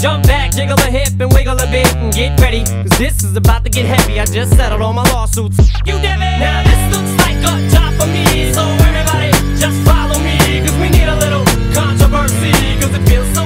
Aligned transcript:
Jump 0.00 0.24
back, 0.28 0.52
jiggle 0.52 0.78
a 0.78 0.90
hip, 0.90 1.08
and 1.18 1.32
wiggle 1.32 1.58
a 1.58 1.66
bit, 1.72 1.92
and 1.96 2.12
get 2.12 2.38
ready. 2.40 2.62
Cause 2.62 2.96
this 2.98 3.24
is 3.24 3.34
about 3.34 3.64
to 3.64 3.70
get 3.70 3.84
heavy. 3.84 4.20
I 4.20 4.26
just 4.26 4.56
settled 4.56 4.80
all 4.80 4.92
my 4.92 5.02
lawsuits. 5.10 5.58
You 5.84 5.94
did 5.98 6.22
it! 6.22 6.38
Now 6.38 6.62
this 6.62 6.96
looks 6.96 7.14
like 7.26 7.38
a 7.42 7.68
job 7.68 7.92
for 7.98 8.06
me. 8.06 8.52
So 8.52 8.62
everybody, 8.62 9.32
just 9.58 9.76
follow 9.82 10.18
me. 10.22 10.38
Cause 10.62 10.76
we 10.78 10.88
need 10.90 11.08
a 11.08 11.16
little 11.16 11.44
controversy. 11.74 12.52
Cause 12.80 12.94
it 12.94 13.08
feels 13.08 13.26
so 13.34 13.42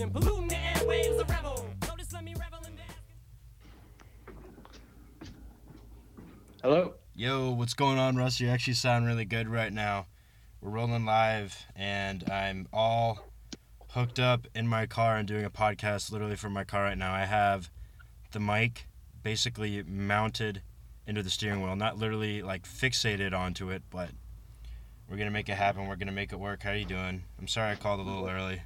a 0.00 0.06
polluting 0.06 0.48
the 0.48 0.54
airwaves, 0.54 1.20
a 1.20 1.24
rebel. 1.24 1.66
So 1.84 1.96
just 1.96 2.12
let 2.12 2.22
me 2.22 2.34
revel 2.38 2.60
in 2.66 2.76
that. 2.76 2.94
Hello. 6.62 6.94
Yo, 7.16 7.50
what's 7.50 7.74
going 7.74 7.98
on, 7.98 8.14
Russ? 8.14 8.38
You 8.38 8.48
actually 8.48 8.74
sound 8.74 9.06
really 9.06 9.24
good 9.24 9.48
right 9.48 9.72
now. 9.72 10.06
We're 10.60 10.70
rolling 10.70 11.04
live, 11.04 11.66
and 11.74 12.30
I'm 12.30 12.68
all 12.72 13.32
hooked 13.90 14.20
up 14.20 14.46
in 14.54 14.68
my 14.68 14.86
car 14.86 15.16
and 15.16 15.26
doing 15.26 15.44
a 15.44 15.50
podcast 15.50 16.12
literally 16.12 16.36
from 16.36 16.52
my 16.52 16.62
car 16.62 16.82
right 16.84 16.98
now. 16.98 17.12
I 17.12 17.24
have 17.24 17.70
the 18.30 18.40
mic 18.40 18.86
basically 19.24 19.82
mounted 19.82 20.62
into 21.08 21.24
the 21.24 21.30
steering 21.30 21.60
wheel, 21.60 21.74
not 21.74 21.98
literally 21.98 22.42
like 22.42 22.68
fixated 22.68 23.32
onto 23.32 23.70
it, 23.70 23.82
but 23.90 24.10
we're 25.08 25.16
gonna 25.16 25.30
make 25.32 25.48
it 25.48 25.56
happen. 25.56 25.88
We're 25.88 25.96
gonna 25.96 26.12
make 26.12 26.32
it 26.32 26.38
work. 26.38 26.62
How 26.62 26.72
you 26.72 26.84
doing? 26.84 27.24
I'm 27.38 27.48
sorry 27.48 27.72
I 27.72 27.74
called 27.74 27.98
a 27.98 28.04
little 28.04 28.28
early. 28.28 28.62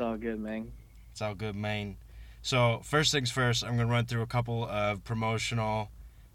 It's 0.00 0.06
all 0.06 0.16
good, 0.16 0.40
man. 0.40 0.72
It's 1.12 1.20
all 1.20 1.34
good, 1.34 1.54
man. 1.54 1.98
So 2.40 2.80
first 2.82 3.12
things 3.12 3.30
first, 3.30 3.62
I'm 3.62 3.76
gonna 3.76 3.84
run 3.84 4.06
through 4.06 4.22
a 4.22 4.26
couple 4.26 4.64
of 4.64 5.04
promotional 5.04 5.90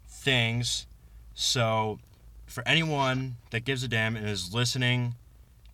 things. 0.06 0.86
So 1.34 1.98
for 2.46 2.62
anyone 2.64 3.38
that 3.50 3.64
gives 3.64 3.82
a 3.82 3.88
damn 3.88 4.14
and 4.14 4.24
is 4.28 4.54
listening 4.54 5.16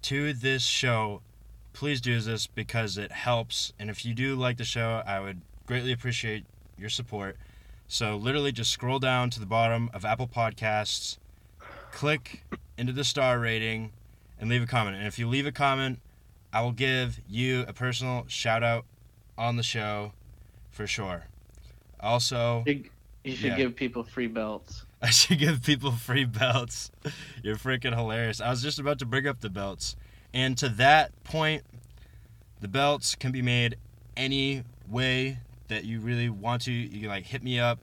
to 0.01 0.33
this 0.33 0.62
show, 0.62 1.21
please 1.75 2.01
do 2.01 2.19
this 2.21 2.47
because 2.47 2.97
it 2.97 3.12
helps. 3.12 3.75
And 3.79 3.91
if 3.91 4.06
you 4.06 4.15
do 4.15 4.37
like 4.37 4.56
the 4.56 4.65
show, 4.65 5.03
I 5.06 5.21
would 5.21 5.43
greatly 5.67 5.93
appreciate 5.93 6.47
your 6.79 6.89
support. 6.89 7.37
So 7.89 8.17
literally 8.17 8.53
just 8.53 8.71
scroll 8.71 9.01
down 9.01 9.29
to 9.29 9.39
the 9.39 9.45
bottom 9.45 9.91
of 9.93 10.06
Apple 10.06 10.29
Podcasts, 10.29 11.19
click 11.91 12.43
into 12.79 12.95
the 12.95 13.05
star 13.05 13.39
rating, 13.39 13.93
and 14.41 14.49
leave 14.49 14.62
a 14.62 14.67
comment. 14.67 14.97
And 14.97 15.06
if 15.06 15.19
you 15.19 15.29
leave 15.29 15.45
a 15.45 15.53
comment, 15.53 15.99
I 16.53 16.61
will 16.62 16.72
give 16.72 17.20
you 17.28 17.64
a 17.67 17.72
personal 17.72 18.25
shout 18.28 18.62
out 18.62 18.84
on 19.39 19.56
the 19.56 19.62
show 19.62 20.12
for 20.70 20.86
sure. 20.86 21.25
Also, 22.00 22.64
You, 22.67 22.84
you 23.25 23.36
should 23.36 23.50
Yeah. 23.50 23.56
give 23.56 23.77
people 23.77 24.05
free 24.05 24.27
belts. 24.27 24.84
I 25.03 25.11
should 25.11 25.39
give 25.39 25.62
people 25.62 25.92
free 25.92 26.25
belts. 26.25 26.91
You're 27.42 27.56
freaking 27.56 27.94
hilarious. 27.97 28.41
I 28.41 28.50
was 28.50 28.62
just 28.62 28.78
about 28.78 28.98
to 29.00 29.06
bring 29.06 29.27
up 29.27 29.41
the 29.41 29.50
belts. 29.50 29.97
And 30.34 30.56
to 30.59 30.69
that 30.70 31.12
point, 31.25 31.62
the 32.61 32.69
belts 32.69 33.14
can 33.14 33.33
be 33.33 33.42
made 33.42 33.77
any 34.16 34.62
way 34.89 35.39
that 35.69 35.84
you 35.84 36.00
really 36.00 36.28
want 36.28 36.62
to. 36.62 36.72
You 36.72 37.00
can 37.00 37.09
like 37.09 37.25
hit 37.27 37.42
me 37.42 37.59
up, 37.59 37.78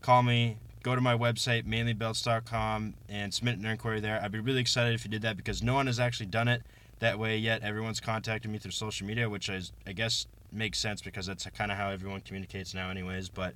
call 0.00 0.22
me, 0.22 0.56
go 0.82 0.94
to 0.94 1.00
my 1.00 1.16
website, 1.16 1.64
mainlybelts.com, 1.66 2.94
and 3.08 3.32
submit 3.34 3.58
an 3.58 3.64
inquiry 3.66 4.00
there. 4.00 4.20
I'd 4.22 4.32
be 4.32 4.40
really 4.40 4.60
excited 4.60 4.94
if 4.94 5.04
you 5.04 5.10
did 5.10 5.22
that 5.22 5.36
because 5.36 5.62
no 5.62 5.74
one 5.74 5.86
has 5.86 5.98
actually 5.98 6.26
done 6.26 6.48
it 6.48 6.62
that 7.02 7.18
way 7.18 7.36
yet. 7.36 7.62
Everyone's 7.62 8.00
contacted 8.00 8.50
me 8.50 8.58
through 8.58 8.70
social 8.70 9.06
media, 9.06 9.28
which 9.28 9.48
is, 9.48 9.72
I 9.86 9.92
guess 9.92 10.26
makes 10.52 10.78
sense 10.78 11.02
because 11.02 11.26
that's 11.26 11.46
kind 11.50 11.70
of 11.70 11.76
how 11.76 11.90
everyone 11.90 12.20
communicates 12.20 12.74
now, 12.74 12.90
anyways. 12.90 13.28
But 13.28 13.54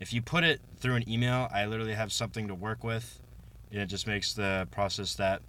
if 0.00 0.12
you 0.12 0.22
put 0.22 0.42
it 0.42 0.60
through 0.78 0.94
an 0.94 1.08
email, 1.08 1.48
I 1.52 1.66
literally 1.66 1.92
have 1.92 2.12
something 2.12 2.48
to 2.48 2.54
work 2.54 2.82
with, 2.82 3.20
and 3.70 3.80
it 3.80 3.86
just 3.86 4.06
makes 4.06 4.32
the 4.32 4.66
process 4.70 5.14
that 5.16 5.42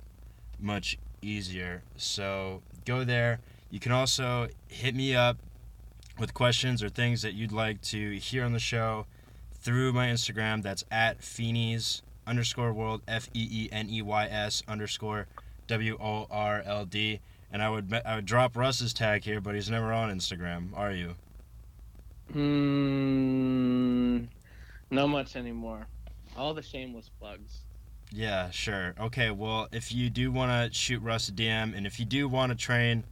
much 0.59 0.97
easier. 1.21 1.81
So 1.95 2.61
go 2.85 3.03
there. 3.03 3.39
You 3.71 3.79
can 3.79 3.91
also 3.91 4.47
hit 4.67 4.93
me 4.93 5.15
up 5.15 5.37
with 6.19 6.33
questions 6.33 6.83
or 6.83 6.89
things 6.89 7.21
that 7.21 7.33
you'd 7.35 7.51
like 7.53 7.81
to 7.83 8.17
hear 8.17 8.43
on 8.43 8.51
the 8.51 8.59
show 8.59 9.05
through 9.53 9.93
my 9.93 10.07
Instagram. 10.07 10.61
That's 10.61 10.83
at 10.91 11.21
Feeneys 11.21 12.01
underscore 12.27 12.73
world 12.73 13.01
F 13.07 13.29
E 13.33 13.47
E 13.49 13.69
N 13.71 13.89
E 13.89 14.01
Y 14.01 14.25
S 14.25 14.61
underscore 14.67 15.27
W 15.67 15.97
O 16.01 16.27
R 16.29 16.63
L 16.65 16.83
D. 16.83 17.21
And 17.51 17.63
I 17.63 17.69
would 17.69 17.93
I 18.05 18.15
would 18.15 18.25
drop 18.25 18.55
Russ's 18.55 18.93
tag 18.93 19.23
here, 19.23 19.41
but 19.41 19.55
he's 19.55 19.69
never 19.69 19.91
on 19.91 20.11
Instagram. 20.15 20.69
Are 20.75 20.91
you? 20.91 21.15
Hmm. 22.31 24.25
Not 24.91 25.07
much 25.07 25.35
anymore. 25.35 25.87
All 26.37 26.53
the 26.53 26.61
shameless 26.61 27.09
plugs. 27.19 27.63
Yeah, 28.11 28.49
sure. 28.49 28.95
Okay, 28.99 29.29
well, 29.29 29.67
if 29.71 29.91
you 29.91 30.09
do 30.09 30.31
want 30.31 30.51
to 30.51 30.75
shoot 30.77 31.01
Russ 31.01 31.29
a 31.29 31.31
DM, 31.31 31.75
and 31.75 31.85
if 31.85 31.99
you 31.99 32.05
do 32.05 32.27
want 32.27 32.51
to 32.51 32.55
train 32.55 33.03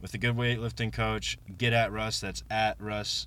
with 0.00 0.12
a 0.14 0.18
good 0.18 0.36
weightlifting 0.36 0.92
coach, 0.92 1.38
get 1.58 1.72
at 1.72 1.92
Russ. 1.92 2.20
That's 2.20 2.42
at 2.50 2.80
Russ, 2.80 3.26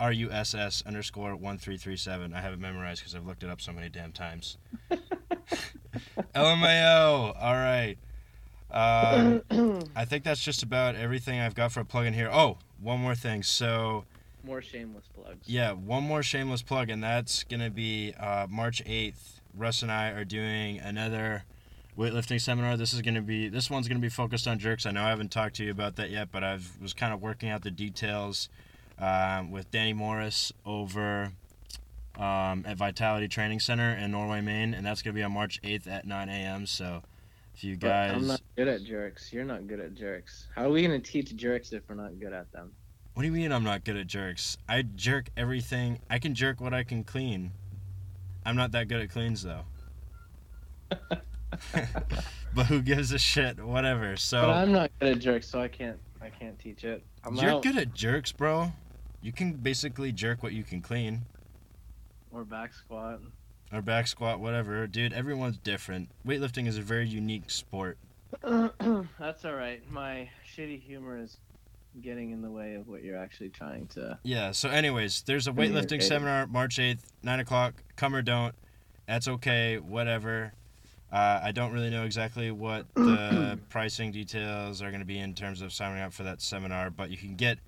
R 0.00 0.12
U 0.12 0.30
S 0.30 0.54
S 0.54 0.82
underscore 0.86 1.30
1337. 1.30 2.34
I 2.34 2.40
have 2.40 2.52
it 2.52 2.58
memorized 2.58 3.00
because 3.00 3.14
I've 3.14 3.26
looked 3.26 3.42
it 3.42 3.50
up 3.50 3.60
so 3.60 3.72
many 3.72 3.88
damn 3.88 4.12
times. 4.12 4.58
LMAO. 6.34 7.34
All 7.38 7.54
right. 7.54 7.96
Um, 8.72 9.42
I 9.96 10.04
think 10.04 10.24
that's 10.24 10.42
just 10.42 10.62
about 10.62 10.94
everything 10.96 11.38
I've 11.40 11.54
got 11.54 11.72
for 11.72 11.80
a 11.80 11.84
plug 11.84 12.06
in 12.06 12.14
here. 12.14 12.30
Oh, 12.32 12.58
one 12.80 13.00
more 13.00 13.14
thing. 13.14 13.42
So, 13.42 14.04
More 14.44 14.62
shameless 14.62 15.04
plugs. 15.14 15.46
yeah, 15.46 15.72
one 15.72 16.02
more 16.02 16.22
shameless 16.22 16.62
plug, 16.62 16.88
and 16.90 17.02
that's 17.02 17.44
gonna 17.44 17.70
be 17.70 18.14
uh, 18.18 18.46
March 18.50 18.82
eighth. 18.86 19.40
Russ 19.54 19.82
and 19.82 19.92
I 19.92 20.08
are 20.08 20.24
doing 20.24 20.78
another 20.78 21.44
weightlifting 21.98 22.40
seminar. 22.40 22.76
This 22.78 22.94
is 22.94 23.02
gonna 23.02 23.20
be 23.20 23.48
this 23.48 23.68
one's 23.70 23.86
gonna 23.88 24.00
be 24.00 24.08
focused 24.08 24.48
on 24.48 24.58
jerks. 24.58 24.86
I 24.86 24.90
know 24.92 25.04
I 25.04 25.10
haven't 25.10 25.30
talked 25.30 25.56
to 25.56 25.64
you 25.64 25.70
about 25.70 25.96
that 25.96 26.10
yet, 26.10 26.28
but 26.32 26.42
I've 26.42 26.80
was 26.80 26.94
kind 26.94 27.12
of 27.12 27.20
working 27.20 27.50
out 27.50 27.62
the 27.62 27.70
details 27.70 28.48
um, 28.98 29.50
with 29.50 29.70
Danny 29.70 29.92
Morris 29.92 30.52
over 30.64 31.32
um, 32.18 32.64
at 32.66 32.76
Vitality 32.78 33.28
Training 33.28 33.60
Center 33.60 33.90
in 33.92 34.10
Norway, 34.10 34.40
Maine, 34.40 34.72
and 34.72 34.86
that's 34.86 35.02
gonna 35.02 35.12
be 35.14 35.22
on 35.22 35.32
March 35.32 35.60
eighth 35.62 35.86
at 35.86 36.06
9 36.06 36.28
a.m. 36.30 36.64
So 36.66 37.02
you 37.62 37.76
But 37.76 37.88
guys, 37.88 38.12
I'm 38.12 38.26
not 38.26 38.40
good 38.56 38.68
at 38.68 38.84
jerks. 38.84 39.32
You're 39.32 39.44
not 39.44 39.66
good 39.66 39.80
at 39.80 39.94
jerks. 39.94 40.48
How 40.54 40.66
are 40.66 40.70
we 40.70 40.82
gonna 40.82 40.98
teach 40.98 41.34
jerks 41.36 41.72
if 41.72 41.82
we're 41.88 41.94
not 41.94 42.18
good 42.18 42.32
at 42.32 42.50
them? 42.52 42.72
what 43.14 43.22
do 43.22 43.26
you 43.26 43.32
mean 43.32 43.52
I'm 43.52 43.64
not 43.64 43.84
good 43.84 43.96
at 43.96 44.06
jerks? 44.06 44.56
I 44.68 44.82
jerk 44.82 45.28
everything. 45.36 46.00
I 46.08 46.18
can 46.18 46.34
jerk 46.34 46.60
what 46.60 46.72
I 46.72 46.82
can 46.82 47.04
clean. 47.04 47.52
I'm 48.44 48.56
not 48.56 48.72
that 48.72 48.88
good 48.88 49.00
at 49.00 49.10
cleans 49.10 49.42
though. 49.42 49.64
but 52.54 52.66
who 52.66 52.82
gives 52.82 53.12
a 53.12 53.18
shit? 53.18 53.62
Whatever. 53.62 54.16
So 54.16 54.40
but 54.40 54.50
I'm 54.50 54.72
not 54.72 54.90
good 55.00 55.16
at 55.16 55.18
jerks, 55.18 55.48
so 55.48 55.60
I 55.60 55.68
can't. 55.68 55.98
I 56.20 56.30
can't 56.30 56.58
teach 56.58 56.84
it. 56.84 57.04
I'm 57.24 57.34
you're 57.34 57.50
out. 57.50 57.62
good 57.62 57.76
at 57.76 57.92
jerks, 57.94 58.32
bro. 58.32 58.72
You 59.20 59.32
can 59.32 59.54
basically 59.54 60.12
jerk 60.12 60.42
what 60.42 60.52
you 60.52 60.62
can 60.62 60.80
clean. 60.80 61.22
Or 62.30 62.44
back 62.44 62.72
squat. 62.72 63.20
Or 63.72 63.80
back 63.80 64.06
squat, 64.06 64.38
whatever. 64.40 64.86
Dude, 64.86 65.12
everyone's 65.12 65.56
different. 65.56 66.10
Weightlifting 66.26 66.66
is 66.66 66.76
a 66.76 66.82
very 66.82 67.08
unique 67.08 67.50
sport. 67.50 67.96
That's 68.42 69.44
all 69.44 69.54
right. 69.54 69.82
My 69.90 70.28
shitty 70.54 70.80
humor 70.80 71.18
is 71.18 71.38
getting 72.00 72.30
in 72.32 72.42
the 72.42 72.50
way 72.50 72.74
of 72.74 72.88
what 72.88 73.02
you're 73.02 73.18
actually 73.18 73.50
trying 73.50 73.86
to. 73.88 74.18
Yeah, 74.22 74.52
so 74.52 74.68
anyways, 74.68 75.22
there's 75.22 75.46
a 75.46 75.52
weightlifting 75.52 76.02
seminar 76.02 76.46
March 76.46 76.76
8th, 76.76 77.00
9 77.22 77.40
o'clock. 77.40 77.82
Come 77.96 78.14
or 78.14 78.22
don't. 78.22 78.54
That's 79.06 79.28
okay, 79.28 79.78
whatever. 79.78 80.52
Uh, 81.10 81.40
I 81.42 81.52
don't 81.52 81.72
really 81.72 81.90
know 81.90 82.04
exactly 82.04 82.50
what 82.50 82.86
the 82.94 83.58
pricing 83.68 84.12
details 84.12 84.80
are 84.80 84.88
going 84.88 85.00
to 85.00 85.06
be 85.06 85.18
in 85.18 85.34
terms 85.34 85.60
of 85.60 85.72
signing 85.72 86.02
up 86.02 86.12
for 86.12 86.22
that 86.22 86.40
seminar, 86.40 86.90
but 86.90 87.10
you 87.10 87.18
can 87.18 87.36
get 87.36 87.58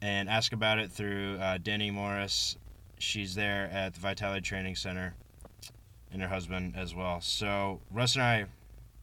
and 0.00 0.28
ask 0.28 0.52
about 0.52 0.78
it 0.78 0.90
through 0.90 1.36
uh, 1.38 1.58
Danny 1.62 1.90
Morris. 1.90 2.56
She's 2.98 3.34
there 3.34 3.68
at 3.72 3.94
the 3.94 4.00
Vitality 4.00 4.40
Training 4.40 4.76
Center, 4.76 5.14
and 6.12 6.20
her 6.22 6.28
husband 6.28 6.74
as 6.76 6.94
well. 6.94 7.20
So 7.20 7.80
Russ 7.90 8.14
and 8.14 8.22
I 8.22 8.44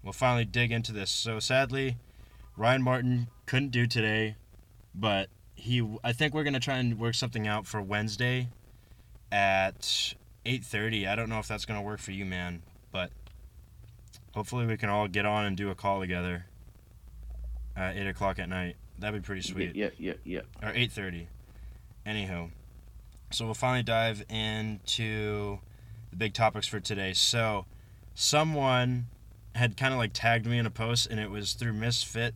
will 0.04 0.14
finally 0.14 0.46
dig 0.46 0.72
into 0.72 0.94
this. 0.94 1.10
So 1.10 1.40
sadly, 1.40 1.98
Ryan 2.56 2.82
Martin 2.82 3.28
couldn't 3.46 3.72
do 3.72 3.88
today, 3.88 4.36
but 4.94 5.30
he 5.56 5.86
I 6.04 6.14
think 6.14 6.34
we're 6.34 6.44
gonna 6.44 6.60
try 6.60 6.78
and 6.78 7.00
work 7.00 7.16
something 7.16 7.48
out 7.48 7.66
for 7.66 7.82
Wednesday 7.82 8.50
at 9.32 10.14
8:30. 10.46 11.08
I 11.08 11.16
don't 11.16 11.30
know 11.30 11.40
if 11.40 11.48
that's 11.48 11.66
gonna 11.66 11.82
work 11.82 12.00
for 12.00 12.12
you, 12.12 12.26
man, 12.26 12.62
but 12.92 13.12
hopefully 14.34 14.66
we 14.66 14.78
can 14.78 14.90
all 14.90 15.08
get 15.08 15.26
on 15.26 15.46
and 15.46 15.58
do 15.58 15.70
a 15.70 15.76
call 15.76 16.00
together 16.00 16.46
at 17.76 17.98
eight 17.98 18.08
o'clock 18.08 18.40
at 18.40 18.50
night. 18.50 18.76
That'd 19.00 19.22
be 19.22 19.26
pretty 19.26 19.42
sweet. 19.42 19.76
Yeah, 19.76 19.90
yeah, 19.98 20.14
yeah. 20.26 20.42
Or 20.62 20.74
8:30. 20.74 21.28
Anywho, 22.06 22.52
so 23.32 23.46
we'll 23.46 23.54
finally 23.54 23.84
dive 23.84 24.26
into 24.30 25.60
the 26.10 26.16
big 26.16 26.34
topics 26.34 26.68
for 26.68 26.80
today. 26.80 27.14
So, 27.14 27.66
someone 28.16 29.08
had 29.56 29.78
kind 29.78 29.94
of 29.94 30.00
like 30.00 30.12
tagged 30.14 30.46
me 30.46 30.58
in 30.58 30.66
a 30.66 30.70
post, 30.72 31.08
and 31.08 31.20
it 31.20 31.30
was 31.30 31.54
through 31.54 31.74
Misfit 31.74 32.34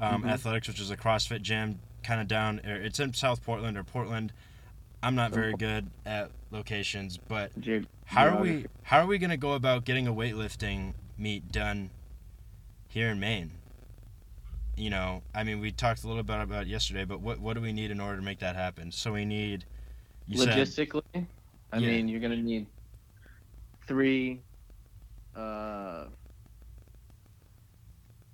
um, 0.00 0.22
Mhm. 0.24 0.30
Athletics, 0.30 0.66
which 0.66 0.80
is 0.80 0.90
a 0.90 0.96
CrossFit 0.96 1.42
gym, 1.42 1.78
kind 2.02 2.20
of 2.20 2.26
down. 2.26 2.60
It's 2.64 2.98
in 2.98 3.14
South 3.14 3.44
Portland 3.44 3.76
or 3.76 3.84
Portland. 3.84 4.32
I'm 5.02 5.14
not 5.14 5.32
very 5.32 5.54
good 5.54 5.90
at 6.04 6.30
locations, 6.50 7.18
but 7.18 7.52
how 8.06 8.26
are 8.26 8.40
we 8.40 8.66
how 8.82 9.00
are 9.00 9.06
we 9.06 9.18
gonna 9.18 9.36
go 9.36 9.52
about 9.52 9.84
getting 9.84 10.06
a 10.08 10.12
weightlifting 10.12 10.94
meet 11.16 11.52
done 11.52 11.90
here 12.88 13.08
in 13.10 13.20
Maine? 13.20 13.52
You 14.76 14.90
know, 14.90 15.22
I 15.34 15.44
mean, 15.44 15.60
we 15.60 15.70
talked 15.70 16.02
a 16.02 16.08
little 16.08 16.22
bit 16.22 16.40
about 16.40 16.62
it 16.62 16.68
yesterday, 16.68 17.04
but 17.04 17.20
what 17.20 17.38
what 17.38 17.54
do 17.54 17.60
we 17.60 17.72
need 17.72 17.90
in 17.90 18.00
order 18.00 18.16
to 18.16 18.22
make 18.22 18.38
that 18.40 18.56
happen? 18.56 18.90
So 18.90 19.12
we 19.12 19.24
need. 19.24 19.64
You 20.26 20.38
said 20.38 20.56
Logistically, 20.56 21.26
I 21.72 21.78
Yeah. 21.78 21.88
mean, 21.88 22.08
you're 22.08 22.20
gonna 22.20 22.36
need 22.36 22.66
three 23.86 24.42
uh, 25.36 26.04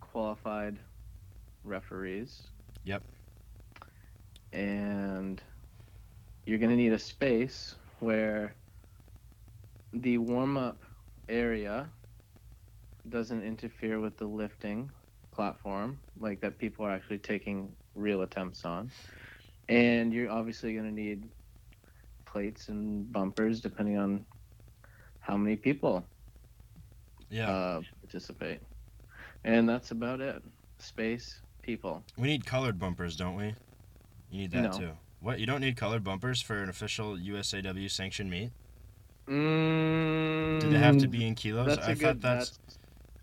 qualified 0.00 0.78
referees. 1.64 2.42
Yep. 2.84 3.02
And 4.52 5.42
you're 6.44 6.58
gonna 6.58 6.76
need 6.76 6.92
a 6.92 6.98
space 6.98 7.74
where 8.00 8.54
the 9.92 10.18
warm-up 10.18 10.82
area 11.28 11.88
doesn't 13.08 13.42
interfere 13.42 14.00
with 14.00 14.16
the 14.16 14.26
lifting 14.26 14.90
platform, 15.30 15.98
like 16.18 16.40
that 16.40 16.58
people 16.58 16.84
are 16.84 16.90
actually 16.90 17.18
taking 17.18 17.70
real 17.94 18.22
attempts 18.22 18.64
on. 18.64 18.90
And 19.68 20.12
you're 20.12 20.30
obviously 20.30 20.74
gonna 20.74 20.90
need 20.90 21.28
plates 22.24 22.68
and 22.68 23.10
bumpers 23.12 23.60
depending 23.60 23.98
on 23.98 24.24
how 25.28 25.36
many 25.36 25.56
people 25.56 26.04
yeah, 27.30 27.50
uh, 27.50 27.80
participate. 28.02 28.60
And 29.44 29.68
that's 29.68 29.90
about 29.90 30.20
it. 30.20 30.42
Space, 30.78 31.40
people. 31.62 32.02
we 32.16 32.28
need 32.28 32.46
colored 32.46 32.78
bumpers, 32.78 33.14
don't 33.16 33.36
we? 33.36 33.54
You 34.30 34.40
need 34.42 34.50
that 34.52 34.62
No. 34.62 34.78
too. 34.78 34.90
What 35.20 35.38
you 35.40 35.46
don't 35.46 35.60
need 35.60 35.76
colored 35.76 36.04
bumpers 36.04 36.40
for 36.40 36.62
an 36.62 36.68
official 36.68 37.16
USAW 37.16 37.88
sanctioned 37.90 38.30
meet? 38.30 38.50
Mm, 39.28 40.60
Do 40.60 40.68
they 40.70 40.78
have 40.78 40.96
to 40.98 41.08
be 41.08 41.26
in 41.26 41.34
kilos? 41.34 41.66
That's 41.66 41.86
I 41.88 41.94
thought 41.94 42.20
that's. 42.20 42.58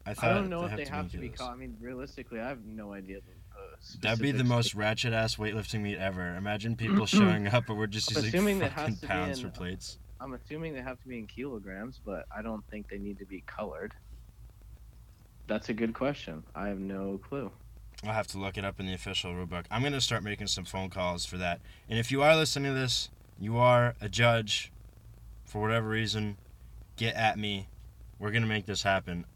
that's, 0.06 0.22
I 0.22 0.30
I 0.30 0.34
don't 0.34 0.50
know 0.50 0.66
if 0.66 0.72
have 0.72 0.78
they 0.80 0.86
have 0.86 1.10
to 1.12 1.18
be. 1.18 1.30
kilos. 1.30 1.50
I 1.50 1.56
mean, 1.56 1.78
realistically, 1.80 2.40
I 2.42 2.50
have 2.50 2.64
no 2.66 2.94
idea. 2.94 3.20
That'd 4.02 4.22
be 4.22 4.32
the 4.32 4.44
most 4.44 4.76
ratchet 4.76 5.14
ass 5.14 5.38
weightlifting 5.38 5.82
meet 5.82 5.98
ever. 5.98 6.36
Imagine 6.36 6.76
people 6.76 7.06
showing 7.06 7.48
up, 7.48 7.66
but 7.68 7.76
we're 7.78 7.88
just 7.88 8.16
I'm 8.16 8.24
using 8.26 8.60
fucking 8.60 8.72
has 8.76 8.96
to 8.96 9.02
be 9.02 9.08
pounds 9.08 9.40
in- 9.40 9.46
for 9.46 9.52
plates. 9.52 9.98
I'm 10.26 10.34
assuming 10.34 10.74
they 10.74 10.82
have 10.82 11.00
to 11.02 11.08
be 11.08 11.20
in 11.20 11.28
kilograms, 11.28 12.02
but 12.04 12.26
I 12.36 12.42
don't 12.42 12.64
think 12.72 12.90
they 12.90 12.98
need 12.98 13.20
to 13.20 13.26
be 13.26 13.44
colored. 13.46 13.94
That's 15.46 15.70
a 15.70 15.74
good 15.74 15.94
question. 15.94 16.42
I 16.56 16.68
have 16.68 16.80
no 16.80 17.20
clue. 17.20 17.52
I'll 18.04 18.12
have 18.14 18.26
to 18.30 18.40
look 18.40 18.58
it 18.58 18.66
up 18.66 18.80
in 18.80 18.88
the 18.88 18.94
official 18.96 19.34
rulebook. 19.34 19.66
I'm 19.70 19.84
gonna 19.84 20.02
start 20.02 20.24
making 20.24 20.48
some 20.48 20.66
phone 20.66 20.90
calls 20.90 21.28
for 21.28 21.38
that. 21.38 21.62
And 21.88 22.00
if 22.00 22.12
you 22.12 22.24
are 22.24 22.36
listening 22.36 22.74
to 22.74 22.80
this, 22.80 23.10
you 23.40 23.58
are 23.60 23.94
a 24.02 24.10
judge, 24.10 24.72
for 25.46 25.62
whatever 25.62 25.90
reason, 25.90 26.38
get 26.96 27.14
at 27.14 27.38
me. 27.38 27.68
We're 28.18 28.32
gonna 28.32 28.48
make 28.48 28.66
this 28.66 28.82
happen. 28.82 29.28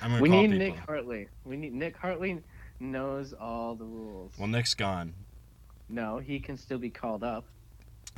I'm 0.00 0.12
gonna 0.12 0.22
We 0.22 0.30
call 0.30 0.42
need 0.44 0.52
people. 0.52 0.66
Nick 0.66 0.76
Hartley. 0.78 1.28
We 1.44 1.56
need 1.58 1.74
Nick 1.74 1.94
Hartley 1.94 2.40
knows 2.80 3.34
all 3.34 3.74
the 3.74 3.84
rules. 3.84 4.32
well, 4.38 4.48
Nick's 4.48 4.72
gone. 4.72 5.12
No, 5.90 6.16
he 6.18 6.40
can 6.40 6.56
still 6.56 6.78
be 6.78 6.88
called 6.88 7.22
up. 7.22 7.44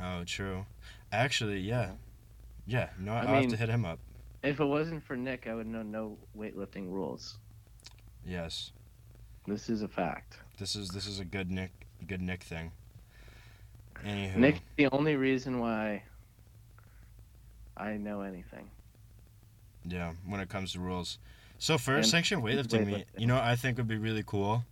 Oh, 0.01 0.23
true. 0.23 0.65
Actually, 1.11 1.59
yeah, 1.59 1.91
yeah. 2.65 2.89
No, 2.99 3.13
I 3.13 3.19
I'll 3.21 3.41
have 3.41 3.47
to 3.49 3.57
hit 3.57 3.69
him 3.69 3.85
up. 3.85 3.99
If 4.43 4.59
it 4.59 4.65
wasn't 4.65 5.03
for 5.03 5.15
Nick, 5.15 5.47
I 5.47 5.53
would 5.53 5.67
know 5.67 5.83
no 5.83 6.17
weightlifting 6.37 6.89
rules. 6.91 7.37
Yes, 8.25 8.71
This 9.47 9.69
is 9.69 9.81
a 9.81 9.87
fact. 9.87 10.37
this 10.59 10.75
is 10.75 10.89
this 10.89 11.07
is 11.07 11.19
a 11.19 11.25
good 11.25 11.49
Nick, 11.51 11.71
good 12.07 12.21
Nick 12.21 12.43
thing. 12.43 12.71
Anywho, 14.05 14.35
Nick's 14.35 14.59
the 14.77 14.87
only 14.91 15.15
reason 15.15 15.59
why 15.59 16.03
I 17.77 17.97
know 17.97 18.21
anything. 18.21 18.69
Yeah, 19.85 20.13
when 20.25 20.39
it 20.39 20.49
comes 20.49 20.73
to 20.73 20.79
rules. 20.79 21.17
So 21.57 21.77
for 21.77 21.93
a 21.93 21.97
And 21.97 22.05
sanctioned 22.05 22.43
weightlifting 22.43 22.85
meet, 22.87 23.05
you 23.17 23.27
know, 23.27 23.37
I 23.39 23.55
think 23.55 23.77
would 23.77 23.87
be 23.87 23.97
really 23.97 24.23
cool. 24.25 24.63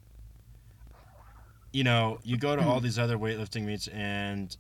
You 1.71 1.83
know, 1.83 2.19
you 2.23 2.37
go 2.37 2.55
to 2.55 2.63
all 2.63 2.79
these 2.79 2.97
other 2.97 3.17
weightlifting 3.17 3.63
meets 3.65 3.87
and 3.89 4.55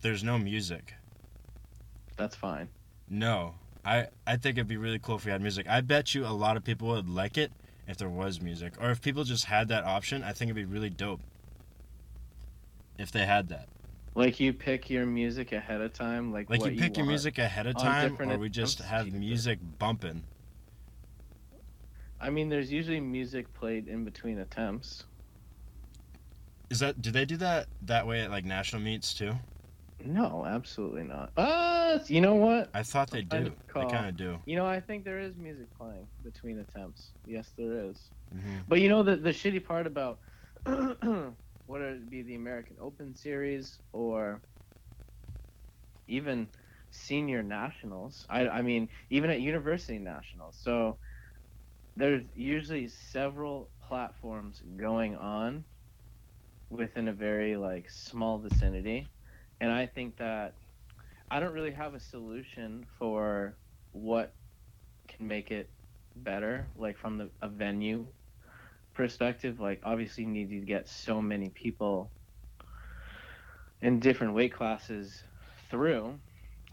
there's 0.00 0.24
no 0.24 0.38
music. 0.38 0.94
That's 2.16 2.36
fine. 2.36 2.68
No. 3.08 3.54
I 3.84 4.06
I 4.26 4.36
think 4.36 4.56
it'd 4.58 4.68
be 4.68 4.76
really 4.76 4.98
cool 4.98 5.16
if 5.16 5.24
we 5.24 5.32
had 5.32 5.40
music. 5.40 5.66
I 5.68 5.80
bet 5.80 6.14
you 6.14 6.24
a 6.24 6.28
lot 6.28 6.56
of 6.56 6.64
people 6.64 6.88
would 6.88 7.08
like 7.08 7.36
it 7.36 7.50
if 7.88 7.96
there 7.96 8.08
was 8.08 8.40
music 8.40 8.74
or 8.80 8.90
if 8.90 9.00
people 9.02 9.24
just 9.24 9.46
had 9.46 9.68
that 9.68 9.84
option. 9.84 10.22
I 10.22 10.32
think 10.32 10.50
it'd 10.50 10.56
be 10.56 10.64
really 10.72 10.90
dope. 10.90 11.20
If 12.98 13.10
they 13.10 13.26
had 13.26 13.48
that. 13.48 13.68
Like 14.14 14.38
you 14.38 14.52
pick 14.52 14.90
your 14.90 15.06
music 15.06 15.52
ahead 15.52 15.80
of 15.80 15.94
time, 15.94 16.32
like 16.32 16.48
Like 16.50 16.60
what 16.60 16.72
you 16.72 16.78
pick 16.80 16.96
your 16.96 17.04
want. 17.04 17.12
music 17.12 17.38
ahead 17.38 17.66
of 17.66 17.76
time 17.76 18.16
or 18.20 18.38
we 18.38 18.50
just 18.50 18.78
have 18.80 19.10
music 19.12 19.58
bumping. 19.78 20.22
I 22.20 22.30
mean, 22.30 22.48
there's 22.48 22.70
usually 22.70 23.00
music 23.00 23.52
played 23.52 23.88
in 23.88 24.04
between 24.04 24.38
attempts. 24.38 25.04
Is 26.70 26.78
that 26.78 27.02
do 27.02 27.10
they 27.10 27.24
do 27.24 27.36
that 27.38 27.66
that 27.82 28.06
way 28.06 28.20
at 28.20 28.30
like 28.30 28.44
national 28.44 28.80
meets 28.80 29.12
too? 29.12 29.32
No, 30.04 30.44
absolutely 30.44 31.04
not. 31.04 31.32
Uh, 31.36 31.98
you 32.08 32.20
know 32.20 32.34
what? 32.34 32.70
I 32.74 32.82
thought 32.82 33.10
they 33.10 33.22
do. 33.22 33.54
They 33.74 33.86
kind 33.86 34.08
of 34.08 34.16
do. 34.16 34.40
You 34.44 34.56
know, 34.56 34.66
I 34.66 34.80
think 34.80 35.04
there 35.04 35.20
is 35.20 35.36
music 35.36 35.68
playing 35.76 36.08
between 36.22 36.58
attempts. 36.58 37.12
Yes, 37.24 37.52
there 37.56 37.88
is. 37.90 38.10
hmm 38.32 38.58
But 38.68 38.80
you 38.80 38.88
know 38.88 39.02
the 39.02 39.16
the 39.16 39.30
shitty 39.30 39.64
part 39.64 39.86
about 39.86 40.18
whether 40.64 41.88
it 41.94 42.10
be 42.10 42.22
the 42.22 42.34
American 42.34 42.76
Open 42.80 43.14
Series 43.14 43.78
or 43.92 44.42
even 46.08 46.48
senior 46.90 47.42
nationals. 47.42 48.26
I 48.28 48.48
I 48.48 48.62
mean 48.62 48.88
even 49.10 49.30
at 49.30 49.40
university 49.40 49.98
nationals. 49.98 50.58
So 50.60 50.98
there's 51.96 52.24
usually 52.34 52.88
several 52.88 53.72
platforms 53.88 54.60
going 54.76 55.16
on 55.16 55.64
within 56.70 57.08
a 57.08 57.12
very 57.12 57.56
like 57.56 57.88
small 57.90 58.38
vicinity. 58.38 59.10
And 59.62 59.70
I 59.70 59.86
think 59.86 60.16
that 60.16 60.54
I 61.30 61.38
don't 61.38 61.52
really 61.52 61.70
have 61.70 61.94
a 61.94 62.00
solution 62.00 62.84
for 62.98 63.54
what 63.92 64.34
can 65.06 65.28
make 65.28 65.52
it 65.52 65.70
better, 66.16 66.66
like 66.76 66.98
from 66.98 67.16
the 67.16 67.30
a 67.42 67.48
venue 67.48 68.04
perspective. 68.92 69.60
Like 69.60 69.80
obviously 69.84 70.24
you 70.24 70.30
need 70.30 70.50
to 70.50 70.66
get 70.66 70.88
so 70.88 71.22
many 71.22 71.48
people 71.50 72.10
in 73.82 74.00
different 74.00 74.34
weight 74.34 74.52
classes 74.52 75.22
through. 75.70 76.18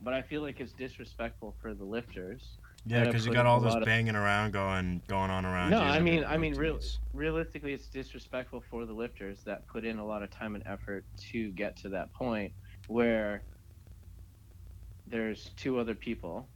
But 0.02 0.16
I 0.16 0.24
feel 0.24 0.42
like 0.42 0.60
it's 0.60 0.74
disrespectful 0.74 1.54
for 1.62 1.76
the 1.76 1.84
lifters. 1.86 2.58
Yeah, 2.88 3.04
because 3.04 3.24
you 3.24 3.32
got 3.34 3.46
all 3.46 3.60
a 3.60 3.64
those 3.64 3.76
of- 3.76 3.86
banging 3.86 4.16
around, 4.16 4.52
going 4.54 5.04
going 5.08 5.30
on 5.30 5.46
around. 5.46 5.70
No, 5.70 5.78
you 5.78 5.84
I 5.84 6.00
mean, 6.00 6.24
I 6.26 6.38
mean, 6.38 6.56
real, 6.56 6.80
realistically, 7.14 7.74
it's 7.74 7.86
disrespectful 7.86 8.64
for 8.72 8.88
the 8.88 8.94
lifters 8.94 9.44
that 9.44 9.68
put 9.68 9.86
in 9.86 10.00
a 10.00 10.06
lot 10.06 10.24
of 10.24 10.32
time 10.32 10.56
and 10.56 10.64
effort 10.66 11.06
to 11.32 11.52
get 11.52 11.78
to 11.78 11.90
that 11.90 12.12
point 12.14 12.52
where 13.00 13.44
there's 15.08 15.52
two 15.56 15.80
other 15.80 15.94
people 15.96 16.48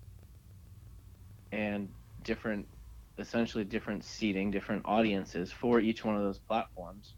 and 1.51 1.87
different, 2.23 2.67
essentially 3.19 3.63
different 3.63 4.03
seating, 4.03 4.49
different 4.49 4.81
audiences 4.85 5.51
for 5.51 5.79
each 5.79 6.03
one 6.03 6.15
of 6.17 6.23
those 6.23 6.39
platforms, 6.39 7.13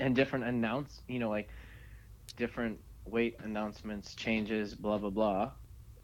and 0.00 0.16
different 0.16 0.44
announce, 0.44 1.00
you 1.08 1.20
know, 1.20 1.30
like 1.30 1.48
different 2.36 2.78
weight 3.06 3.36
announcements, 3.44 4.14
changes, 4.16 4.74
blah 4.74 4.98
blah 4.98 5.10
blah, 5.10 5.50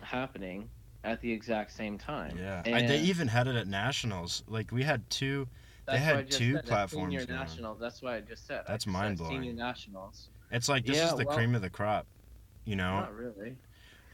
happening 0.00 0.68
at 1.02 1.20
the 1.22 1.32
exact 1.32 1.72
same 1.72 1.98
time. 1.98 2.36
Yeah, 2.38 2.62
I, 2.64 2.82
they 2.86 3.00
even 3.00 3.26
had 3.26 3.48
it 3.48 3.56
at 3.56 3.66
nationals. 3.66 4.44
Like 4.46 4.70
we 4.70 4.84
had 4.84 5.08
two. 5.10 5.48
They 5.86 5.98
had 5.98 6.14
why 6.14 6.20
I 6.20 6.22
just 6.22 6.38
two 6.38 6.52
said 6.54 6.66
platforms 6.66 7.12
Senior 7.12 7.26
nationals. 7.26 7.80
That's 7.80 8.00
why 8.00 8.16
I 8.16 8.20
just 8.20 8.46
said. 8.46 8.62
That's 8.68 8.86
mind-blowing. 8.86 9.32
Senior 9.42 9.54
nationals. 9.54 10.28
It's 10.52 10.68
like 10.68 10.84
this 10.84 10.98
Yeah, 10.98 11.06
is 11.10 11.16
the 11.16 11.24
well- 11.24 11.36
cream 11.36 11.56
of 11.56 11.62
the 11.62 11.70
crop. 11.70 12.06
You 12.64 12.76
know. 12.76 13.00
Not 13.00 13.14
really. 13.14 13.56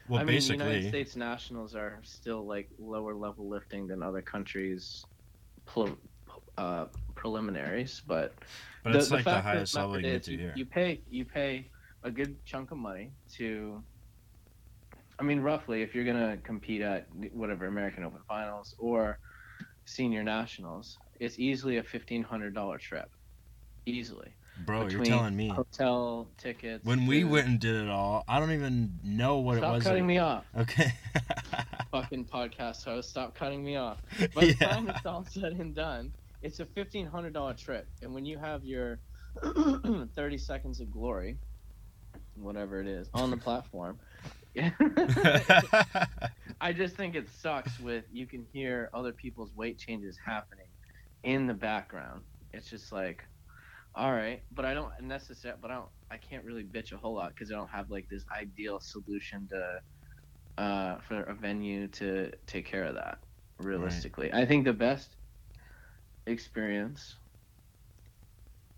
Well, 0.07 0.21
I 0.21 0.23
mean, 0.23 0.35
basically. 0.35 0.65
United 0.65 0.89
States 0.89 1.15
nationals 1.15 1.75
are 1.75 1.99
still 2.03 2.45
like 2.45 2.69
lower 2.79 3.13
level 3.13 3.49
lifting 3.49 3.87
than 3.87 4.01
other 4.01 4.21
countries' 4.21 5.05
pl- 5.65 5.97
uh, 6.57 6.85
preliminaries, 7.15 8.01
but 8.07 8.33
but 8.83 8.95
it's 8.95 9.11
like 9.11 9.25
the 9.25 9.41
highest 9.41 9.75
level 9.75 9.97
you 9.97 10.03
get 10.03 10.23
to 10.23 10.37
here. 10.37 10.53
you 10.55 10.65
pay 10.65 11.01
you 11.09 11.25
pay 11.25 11.69
a 12.03 12.11
good 12.11 12.43
chunk 12.45 12.71
of 12.71 12.77
money 12.77 13.11
to. 13.33 13.83
I 15.19 15.23
mean, 15.23 15.39
roughly, 15.41 15.81
if 15.81 15.93
you're 15.95 16.05
gonna 16.05 16.37
compete 16.43 16.81
at 16.81 17.07
whatever 17.33 17.65
American 17.65 18.03
Open 18.03 18.21
Finals 18.27 18.75
or 18.77 19.19
Senior 19.85 20.23
Nationals, 20.23 20.97
it's 21.19 21.39
easily 21.39 21.77
a 21.77 21.83
fifteen 21.83 22.23
hundred 22.23 22.53
dollar 22.53 22.77
trip, 22.77 23.09
easily. 23.85 24.36
Bro, 24.65 24.87
you're 24.89 25.03
telling 25.05 25.35
me. 25.35 25.49
Hotel 25.49 26.27
tickets. 26.37 26.83
When 26.83 27.05
we 27.05 27.21
food. 27.21 27.31
went 27.31 27.47
and 27.47 27.59
did 27.59 27.75
it 27.75 27.89
all, 27.89 28.23
I 28.27 28.39
don't 28.39 28.51
even 28.51 28.99
know 29.03 29.37
what 29.39 29.57
Stop 29.57 29.71
it 29.71 29.73
was. 29.75 29.83
Stop 29.83 29.91
cutting 29.91 30.07
me 30.07 30.17
off. 30.17 30.45
Okay. 30.57 30.91
fucking 31.91 32.25
podcast 32.25 32.83
host. 32.83 33.09
Stop 33.09 33.35
cutting 33.35 33.63
me 33.63 33.75
off. 33.75 33.97
By 34.33 34.41
the 34.45 34.55
Yeah. 34.59 34.67
time 34.67 34.89
it's 34.89 35.05
all 35.05 35.25
said 35.29 35.53
and 35.53 35.73
done, 35.75 36.11
it's 36.41 36.59
a 36.59 36.65
fifteen 36.65 37.05
hundred 37.05 37.33
dollar 37.33 37.53
trip, 37.53 37.87
and 38.01 38.13
when 38.13 38.25
you 38.25 38.37
have 38.37 38.63
your 38.63 38.99
thirty 40.15 40.37
seconds 40.37 40.79
of 40.81 40.91
glory, 40.91 41.37
whatever 42.35 42.81
it 42.81 42.87
is, 42.87 43.09
on 43.13 43.29
the 43.31 43.37
platform. 43.37 43.99
I 46.59 46.73
just 46.73 46.95
think 46.95 47.13
it 47.15 47.29
sucks 47.29 47.79
with 47.79 48.05
you 48.11 48.25
can 48.25 48.45
hear 48.51 48.89
other 48.93 49.11
people's 49.11 49.53
weight 49.55 49.77
changes 49.77 50.17
happening 50.23 50.65
in 51.23 51.45
the 51.45 51.53
background. 51.53 52.21
It's 52.53 52.67
just 52.67 52.91
like, 52.91 53.23
all 53.97 54.13
right, 54.13 54.43
but 54.51 54.65
I 54.65 54.73
don't 54.75 54.91
necessarily, 55.01 55.59
but 55.61 55.71
I 55.71 55.75
don't, 55.75 55.89
I 56.11 56.17
can't 56.17 56.45
really 56.45 56.63
bitch 56.63 56.93
a 56.93 56.97
whole 56.97 57.15
lot 57.15 57.29
because 57.29 57.51
I 57.51 57.55
don't 57.55 57.69
have 57.69 57.89
like 57.89 58.07
this 58.09 58.23
ideal 58.31 58.79
solution 58.79 59.47
to, 59.49 60.63
uh, 60.63 60.99
for 61.01 61.23
a 61.23 61.33
venue 61.33 61.87
to 61.89 62.31
take 62.45 62.67
care 62.67 62.83
of 62.85 62.95
that. 62.95 63.19
Realistically, 63.59 64.31
I 64.31 64.45
think 64.45 64.65
the 64.65 64.73
best 64.73 65.17
experience 66.27 67.17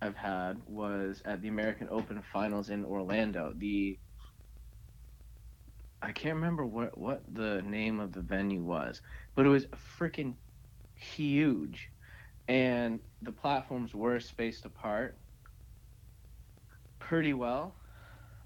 I've 0.01 0.15
had 0.15 0.61
was 0.65 1.21
at 1.25 1.41
the 1.41 1.49
American 1.49 1.89
Open 1.91 2.21
Finals 2.31 2.69
in 2.69 2.85
Orlando. 2.85 3.53
The 3.57 3.99
I 6.01 6.13
can't 6.13 6.35
remember 6.35 6.65
what 6.65 6.97
what 6.97 7.23
the 7.33 7.61
name 7.63 7.99
of 7.99 8.13
the 8.13 8.21
venue 8.21 8.63
was, 8.63 9.01
but 9.35 9.45
it 9.45 9.49
was 9.49 9.65
freaking 9.99 10.35
huge, 10.95 11.91
and 12.47 13.01
the 13.21 13.31
platforms 13.31 13.93
were 13.93 14.19
spaced 14.19 14.65
apart 14.65 15.17
pretty 16.99 17.33
well. 17.33 17.75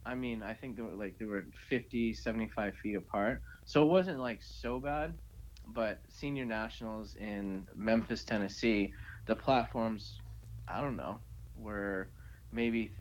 I 0.06 0.16
mean, 0.16 0.44
I 0.44 0.54
think 0.54 0.76
they 0.76 0.82
were 0.82 0.94
like 0.94 1.18
they 1.18 1.26
were 1.26 1.46
50, 1.70 2.14
75 2.14 2.74
feet 2.82 2.96
apart, 2.96 3.42
so 3.66 3.84
it 3.84 3.88
wasn't 3.88 4.20
like 4.20 4.40
so 4.42 4.80
bad. 4.80 5.14
But 5.68 6.00
senior 6.10 6.46
nationals 6.46 7.16
in 7.16 7.66
Memphis, 7.74 8.26
Tennessee, 8.26 8.92
the 9.28 9.36
platforms, 9.36 10.20
I 10.68 10.82
don't 10.82 10.98
know, 10.98 11.20
were 11.58 12.10
maybe 12.52 12.92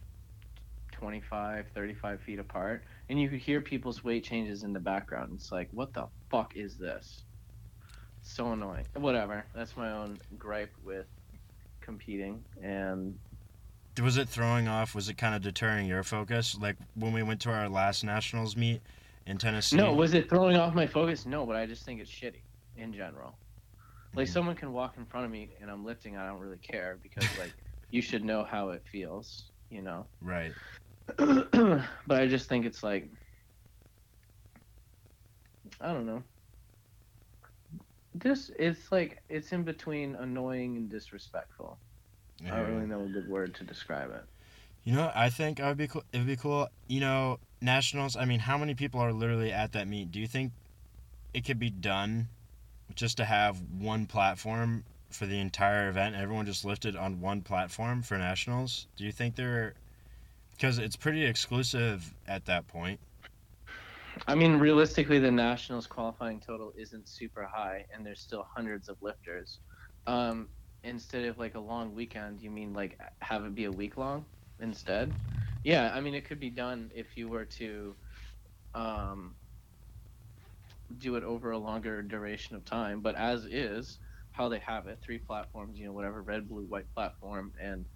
25, 0.92 1.66
35 1.74 2.20
feet 2.20 2.38
apart 2.38 2.84
and 3.08 3.20
you 3.20 3.28
could 3.28 3.40
hear 3.40 3.60
people's 3.60 4.04
weight 4.04 4.24
changes 4.24 4.62
in 4.62 4.72
the 4.72 4.80
background. 4.80 5.32
It's 5.34 5.52
like, 5.52 5.68
what 5.72 5.92
the 5.92 6.06
fuck 6.30 6.56
is 6.56 6.78
this? 6.78 7.24
So 8.22 8.52
annoying. 8.52 8.86
Whatever. 8.94 9.44
That's 9.54 9.76
my 9.76 9.90
own 9.90 10.18
gripe 10.38 10.72
with 10.84 11.06
competing. 11.82 12.42
And 12.62 13.18
was 14.02 14.16
it 14.16 14.28
throwing 14.28 14.68
off? 14.68 14.94
Was 14.94 15.08
it 15.08 15.18
kind 15.18 15.34
of 15.34 15.42
deterring 15.42 15.86
your 15.86 16.02
focus? 16.02 16.56
Like 16.58 16.76
when 16.94 17.12
we 17.12 17.22
went 17.22 17.40
to 17.42 17.50
our 17.50 17.68
last 17.68 18.04
nationals 18.04 18.56
meet 18.56 18.80
in 19.26 19.38
Tennessee. 19.38 19.76
no, 19.76 19.92
was 19.92 20.14
it 20.14 20.28
throwing 20.28 20.56
off 20.56 20.74
my 20.74 20.86
focus? 20.86 21.26
No, 21.26 21.44
but 21.44 21.56
I 21.56 21.66
just 21.66 21.84
think 21.84 22.00
it's 22.00 22.10
shitty 22.10 22.40
in 22.76 22.92
general. 22.92 23.34
Like 24.14 24.28
Mhm. 24.28 24.32
someone 24.32 24.56
can 24.56 24.72
walk 24.72 24.96
in 24.96 25.04
front 25.06 25.26
of 25.26 25.32
me 25.32 25.50
and 25.60 25.70
I'm 25.70 25.84
lifting, 25.84 26.16
I 26.16 26.26
don't 26.26 26.40
really 26.40 26.58
care 26.58 26.98
because 27.02 27.24
like 27.38 27.52
you 27.90 28.00
should 28.02 28.24
know 28.24 28.44
how 28.44 28.70
it 28.70 28.82
feels, 28.90 29.50
you 29.70 29.82
know. 29.82 30.06
right. 30.20 30.54
but 31.16 31.86
I 32.10 32.26
just 32.26 32.48
think 32.48 32.64
it's 32.64 32.82
like 32.82 33.08
I 35.80 35.92
don't 35.92 36.06
know. 36.06 36.22
This 38.14 38.50
it's 38.58 38.92
like 38.92 39.22
it's 39.28 39.52
in 39.52 39.62
between 39.62 40.14
annoying 40.16 40.76
and 40.76 40.90
disrespectful. 40.90 41.78
I 42.44 42.56
don't 42.56 42.74
really 42.74 42.86
know 42.86 43.02
a 43.02 43.08
good 43.08 43.28
word 43.28 43.54
to 43.56 43.64
describe 43.64 44.10
it. 44.10 44.24
You 44.84 44.94
know, 44.94 45.12
I 45.14 45.30
think 45.30 45.60
I 45.60 45.68
would 45.68 45.78
be 45.78 45.86
cool. 45.86 46.02
It 46.12 46.18
would 46.18 46.26
be 46.26 46.36
cool. 46.36 46.68
You 46.88 47.00
know, 47.00 47.38
nationals. 47.60 48.16
I 48.16 48.24
mean, 48.24 48.40
how 48.40 48.58
many 48.58 48.74
people 48.74 49.00
are 49.00 49.12
literally 49.12 49.52
at 49.52 49.72
that 49.72 49.86
meet? 49.86 50.10
Do 50.10 50.18
you 50.18 50.26
think 50.26 50.52
it 51.32 51.44
could 51.44 51.58
be 51.58 51.70
done 51.70 52.28
just 52.94 53.16
to 53.18 53.24
have 53.24 53.62
one 53.78 54.06
platform 54.06 54.84
for 55.10 55.26
the 55.26 55.38
entire 55.38 55.88
event? 55.88 56.16
Everyone 56.16 56.46
just 56.46 56.64
lifted 56.64 56.96
on 56.96 57.20
one 57.20 57.42
platform 57.42 58.02
for 58.02 58.18
nationals. 58.18 58.88
Do 58.96 59.04
you 59.04 59.12
think 59.12 59.36
they're 59.36 59.74
because 60.52 60.78
it's 60.78 60.96
pretty 60.96 61.24
exclusive 61.24 62.12
at 62.26 62.44
that 62.46 62.66
point? 62.68 62.98
I 64.26 64.34
mean, 64.34 64.58
realistically, 64.58 65.18
the 65.18 65.30
nationals 65.30 65.86
qualifying 65.86 66.40
total 66.40 66.72
isn't 66.76 67.08
super 67.08 67.48
high, 67.52 67.84
and 67.92 68.04
there's 68.04 68.20
still 68.20 68.46
hundreds 68.54 68.88
of 68.88 68.96
lifters. 69.00 69.60
Um, 70.06 70.48
instead 70.84 71.24
of 71.24 71.38
like 71.38 71.54
a 71.54 71.60
long 71.60 71.94
weekend, 71.94 72.42
you 72.42 72.50
mean 72.50 72.72
like 72.72 72.98
have 73.20 73.44
it 73.44 73.54
be 73.54 73.64
a 73.64 73.72
week 73.72 73.96
long 73.96 74.26
instead? 74.60 75.14
Yeah, 75.64 75.92
I 75.94 76.00
mean, 76.00 76.14
it 76.14 76.24
could 76.24 76.40
be 76.40 76.50
done 76.50 76.90
if 76.94 77.16
you 77.16 77.28
were 77.28 77.44
to 77.44 77.96
um, 78.74 79.36
do 80.98 81.16
it 81.16 81.24
over 81.24 81.52
a 81.52 81.58
longer 81.58 82.02
duration 82.02 82.56
of 82.56 82.64
time. 82.64 83.00
But 83.00 83.14
as 83.14 83.44
is, 83.44 83.98
how 84.32 84.48
they 84.48 84.60
have 84.60 84.86
it, 84.86 84.98
three 85.04 85.18
platforms, 85.18 85.78
you 85.78 85.86
know, 85.86 85.92
whatever 85.92 86.22
red, 86.22 86.48
blue, 86.48 86.64
white 86.64 86.92
platform, 86.94 87.52
and 87.60 87.86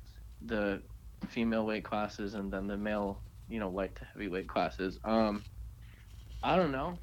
the 0.43 0.83
female 1.29 1.67
weight 1.67 1.85
classes, 1.85 2.35
and 2.35 2.53
then 2.53 2.67
the 2.67 2.77
male, 2.77 3.23
you 3.49 3.59
know, 3.59 3.71
light 3.71 3.97
to 3.97 4.05
heavyweight 4.05 4.49
classes. 4.49 4.99
Um, 5.05 5.43
I 6.47 6.55
don't 6.55 6.71
know. 6.71 6.97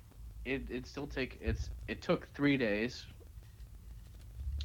It 0.45 0.63
it 0.69 0.87
still 0.87 1.05
take 1.05 1.37
it's 1.41 1.69
it 1.89 2.01
took 2.01 2.33
three 2.33 2.55
days 2.55 3.05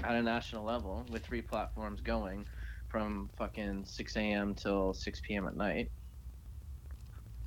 at 0.05 0.15
a 0.15 0.23
national 0.23 0.63
level 0.63 1.05
with 1.11 1.27
three 1.27 1.43
platforms 1.43 2.01
going 2.01 2.47
from 2.87 3.29
fucking 3.37 3.85
6 3.85 4.17
a.m. 4.17 4.55
till 4.55 4.95
6 4.95 5.21
p.m. 5.27 5.49
at 5.49 5.57
night. 5.57 5.91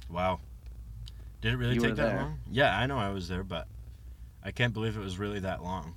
Wow. 0.09 0.41
Did 1.39 1.53
it 1.53 1.55
really 1.55 1.75
You 1.75 1.79
take 1.79 1.95
that 1.95 2.09
there. 2.09 2.21
long? 2.21 2.39
Yeah, 2.51 2.77
I 2.77 2.85
know 2.85 2.97
I 2.97 3.09
was 3.11 3.29
there, 3.29 3.43
but 3.43 3.65
I 4.43 4.51
can't 4.51 4.73
believe 4.73 4.97
it 4.97 4.99
was 4.99 5.17
really 5.17 5.39
that 5.39 5.63
long. 5.63 5.95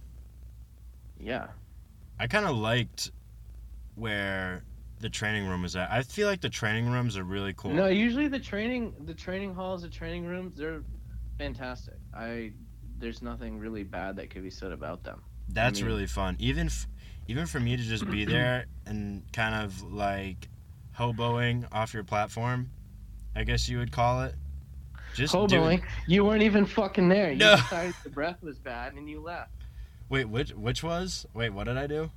Yeah. 1.18 1.48
I 2.20 2.28
kind 2.28 2.46
of 2.46 2.56
liked 2.56 3.10
where 3.96 4.62
the 5.00 5.10
training 5.10 5.48
room 5.48 5.62
was 5.62 5.74
at. 5.74 5.90
I 5.90 6.02
feel 6.02 6.28
like 6.28 6.40
the 6.40 6.48
training 6.48 6.88
rooms 6.88 7.16
are 7.18 7.24
really 7.24 7.54
cool. 7.54 7.72
No, 7.72 7.88
usually 7.88 8.28
the 8.28 8.38
training 8.38 8.94
the 9.04 9.14
training 9.14 9.52
halls, 9.52 9.82
the 9.82 9.88
training 9.88 10.26
rooms, 10.26 10.56
they're 10.56 10.82
fantastic. 11.38 11.94
I 12.16 12.52
there's 12.98 13.22
nothing 13.22 13.58
really 13.58 13.82
bad 13.82 14.16
that 14.16 14.30
could 14.30 14.42
be 14.42 14.50
said 14.50 14.72
about 14.72 15.02
them. 15.02 15.22
That's 15.48 15.80
mean- 15.80 15.86
really 15.90 16.06
fun. 16.06 16.36
Even 16.38 16.66
f- 16.66 16.86
even 17.26 17.46
for 17.46 17.58
me 17.60 17.76
to 17.76 17.82
just 17.82 18.08
be 18.10 18.24
there 18.24 18.66
and 18.86 19.22
kind 19.32 19.54
of 19.64 19.82
like 19.92 20.48
hoboing 20.98 21.66
off 21.72 21.92
your 21.94 22.04
platform, 22.04 22.70
I 23.34 23.44
guess 23.44 23.68
you 23.68 23.78
would 23.78 23.92
call 23.92 24.22
it. 24.22 24.34
Just 25.14 25.32
doing- 25.32 25.48
Hoboing, 25.48 25.82
you 26.08 26.24
weren't 26.24 26.42
even 26.42 26.66
fucking 26.66 27.08
there. 27.08 27.30
You 27.32 27.38
No. 27.38 27.56
decided 27.56 27.94
the 28.02 28.10
breath 28.10 28.42
was 28.42 28.58
bad 28.58 28.94
and 28.94 29.08
you 29.08 29.20
left. 29.20 29.52
Wait, 30.08 30.26
which 30.26 30.50
which 30.52 30.82
was? 30.82 31.24
Wait, 31.34 31.50
what 31.50 31.64
did 31.64 31.76
I 31.78 31.86
do? 31.86 32.10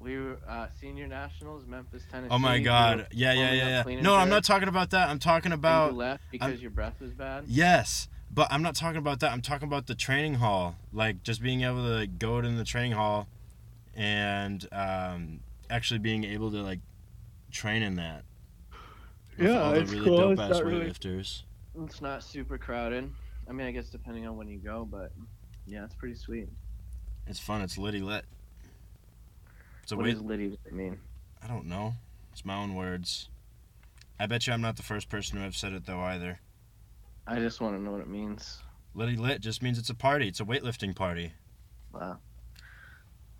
We 0.00 0.16
were 0.18 0.38
uh, 0.48 0.68
senior 0.80 1.06
nationals, 1.06 1.66
Memphis, 1.66 2.02
Tennessee. 2.10 2.32
Oh 2.34 2.38
my 2.38 2.58
god. 2.58 2.98
were 2.98 3.06
Yeah, 3.12 3.32
yeah, 3.34 3.52
yeah, 3.52 3.68
yeah. 3.68 3.82
clean 3.82 3.98
and 3.98 4.04
No, 4.04 4.14
I'm 4.16 4.30
not 4.30 4.44
talking 4.44 4.68
about 4.68 4.90
that. 4.90 5.10
I'm 5.10 5.18
talking 5.18 5.52
and 5.52 5.60
about 5.60 5.92
you 5.92 5.98
left 5.98 6.22
because 6.30 6.60
your 6.62 6.70
breath 6.70 7.00
was 7.00 7.12
bad. 7.12 7.44
Yes, 7.46 8.08
but 8.32 8.48
I'm 8.50 8.62
not 8.62 8.74
talking 8.74 8.96
about 8.98 9.20
that. 9.20 9.30
I'm 9.32 9.42
talking 9.42 9.68
about 9.68 9.86
the 9.86 9.94
training 9.94 10.34
hall. 10.34 10.76
Like 10.92 11.22
just 11.22 11.42
being 11.42 11.62
able 11.64 11.84
to 11.98 12.06
go 12.06 12.38
in 12.38 12.56
the 12.56 12.64
training 12.64 12.92
hall 12.92 13.28
and 13.94 14.66
um, 14.72 15.40
actually 15.68 15.98
being 15.98 16.24
able 16.24 16.50
to 16.50 16.62
like 16.62 16.80
train 17.52 17.82
in 17.82 17.96
that. 17.96 18.24
With 19.38 19.48
Yeah, 19.48 19.60
all 19.60 19.72
the 19.72 19.80
it's 19.80 19.92
really 19.92 20.04
cool. 20.06 20.16
dope 20.16 20.32
It's 20.32 20.40
ass 20.40 20.50
not 20.50 20.64
really- 20.64 20.86
weightlifters. 20.86 21.42
It's 21.84 22.00
not 22.00 22.22
super 22.24 22.56
crowded. 22.58 23.10
I 23.48 23.52
mean, 23.52 23.66
I 23.66 23.70
guess 23.70 23.90
depending 23.90 24.26
on 24.26 24.36
when 24.36 24.48
you 24.48 24.58
go, 24.58 24.86
but 24.90 25.12
yeah, 25.66 25.84
it's 25.84 25.94
pretty 25.94 26.14
sweet. 26.14 26.48
It's 27.26 27.38
fun. 27.38 27.60
It's 27.62 27.76
litty 27.78 28.00
lit. 28.00 28.24
It's 29.90 29.92
a 29.92 29.96
What 29.96 30.06
does 30.06 30.22
Liddy 30.22 30.56
mean? 30.70 31.00
I 31.42 31.48
don't 31.48 31.66
know. 31.66 31.94
It's 32.30 32.44
my 32.44 32.54
own 32.54 32.76
words. 32.76 33.28
I 34.20 34.26
bet 34.26 34.46
you 34.46 34.52
I'm 34.52 34.60
not 34.60 34.76
the 34.76 34.84
first 34.84 35.08
person 35.08 35.36
to 35.36 35.42
have 35.42 35.56
said 35.56 35.72
it 35.72 35.84
though 35.84 35.98
either. 35.98 36.38
I 37.26 37.40
just 37.40 37.60
want 37.60 37.76
to 37.76 37.82
know 37.82 37.90
what 37.90 38.00
it 38.00 38.06
means. 38.06 38.60
Litty 38.94 39.16
lit 39.16 39.40
just 39.40 39.64
means 39.64 39.80
it's 39.80 39.90
a 39.90 39.94
party. 39.96 40.28
It's 40.28 40.38
a 40.38 40.44
weightlifting 40.44 40.94
party. 40.94 41.32
Wow. 41.92 42.18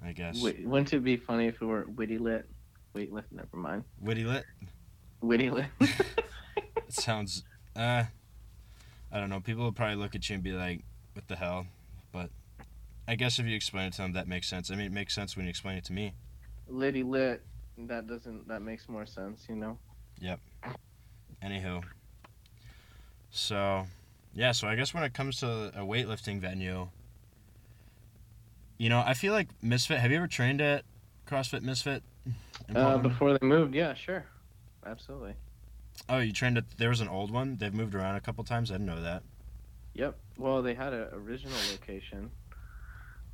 I 0.04 0.11
guess. 0.11 0.42
Wait, 0.42 0.66
wouldn't 0.66 0.92
it 0.92 1.04
be 1.04 1.16
funny 1.16 1.47
if 1.47 1.62
it 1.62 1.64
were 1.64 1.87
witty 1.95 2.19
lit? 2.19 2.47
Wait, 2.95 3.12
lit. 3.12 3.26
Never 3.30 3.57
mind. 3.57 3.85
Witty 4.00 4.25
lit. 4.25 4.45
Witty 5.21 5.50
lit. 5.50 5.66
It 6.76 6.95
sounds. 6.95 7.45
Uh, 7.76 8.02
I 9.12 9.21
don't 9.21 9.30
know. 9.30 9.38
People 9.38 9.62
will 9.62 9.73
probably 9.73 9.95
look 9.95 10.16
at 10.16 10.28
you 10.28 10.35
and 10.35 10.42
be 10.42 10.50
like, 10.50 10.83
"What 11.12 11.28
the 11.28 11.37
hell?" 11.37 11.66
But 12.11 12.30
I 13.07 13.14
guess 13.14 13.38
if 13.38 13.47
you 13.47 13.54
explain 13.54 13.87
it 13.87 13.92
to 13.92 14.02
them, 14.02 14.14
that 14.14 14.26
makes 14.26 14.49
sense. 14.49 14.73
I 14.73 14.75
mean, 14.75 14.87
it 14.87 14.92
makes 14.92 15.14
sense 15.14 15.37
when 15.37 15.47
you 15.47 15.50
explain 15.50 15.76
it 15.76 15.85
to 15.85 15.92
me. 15.92 16.14
Liddy 16.70 17.02
lit. 17.02 17.42
That 17.78 18.06
doesn't. 18.06 18.48
That 18.48 18.62
makes 18.62 18.88
more 18.88 19.06
sense, 19.06 19.46
you 19.48 19.56
know. 19.56 19.78
Yep. 20.20 20.40
Anywho. 21.42 21.82
So, 23.30 23.86
yeah. 24.34 24.52
So 24.52 24.68
I 24.68 24.76
guess 24.76 24.92
when 24.92 25.02
it 25.02 25.14
comes 25.14 25.40
to 25.40 25.72
a 25.74 25.80
weightlifting 25.80 26.40
venue, 26.40 26.88
you 28.78 28.88
know, 28.88 29.02
I 29.04 29.14
feel 29.14 29.32
like 29.32 29.48
Misfit. 29.62 29.98
Have 29.98 30.10
you 30.10 30.18
ever 30.18 30.26
trained 30.26 30.60
at 30.60 30.84
CrossFit 31.26 31.62
Misfit? 31.62 32.02
Uh, 32.74 32.98
before 32.98 33.36
they 33.36 33.44
moved, 33.46 33.74
yeah, 33.74 33.94
sure, 33.94 34.24
absolutely. 34.86 35.34
oh, 36.08 36.18
you 36.18 36.32
trained 36.32 36.58
at. 36.58 36.64
There 36.76 36.90
was 36.90 37.00
an 37.00 37.08
old 37.08 37.30
one. 37.30 37.56
They've 37.56 37.74
moved 37.74 37.94
around 37.94 38.16
a 38.16 38.20
couple 38.20 38.44
times. 38.44 38.70
I 38.70 38.74
didn't 38.74 38.86
know 38.86 39.02
that. 39.02 39.22
Yep. 39.94 40.16
Well, 40.38 40.62
they 40.62 40.74
had 40.74 40.92
an 40.92 41.08
original 41.12 41.56
location, 41.72 42.30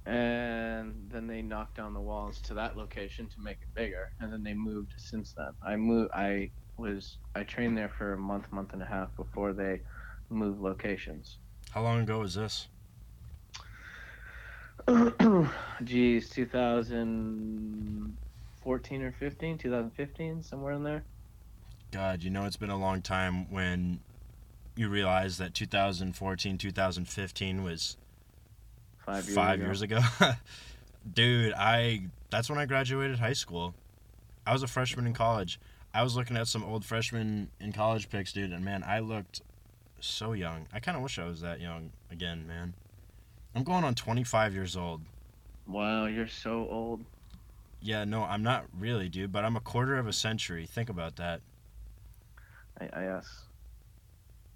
and 0.07 0.95
then 1.11 1.27
they 1.27 1.43
knocked 1.43 1.77
down 1.77 1.93
the 1.93 2.01
walls 2.01 2.41
to 2.43 2.55
that 2.55 2.77
location 2.77 3.27
to 3.27 3.41
make 3.41 3.59
it 3.61 3.75
bigger, 3.75 4.13
and 4.21 4.33
then 4.33 4.45
they 4.45 4.55
moved 4.55 4.95
since 4.97 5.33
then. 5.33 5.51
I 5.65 5.75
moved. 5.77 6.13
I 6.13 6.51
was. 6.77 7.19
I 7.35 7.43
trained 7.43 7.77
there 7.77 7.89
for 7.89 8.13
a 8.13 8.19
month, 8.19 8.53
month 8.53 8.73
and 8.73 8.83
a 8.83 8.87
half 8.87 9.15
before 9.17 9.53
they 9.53 9.81
moved 10.31 10.61
locations. 10.61 11.39
How 11.71 11.83
long 11.83 12.01
ago 12.01 12.21
was 12.21 12.35
this? 12.35 12.69
Geez, 15.85 16.31
2014 16.31 19.03
or 19.03 19.13
15, 19.13 19.59
2015, 19.59 20.43
somewhere 20.43 20.75
in 20.75 20.85
there. 20.85 21.03
God, 21.91 22.23
you 22.23 22.31
know 22.31 22.45
it's 22.45 22.57
been 22.57 22.71
a 22.71 22.79
long 22.79 23.03
time 23.03 23.51
when 23.51 23.99
you 24.77 24.89
realize 24.89 25.39
that 25.39 25.55
2014, 25.55 26.59
2015 26.59 27.65
was 27.65 27.97
Five 29.07 29.25
years 29.25 29.35
five 29.35 29.55
ago. 29.55 29.65
years 29.65 29.83
ago. 29.83 30.01
Dude, 31.15 31.55
I 31.55 32.03
that's 32.31 32.51
when 32.51 32.59
I 32.59 32.67
graduated 32.67 33.21
high 33.21 33.33
school. 33.33 33.75
I 34.45 34.53
was 34.53 34.63
a 34.63 34.67
freshman 34.67 35.07
in 35.07 35.15
college. 35.15 35.61
I 35.95 36.03
was 36.03 36.17
looking 36.17 36.37
at 36.37 36.49
some 36.49 36.65
old 36.65 36.85
freshmen 36.85 37.49
in 37.61 37.73
college 37.73 38.11
pics, 38.11 38.33
dude, 38.33 38.53
and 38.53 38.65
man, 38.65 38.85
I 38.87 38.99
looked 38.99 39.41
so 39.99 40.35
young. 40.35 40.67
I 40.73 40.79
kind 40.81 40.97
of 40.97 41.03
wish 41.03 41.19
I 41.19 41.25
was 41.25 41.41
that 41.41 41.61
young 41.61 41.91
again, 42.11 42.47
man. 42.47 42.75
I'm 43.55 43.63
going 43.63 43.83
on 43.83 43.95
25 43.95 44.53
years 44.53 44.77
old. 44.77 45.01
Wow, 45.67 46.05
you're 46.05 46.29
so 46.29 46.69
old. 46.71 47.05
Yeah, 47.81 48.05
no, 48.05 48.25
I'm 48.25 48.43
not 48.43 48.67
really, 48.79 49.09
dude, 49.09 49.33
but 49.33 49.45
I'm 49.45 49.57
a 49.57 49.61
quarter 49.61 49.97
of 49.97 50.07
a 50.07 50.13
century. 50.13 50.67
Think 50.67 50.91
about 50.91 51.17
that. 51.17 51.41
I, 52.79 52.89
I 52.93 53.03
yes. 53.05 53.45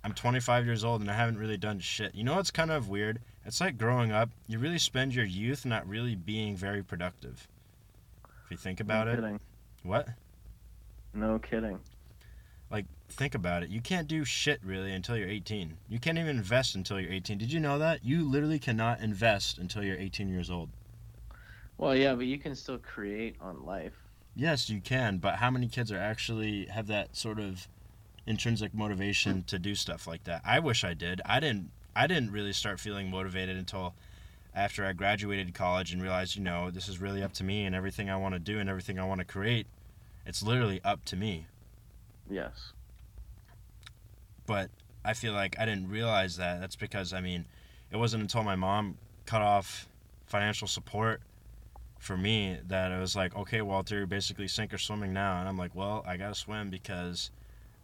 I'm 0.04 0.12
25 0.12 0.66
years 0.66 0.84
old 0.84 1.00
and 1.00 1.10
I 1.10 1.14
haven't 1.14 1.38
really 1.38 1.56
done 1.56 1.78
shit. 1.78 2.14
You 2.14 2.24
know 2.24 2.34
what's 2.34 2.50
kind 2.50 2.70
of 2.70 2.88
weird? 2.88 3.20
It's 3.44 3.60
like 3.60 3.78
growing 3.78 4.12
up, 4.12 4.30
you 4.46 4.58
really 4.58 4.78
spend 4.78 5.14
your 5.14 5.24
youth 5.24 5.64
not 5.64 5.88
really 5.88 6.14
being 6.14 6.56
very 6.56 6.82
productive. 6.82 7.48
If 8.44 8.50
you 8.50 8.56
think 8.56 8.80
about 8.80 9.06
no 9.06 9.12
it. 9.12 9.16
Kidding. 9.16 9.40
What? 9.82 10.08
No 11.14 11.38
kidding. 11.38 11.80
Like, 12.70 12.86
think 13.08 13.34
about 13.34 13.62
it. 13.62 13.70
You 13.70 13.80
can't 13.80 14.06
do 14.06 14.24
shit 14.24 14.60
really 14.62 14.92
until 14.92 15.16
you're 15.16 15.28
18. 15.28 15.76
You 15.88 15.98
can't 15.98 16.18
even 16.18 16.36
invest 16.36 16.74
until 16.74 17.00
you're 17.00 17.12
18. 17.12 17.38
Did 17.38 17.52
you 17.52 17.60
know 17.60 17.78
that? 17.78 18.04
You 18.04 18.28
literally 18.28 18.58
cannot 18.58 19.00
invest 19.00 19.58
until 19.58 19.82
you're 19.82 19.98
18 19.98 20.28
years 20.28 20.50
old. 20.50 20.68
Well, 21.78 21.96
yeah, 21.96 22.14
but 22.14 22.26
you 22.26 22.38
can 22.38 22.54
still 22.54 22.78
create 22.78 23.36
on 23.40 23.64
life. 23.64 23.94
Yes, 24.36 24.68
you 24.68 24.80
can, 24.80 25.18
but 25.18 25.36
how 25.36 25.50
many 25.50 25.66
kids 25.66 25.90
are 25.90 25.98
actually 25.98 26.66
have 26.66 26.86
that 26.88 27.16
sort 27.16 27.40
of 27.40 27.66
intrinsic 28.26 28.74
motivation 28.74 29.42
to 29.44 29.58
do 29.58 29.74
stuff 29.74 30.06
like 30.06 30.24
that? 30.24 30.42
I 30.44 30.60
wish 30.60 30.84
I 30.84 30.94
did. 30.94 31.20
I 31.24 31.40
didn't 31.40 31.70
I 32.00 32.06
didn't 32.06 32.32
really 32.32 32.54
start 32.54 32.80
feeling 32.80 33.10
motivated 33.10 33.58
until 33.58 33.92
after 34.54 34.86
I 34.86 34.94
graduated 34.94 35.52
college 35.52 35.92
and 35.92 36.00
realized, 36.02 36.34
you 36.34 36.42
know, 36.42 36.70
this 36.70 36.88
is 36.88 36.98
really 36.98 37.22
up 37.22 37.34
to 37.34 37.44
me 37.44 37.66
and 37.66 37.74
everything 37.74 38.08
I 38.08 38.16
want 38.16 38.34
to 38.34 38.38
do 38.38 38.58
and 38.58 38.70
everything 38.70 38.98
I 38.98 39.04
want 39.04 39.18
to 39.18 39.26
create, 39.26 39.66
it's 40.24 40.42
literally 40.42 40.80
up 40.82 41.04
to 41.06 41.16
me. 41.16 41.46
Yes. 42.30 42.72
but 44.46 44.70
I 45.04 45.12
feel 45.12 45.34
like 45.34 45.56
I 45.58 45.66
didn't 45.66 45.88
realize 45.90 46.36
that. 46.38 46.58
That's 46.60 46.76
because 46.76 47.12
I 47.12 47.20
mean, 47.20 47.44
it 47.90 47.98
wasn't 47.98 48.22
until 48.22 48.44
my 48.44 48.56
mom 48.56 48.96
cut 49.26 49.42
off 49.42 49.86
financial 50.26 50.68
support 50.68 51.20
for 51.98 52.16
me 52.16 52.58
that 52.68 52.92
it 52.92 52.98
was 52.98 53.14
like, 53.14 53.36
okay, 53.36 53.60
Walter, 53.60 53.98
you're 53.98 54.06
basically 54.06 54.48
sink 54.48 54.72
or 54.72 54.78
swimming 54.78 55.12
now, 55.12 55.38
and 55.38 55.48
I'm 55.48 55.58
like, 55.58 55.74
well, 55.74 56.02
I 56.06 56.16
gotta 56.16 56.34
swim 56.34 56.70
because 56.70 57.30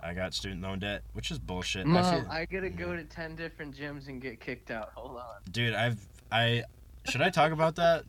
I 0.00 0.14
got 0.14 0.34
student 0.34 0.62
loan 0.62 0.78
debt, 0.78 1.02
which 1.14 1.30
is 1.30 1.38
bullshit. 1.38 1.86
I 1.86 2.20
feel- 2.20 2.30
I 2.30 2.44
gotta 2.44 2.70
go 2.70 2.94
to 2.94 3.04
ten 3.04 3.34
different 3.34 3.76
gyms 3.76 4.08
and 4.08 4.20
get 4.20 4.40
kicked 4.40 4.70
out. 4.70 4.92
Hold 4.94 5.16
on. 5.16 5.24
dude, 5.50 5.74
I've 5.74 6.06
I 6.30 6.64
should 7.08 7.22
I 7.22 7.30
talk 7.30 7.52
about 7.52 7.76
that? 7.76 8.04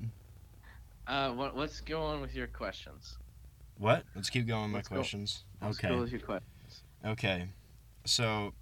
Uh, 1.08 1.32
what, 1.32 1.56
let's 1.56 1.80
go 1.82 2.02
on 2.04 2.20
with 2.20 2.36
your 2.36 2.48
questions. 2.48 3.18
What? 3.78 4.04
Let's 4.16 4.30
keep 4.30 4.48
going 4.48 4.64
with 4.64 4.72
my 4.72 4.78
Let's 4.80 4.88
go. 4.90 4.96
questions. 4.96 5.44
Let's 5.62 5.80
okay. 5.80 5.90
go 5.90 6.02
with 6.02 6.12
your 6.12 6.20
questions. 6.20 6.84
Okay. 7.06 7.48
So, 8.06 8.54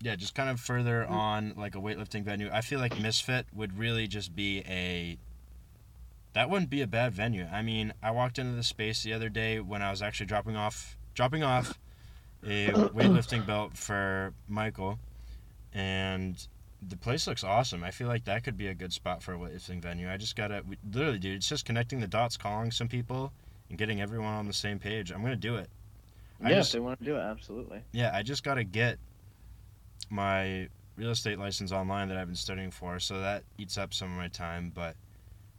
yeah, 0.00 0.14
just 0.16 0.34
kind 0.34 0.50
of 0.50 0.60
further 0.60 1.04
on 1.06 1.54
like 1.56 1.74
a 1.74 1.78
weightlifting 1.78 2.22
venue. 2.24 2.50
I 2.52 2.60
feel 2.60 2.78
like 2.78 3.00
Misfit 3.00 3.46
would 3.54 3.78
really 3.78 4.06
just 4.06 4.36
be 4.36 4.60
a. 4.68 5.18
That 6.34 6.50
wouldn't 6.50 6.70
be 6.70 6.82
a 6.82 6.86
bad 6.86 7.12
venue. 7.12 7.46
I 7.50 7.62
mean, 7.62 7.94
I 8.02 8.10
walked 8.10 8.38
into 8.38 8.54
the 8.54 8.62
space 8.64 9.02
the 9.02 9.12
other 9.12 9.28
day 9.28 9.60
when 9.60 9.82
I 9.82 9.90
was 9.90 10.02
actually 10.02 10.26
dropping 10.26 10.56
off 10.56 10.96
dropping 11.14 11.42
off 11.42 11.78
a 12.44 12.68
weightlifting 12.94 13.46
belt 13.46 13.76
for 13.76 14.32
Michael, 14.48 14.98
and 15.72 16.46
the 16.86 16.96
place 16.96 17.26
looks 17.26 17.42
awesome. 17.44 17.82
I 17.82 17.90
feel 17.90 18.08
like 18.08 18.24
that 18.24 18.44
could 18.44 18.56
be 18.56 18.66
a 18.68 18.74
good 18.74 18.92
spot 18.92 19.22
for 19.22 19.34
a 19.34 19.38
weightlifting 19.38 19.80
venue. 19.80 20.10
I 20.10 20.16
just 20.16 20.36
gotta 20.36 20.62
we, 20.68 20.76
literally, 20.92 21.18
dude. 21.18 21.36
It's 21.36 21.48
just 21.48 21.64
connecting 21.64 22.00
the 22.00 22.06
dots, 22.06 22.36
calling 22.36 22.70
some 22.70 22.88
people, 22.88 23.32
and 23.70 23.78
getting 23.78 24.00
everyone 24.00 24.34
on 24.34 24.46
the 24.46 24.52
same 24.52 24.78
page. 24.78 25.10
I'm 25.10 25.22
gonna 25.22 25.36
do 25.36 25.56
it. 25.56 25.68
I 26.42 26.50
Yeah, 26.50 26.56
just- 26.56 26.72
they 26.72 26.80
want 26.80 26.98
to 26.98 27.04
do 27.04 27.16
it, 27.16 27.20
absolutely. 27.20 27.82
yeah, 27.92 28.10
I 28.14 28.22
just 28.22 28.42
got 28.44 28.54
to 28.54 28.64
get 28.64 28.98
my 30.10 30.68
real 30.96 31.10
estate 31.10 31.38
license 31.38 31.72
online 31.72 32.08
that 32.08 32.18
I've 32.18 32.26
been 32.26 32.36
studying 32.36 32.70
for, 32.70 32.98
so 32.98 33.20
that 33.20 33.44
eats 33.58 33.78
up 33.78 33.94
some 33.94 34.10
of 34.10 34.16
my 34.16 34.28
time. 34.28 34.70
But 34.74 34.96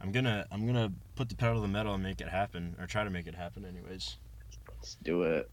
I'm 0.00 0.12
gonna 0.12 0.46
I'm 0.50 0.66
gonna 0.66 0.92
put 1.16 1.28
the 1.28 1.34
pedal 1.34 1.56
to 1.56 1.60
the 1.62 1.68
metal 1.68 1.94
and 1.94 2.02
make 2.02 2.20
it 2.20 2.28
happen, 2.28 2.76
or 2.78 2.86
try 2.86 3.04
to 3.04 3.10
make 3.10 3.26
it 3.26 3.34
happen, 3.34 3.64
anyways. 3.64 4.16
Let's 4.68 4.96
do 5.02 5.22
it. 5.22 5.50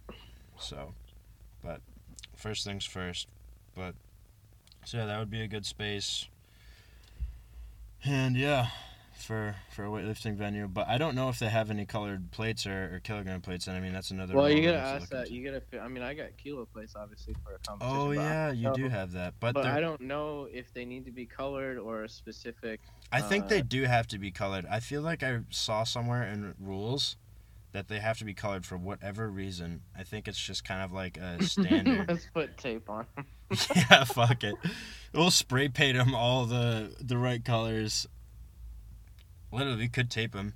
So, 0.59 0.93
but 1.63 1.81
first 2.35 2.63
things 2.65 2.85
first. 2.85 3.27
But 3.75 3.95
so 4.85 4.97
yeah, 4.97 5.05
that 5.05 5.19
would 5.19 5.31
be 5.31 5.41
a 5.41 5.47
good 5.47 5.65
space. 5.65 6.27
And 8.05 8.35
yeah, 8.35 8.67
for 9.17 9.55
for 9.71 9.85
a 9.85 9.87
weightlifting 9.87 10.35
venue, 10.35 10.67
but 10.67 10.87
I 10.87 10.97
don't 10.97 11.15
know 11.15 11.29
if 11.29 11.39
they 11.39 11.47
have 11.47 11.69
any 11.69 11.85
colored 11.85 12.31
plates 12.31 12.67
or, 12.67 12.95
or 12.95 12.99
kilogram 12.99 13.41
plates. 13.41 13.67
And 13.67 13.77
I 13.77 13.79
mean 13.79 13.93
that's 13.93 14.11
another. 14.11 14.35
Well, 14.35 14.49
you 14.49 14.61
gotta 14.61 14.77
ask 14.77 15.09
that. 15.09 15.27
into. 15.27 15.33
You 15.33 15.51
gotta. 15.51 15.81
I 15.83 15.87
mean, 15.87 16.03
I 16.03 16.13
got 16.13 16.35
kilo 16.37 16.65
plates 16.65 16.93
obviously 16.95 17.33
for 17.43 17.55
a 17.55 17.59
competition. 17.59 17.97
Oh 17.97 18.11
yeah, 18.11 18.51
you 18.51 18.73
do 18.75 18.89
have 18.89 19.13
that, 19.13 19.35
but, 19.39 19.53
But 19.53 19.65
I 19.65 19.79
don't 19.79 20.01
know 20.01 20.47
if 20.51 20.73
they 20.73 20.83
need 20.83 21.05
to 21.05 21.11
be 21.11 21.25
colored 21.25 21.77
or 21.77 22.03
a 22.03 22.09
specific. 22.09 22.81
I 23.11 23.21
think 23.21 23.47
they 23.47 23.59
Uh, 23.59 23.65
do 23.67 23.83
have 23.83 24.07
to 24.07 24.19
be 24.19 24.31
colored. 24.31 24.65
I 24.69 24.79
feel 24.81 25.01
like 25.01 25.23
I 25.23 25.39
saw 25.49 25.83
somewhere 25.83 26.23
in 26.23 26.55
rules 26.59 27.15
that 27.73 27.87
they 27.87 27.99
have 27.99 28.19
to 28.19 28.25
be 28.25 28.33
colored 28.33 28.65
for 28.65 28.77
whatever 28.77 29.29
reason. 29.29 29.81
I 29.97 30.03
think 30.03 30.27
it's 30.27 30.39
just 30.39 30.63
kind 30.63 30.81
of 30.81 30.93
like 30.93 31.17
a 31.17 31.43
standard. 31.43 32.07
Let's 32.07 32.27
put 32.33 32.57
tape 32.57 32.89
on. 32.89 33.05
yeah, 33.75 34.03
fuck 34.05 34.43
it. 34.43 34.55
We'll 35.13 35.31
spray 35.31 35.67
paint 35.67 35.97
them 35.97 36.15
all 36.15 36.45
the 36.45 36.95
the 37.01 37.17
right 37.17 37.43
colors. 37.43 38.07
Literally, 39.51 39.77
we 39.77 39.87
could 39.89 40.09
tape 40.09 40.33
them. 40.33 40.53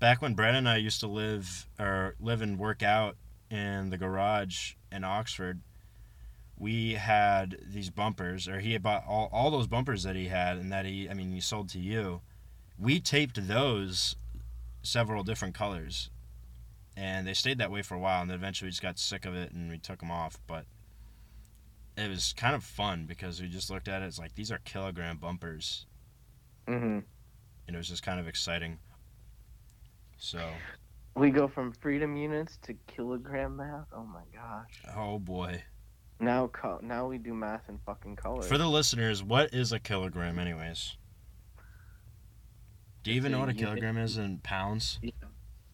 Back 0.00 0.22
when 0.22 0.34
Brad 0.34 0.54
and 0.54 0.68
I 0.68 0.76
used 0.76 1.00
to 1.00 1.06
live 1.06 1.66
or 1.78 2.14
live 2.20 2.42
and 2.42 2.58
work 2.58 2.82
out 2.82 3.16
in 3.50 3.90
the 3.90 3.98
garage 3.98 4.74
in 4.92 5.04
Oxford, 5.04 5.60
we 6.56 6.94
had 6.94 7.58
these 7.66 7.90
bumpers, 7.90 8.48
or 8.48 8.60
he 8.60 8.72
had 8.72 8.82
bought 8.82 9.04
all, 9.06 9.28
all 9.32 9.50
those 9.50 9.66
bumpers 9.66 10.02
that 10.04 10.16
he 10.16 10.26
had, 10.26 10.58
and 10.58 10.70
that 10.72 10.84
he, 10.84 11.08
I 11.08 11.14
mean, 11.14 11.32
he 11.32 11.40
sold 11.40 11.68
to 11.70 11.78
you. 11.78 12.20
We 12.78 13.00
taped 13.00 13.48
those 13.48 14.16
several 14.82 15.22
different 15.22 15.54
colors, 15.54 16.10
and 16.96 17.26
they 17.26 17.34
stayed 17.34 17.58
that 17.58 17.70
way 17.70 17.82
for 17.82 17.94
a 17.94 17.98
while, 17.98 18.22
and 18.22 18.30
then 18.30 18.36
eventually 18.36 18.66
we 18.68 18.70
just 18.70 18.82
got 18.82 18.98
sick 18.98 19.24
of 19.26 19.34
it 19.34 19.52
and 19.52 19.70
we 19.70 19.78
took 19.78 20.00
them 20.00 20.10
off. 20.10 20.38
But 20.46 20.64
it 21.96 22.08
was 22.08 22.32
kind 22.36 22.54
of 22.54 22.62
fun 22.64 23.06
because 23.06 23.40
we 23.40 23.48
just 23.48 23.70
looked 23.70 23.88
at 23.88 24.02
it. 24.02 24.06
It's 24.06 24.18
like 24.18 24.34
these 24.34 24.50
are 24.52 24.58
kilogram 24.58 25.16
bumpers, 25.18 25.86
hmm 26.66 26.98
and 27.66 27.74
it 27.74 27.76
was 27.76 27.88
just 27.88 28.02
kind 28.02 28.18
of 28.18 28.26
exciting. 28.26 28.78
So, 30.16 30.48
We 31.14 31.30
go 31.30 31.46
from 31.46 31.72
freedom 31.72 32.16
units 32.16 32.58
to 32.62 32.74
kilogram 32.86 33.56
math. 33.56 33.86
Oh 33.92 34.04
my 34.04 34.22
gosh. 34.34 34.82
oh 34.96 35.18
boy. 35.18 35.62
Now, 36.20 36.48
co- 36.48 36.80
now 36.82 37.06
we 37.06 37.18
do 37.18 37.32
math 37.34 37.68
in 37.68 37.78
fucking 37.86 38.16
color. 38.16 38.42
For 38.42 38.58
the 38.58 38.66
listeners, 38.66 39.22
what 39.22 39.54
is 39.54 39.70
a 39.72 39.78
kilogram, 39.78 40.38
anyways? 40.40 40.96
Do 43.02 43.10
you 43.10 43.16
even 43.16 43.32
know 43.32 43.40
what 43.40 43.48
a 43.48 43.52
unit. 43.52 43.66
kilogram 43.66 43.98
is 43.98 44.16
in 44.16 44.38
pounds? 44.38 44.98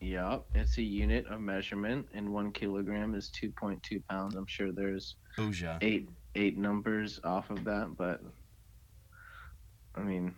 Yep, 0.00 0.44
it's 0.54 0.76
a 0.78 0.82
unit 0.82 1.26
of 1.28 1.40
measurement, 1.40 2.06
and 2.12 2.32
one 2.32 2.52
kilogram 2.52 3.14
is 3.14 3.28
two 3.28 3.50
point 3.50 3.82
two 3.82 4.00
pounds. 4.08 4.34
I'm 4.34 4.46
sure 4.46 4.70
there's 4.70 5.16
Booja. 5.36 5.78
eight 5.80 6.08
eight 6.34 6.58
numbers 6.58 7.20
off 7.24 7.50
of 7.50 7.64
that, 7.64 7.96
but 7.96 8.22
I 9.94 10.00
mean, 10.00 10.34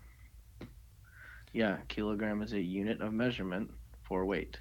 yeah, 1.53 1.79
kilogram 1.89 2.43
is 2.43 2.53
a 2.53 2.61
unit 2.61 3.01
of 3.01 3.13
measurement 3.13 3.71
for 4.05 4.25
weight. 4.25 4.59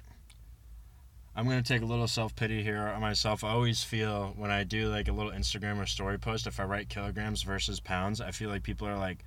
I'm 1.36 1.44
gonna 1.44 1.62
take 1.62 1.82
a 1.82 1.86
little 1.86 2.08
self 2.08 2.34
pity 2.34 2.62
here 2.62 2.78
on 2.78 3.00
myself. 3.00 3.44
I 3.44 3.50
always 3.50 3.84
feel 3.84 4.32
when 4.36 4.50
I 4.50 4.64
do 4.64 4.88
like 4.88 5.08
a 5.08 5.12
little 5.12 5.32
Instagram 5.32 5.78
or 5.80 5.86
story 5.86 6.18
post, 6.18 6.46
if 6.46 6.58
I 6.58 6.64
write 6.64 6.88
kilograms 6.88 7.42
versus 7.42 7.78
pounds, 7.78 8.20
I 8.20 8.30
feel 8.30 8.48
like 8.48 8.62
people 8.62 8.88
are 8.88 8.96
like, 8.96 9.24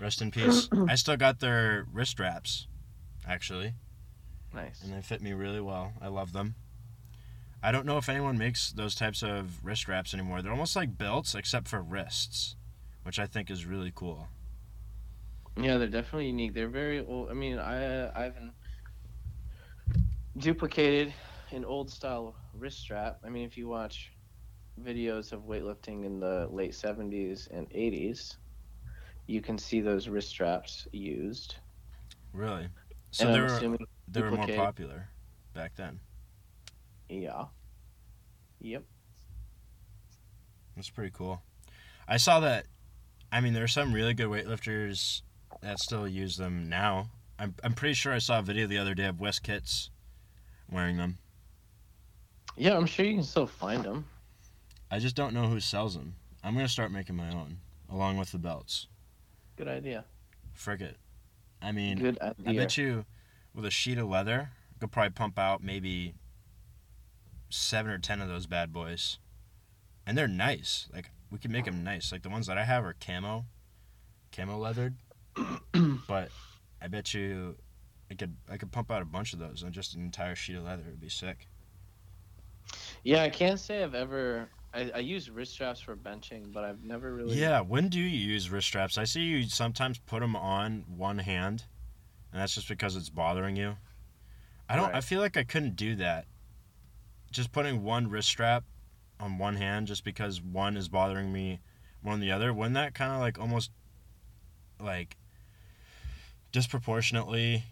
Rest 0.00 0.22
in 0.22 0.30
peace. 0.30 0.68
I 0.88 0.94
still 0.94 1.16
got 1.16 1.40
their 1.40 1.86
wrist 1.92 2.18
wraps, 2.18 2.66
actually, 3.26 3.74
Nice. 4.54 4.82
and 4.82 4.92
they 4.94 5.02
fit 5.02 5.20
me 5.20 5.32
really 5.32 5.60
well. 5.60 5.92
I 6.00 6.08
love 6.08 6.32
them. 6.32 6.54
I 7.62 7.70
don't 7.72 7.84
know 7.84 7.98
if 7.98 8.08
anyone 8.08 8.38
makes 8.38 8.72
those 8.72 8.94
types 8.94 9.22
of 9.22 9.62
wrist 9.62 9.86
wraps 9.86 10.14
anymore. 10.14 10.40
They're 10.40 10.52
almost 10.52 10.74
like 10.74 10.96
belts, 10.96 11.34
except 11.34 11.68
for 11.68 11.82
wrists, 11.82 12.56
which 13.02 13.18
I 13.18 13.26
think 13.26 13.50
is 13.50 13.66
really 13.66 13.92
cool. 13.94 14.28
Yeah, 15.60 15.76
they're 15.76 15.88
definitely 15.88 16.28
unique. 16.28 16.54
They're 16.54 16.68
very 16.68 17.04
old. 17.04 17.28
I 17.30 17.34
mean, 17.34 17.58
I 17.58 18.08
I've 18.18 18.34
duplicated 20.38 21.12
an 21.50 21.64
old 21.64 21.90
style 21.90 22.34
wrist 22.54 22.78
strap. 22.78 23.18
I 23.24 23.28
mean, 23.28 23.44
if 23.46 23.58
you 23.58 23.68
watch 23.68 24.12
videos 24.82 25.32
of 25.32 25.42
weightlifting 25.42 26.06
in 26.06 26.20
the 26.20 26.48
late 26.50 26.72
70s 26.72 27.48
and 27.50 27.68
80s, 27.70 28.36
you 29.30 29.40
can 29.40 29.56
see 29.56 29.80
those 29.80 30.08
wrist 30.08 30.28
straps 30.28 30.88
used. 30.92 31.54
Really. 32.32 32.66
So 33.12 33.26
and 33.26 33.34
they 33.34 33.40
were 33.40 33.78
they 34.08 34.22
were 34.22 34.30
more 34.32 34.46
popular 34.48 35.08
back 35.54 35.72
then. 35.76 36.00
yeah. 37.08 37.44
Yep. 38.60 38.82
That's 40.76 40.90
pretty 40.90 41.12
cool. 41.16 41.40
I 42.06 42.16
saw 42.16 42.40
that. 42.40 42.66
I 43.32 43.40
mean, 43.40 43.54
there 43.54 43.64
are 43.64 43.68
some 43.68 43.92
really 43.92 44.14
good 44.14 44.26
weightlifters 44.26 45.22
that 45.62 45.78
still 45.78 46.08
use 46.08 46.36
them 46.36 46.68
now. 46.68 47.10
I'm 47.38 47.54
I'm 47.62 47.72
pretty 47.74 47.94
sure 47.94 48.12
I 48.12 48.18
saw 48.18 48.40
a 48.40 48.42
video 48.42 48.66
the 48.66 48.78
other 48.78 48.94
day 48.94 49.06
of 49.06 49.20
Wes 49.20 49.38
Kitts 49.38 49.90
wearing 50.70 50.96
them. 50.96 51.18
Yeah, 52.56 52.76
I'm 52.76 52.86
sure 52.86 53.06
you 53.06 53.14
can 53.14 53.24
still 53.24 53.46
find 53.46 53.84
them. 53.84 54.06
I 54.90 54.98
just 54.98 55.14
don't 55.14 55.34
know 55.34 55.46
who 55.46 55.60
sells 55.60 55.94
them. 55.94 56.16
I'm 56.42 56.54
gonna 56.54 56.68
start 56.68 56.90
making 56.90 57.16
my 57.16 57.30
own, 57.30 57.58
along 57.88 58.16
with 58.16 58.32
the 58.32 58.38
belts. 58.38 58.88
Good 59.60 59.68
idea. 59.68 60.06
Frick 60.54 60.80
it. 60.80 60.96
I 61.60 61.70
mean, 61.70 61.98
Good 61.98 62.18
I 62.22 62.54
bet 62.54 62.78
you, 62.78 63.04
with 63.54 63.66
a 63.66 63.70
sheet 63.70 63.98
of 63.98 64.08
leather, 64.08 64.48
I 64.74 64.78
could 64.78 64.90
probably 64.90 65.10
pump 65.10 65.38
out 65.38 65.62
maybe 65.62 66.14
seven 67.50 67.92
or 67.92 67.98
ten 67.98 68.22
of 68.22 68.28
those 68.28 68.46
bad 68.46 68.72
boys, 68.72 69.18
and 70.06 70.16
they're 70.16 70.26
nice. 70.26 70.88
Like 70.94 71.10
we 71.30 71.36
can 71.36 71.52
make 71.52 71.66
them 71.66 71.84
nice. 71.84 72.10
Like 72.10 72.22
the 72.22 72.30
ones 72.30 72.46
that 72.46 72.56
I 72.56 72.64
have 72.64 72.86
are 72.86 72.96
camo, 72.98 73.44
camo 74.32 74.56
leathered. 74.56 74.94
but 76.08 76.30
I 76.80 76.88
bet 76.88 77.12
you, 77.12 77.54
I 78.10 78.14
could 78.14 78.34
I 78.50 78.56
could 78.56 78.72
pump 78.72 78.90
out 78.90 79.02
a 79.02 79.04
bunch 79.04 79.34
of 79.34 79.40
those 79.40 79.62
on 79.62 79.72
just 79.72 79.94
an 79.94 80.00
entire 80.00 80.36
sheet 80.36 80.56
of 80.56 80.64
leather. 80.64 80.84
It'd 80.86 81.02
be 81.02 81.10
sick. 81.10 81.48
Yeah, 83.04 83.24
I 83.24 83.28
can't 83.28 83.60
say 83.60 83.82
I've 83.82 83.94
ever. 83.94 84.48
I, 84.72 84.90
I 84.94 84.98
use 84.98 85.30
wrist 85.30 85.52
straps 85.52 85.80
for 85.80 85.96
benching, 85.96 86.52
but 86.52 86.64
I've 86.64 86.84
never 86.84 87.12
really. 87.14 87.36
Yeah. 87.36 87.60
When 87.60 87.88
do 87.88 87.98
you 87.98 88.06
use 88.06 88.50
wrist 88.50 88.68
straps? 88.68 88.98
I 88.98 89.04
see 89.04 89.22
you 89.22 89.48
sometimes 89.48 89.98
put 89.98 90.20
them 90.20 90.36
on 90.36 90.84
one 90.96 91.18
hand, 91.18 91.64
and 92.32 92.40
that's 92.40 92.54
just 92.54 92.68
because 92.68 92.96
it's 92.96 93.10
bothering 93.10 93.56
you. 93.56 93.76
I 94.68 94.76
don't. 94.76 94.94
I 94.94 95.00
feel 95.00 95.20
like 95.20 95.36
I 95.36 95.42
couldn't 95.42 95.74
do 95.74 95.96
that. 95.96 96.26
Just 97.32 97.50
putting 97.52 97.82
one 97.82 98.08
wrist 98.08 98.28
strap 98.28 98.64
on 99.18 99.38
one 99.38 99.56
hand 99.56 99.86
just 99.88 100.04
because 100.04 100.40
one 100.40 100.76
is 100.76 100.88
bothering 100.88 101.32
me 101.32 101.60
more 102.02 102.14
than 102.14 102.20
the 102.20 102.32
other. 102.32 102.52
Wouldn't 102.52 102.74
that 102.74 102.94
kind 102.94 103.12
of 103.12 103.20
like 103.20 103.38
almost 103.38 103.70
like 104.80 105.16
disproportionately 106.52 107.64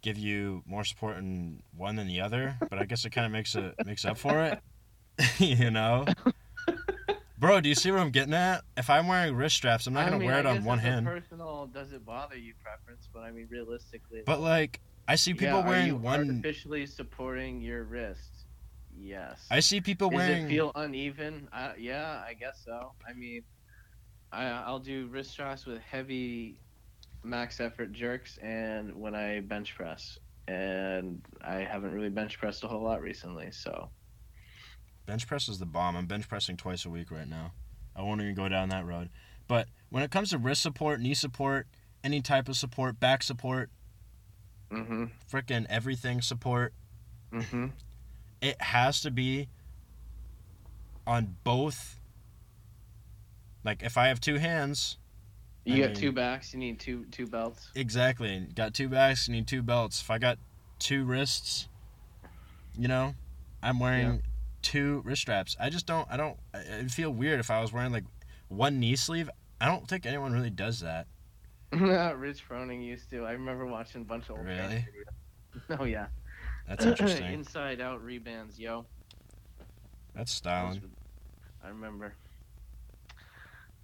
give 0.00 0.18
you 0.18 0.62
more 0.66 0.84
support 0.84 1.18
in 1.18 1.62
one 1.76 1.96
than 1.96 2.06
the 2.06 2.20
other? 2.22 2.56
But 2.70 2.78
I 2.78 2.84
guess 2.84 3.04
it 3.04 3.10
kind 3.10 3.26
of 3.26 3.32
makes 3.32 3.54
it 3.54 3.74
makes 3.84 4.06
up 4.06 4.16
for 4.16 4.42
it. 4.44 4.60
you 5.38 5.70
know. 5.70 6.06
Bro, 7.38 7.60
do 7.60 7.68
you 7.68 7.76
see 7.76 7.90
what 7.92 8.00
I'm 8.00 8.10
getting 8.10 8.34
at? 8.34 8.62
If 8.76 8.90
I'm 8.90 9.06
wearing 9.06 9.34
wrist 9.36 9.54
straps, 9.56 9.86
I'm 9.86 9.94
not 9.94 10.00
I 10.00 10.04
gonna 10.06 10.18
mean, 10.18 10.28
wear 10.28 10.40
it 10.40 10.46
on 10.46 10.64
one 10.64 10.80
hand. 10.80 11.06
Personal, 11.06 11.66
doesn't 11.72 12.04
bother 12.04 12.36
you 12.36 12.52
preference? 12.60 13.08
But 13.12 13.20
I 13.20 13.30
mean, 13.30 13.46
realistically. 13.48 14.22
But 14.26 14.40
like, 14.40 14.80
I 15.06 15.14
see 15.14 15.30
yeah, 15.30 15.36
people 15.36 15.58
are 15.58 15.66
wearing 15.66 16.02
one. 16.02 16.28
artificially 16.28 16.84
supporting 16.86 17.60
your 17.60 17.84
wrist. 17.84 18.46
Yes. 18.98 19.46
I 19.52 19.60
see 19.60 19.80
people 19.80 20.10
Does 20.10 20.16
wearing. 20.16 20.42
Does 20.42 20.44
it 20.46 20.54
feel 20.54 20.72
uneven? 20.74 21.48
Uh, 21.52 21.72
yeah, 21.78 22.24
I 22.26 22.34
guess 22.34 22.60
so. 22.64 22.92
I 23.08 23.12
mean, 23.12 23.42
I 24.32 24.46
I'll 24.46 24.80
do 24.80 25.06
wrist 25.06 25.30
straps 25.30 25.64
with 25.64 25.80
heavy 25.80 26.58
max 27.22 27.60
effort 27.60 27.92
jerks, 27.92 28.38
and 28.38 28.92
when 28.96 29.14
I 29.14 29.40
bench 29.40 29.76
press, 29.76 30.18
and 30.48 31.22
I 31.40 31.58
haven't 31.58 31.92
really 31.92 32.08
bench 32.08 32.36
pressed 32.36 32.64
a 32.64 32.68
whole 32.68 32.82
lot 32.82 33.00
recently, 33.00 33.52
so. 33.52 33.90
Bench 35.08 35.26
press 35.26 35.48
is 35.48 35.58
the 35.58 35.64
bomb. 35.66 35.96
I'm 35.96 36.04
bench 36.06 36.28
pressing 36.28 36.58
twice 36.58 36.84
a 36.84 36.90
week 36.90 37.10
right 37.10 37.26
now. 37.26 37.52
I 37.96 38.02
won't 38.02 38.20
even 38.20 38.34
go 38.34 38.46
down 38.46 38.68
that 38.68 38.84
road. 38.84 39.08
But 39.48 39.66
when 39.88 40.02
it 40.02 40.10
comes 40.10 40.30
to 40.30 40.38
wrist 40.38 40.60
support, 40.62 41.00
knee 41.00 41.14
support, 41.14 41.66
any 42.04 42.20
type 42.20 42.46
of 42.46 42.56
support, 42.58 43.00
back 43.00 43.22
support, 43.22 43.70
Mhm. 44.70 45.10
frickin' 45.32 45.64
everything 45.70 46.20
support, 46.20 46.74
Mhm. 47.32 47.72
it 48.42 48.60
has 48.60 49.00
to 49.00 49.10
be 49.10 49.48
on 51.06 51.38
both. 51.42 51.98
Like 53.64 53.82
if 53.82 53.96
I 53.96 54.08
have 54.08 54.20
two 54.20 54.36
hands, 54.36 54.98
You 55.64 55.76
I 55.76 55.78
got 55.78 55.86
mean- 55.92 55.96
two 55.96 56.12
backs. 56.12 56.52
You 56.52 56.58
need 56.60 56.78
two 56.78 57.06
two 57.06 57.26
belts. 57.26 57.70
exactly. 57.74 58.40
Got 58.54 58.74
two 58.74 58.90
backs, 58.90 59.26
You 59.26 59.32
need 59.32 59.46
two 59.48 59.62
belts. 59.62 60.02
If 60.02 60.10
I 60.10 60.18
got 60.18 60.38
two 60.78 61.04
wrists, 61.06 61.66
you 62.76 62.88
know, 62.88 63.14
I'm 63.62 63.78
wearing 63.78 64.22
two 64.62 65.02
wrist 65.04 65.22
straps. 65.22 65.56
I 65.60 65.70
just 65.70 65.86
don't. 65.86 66.06
I 66.10 66.16
don't. 66.16 66.36
It'd 66.54 66.92
feel 66.92 67.10
weird 67.10 67.40
if 67.40 67.50
I 67.50 67.60
was 67.60 67.72
wearing 67.72 67.92
like 67.92 68.04
one 68.48 68.80
knee 68.80 68.96
sleeve. 68.96 69.30
I 69.60 69.66
don't 69.66 69.88
think 69.88 70.06
anyone 70.06 70.32
really 70.32 70.50
does 70.50 70.80
that. 70.80 71.06
Rich 71.72 72.48
Froning 72.48 72.84
used 72.84 73.10
to. 73.10 73.24
I 73.26 73.32
remember 73.32 73.66
watching 73.66 74.02
a 74.02 74.04
bunch 74.04 74.24
of 74.30 74.38
old 74.38 74.46
Really? 74.46 74.86
Oh 75.78 75.84
yeah. 75.84 76.06
That's 76.68 76.84
interesting. 76.84 77.26
Inside 77.32 77.80
out 77.80 78.04
Rehbands, 78.04 78.58
yo. 78.58 78.84
That's 80.14 80.32
styling. 80.32 80.82
I 81.64 81.68
remember. 81.68 82.14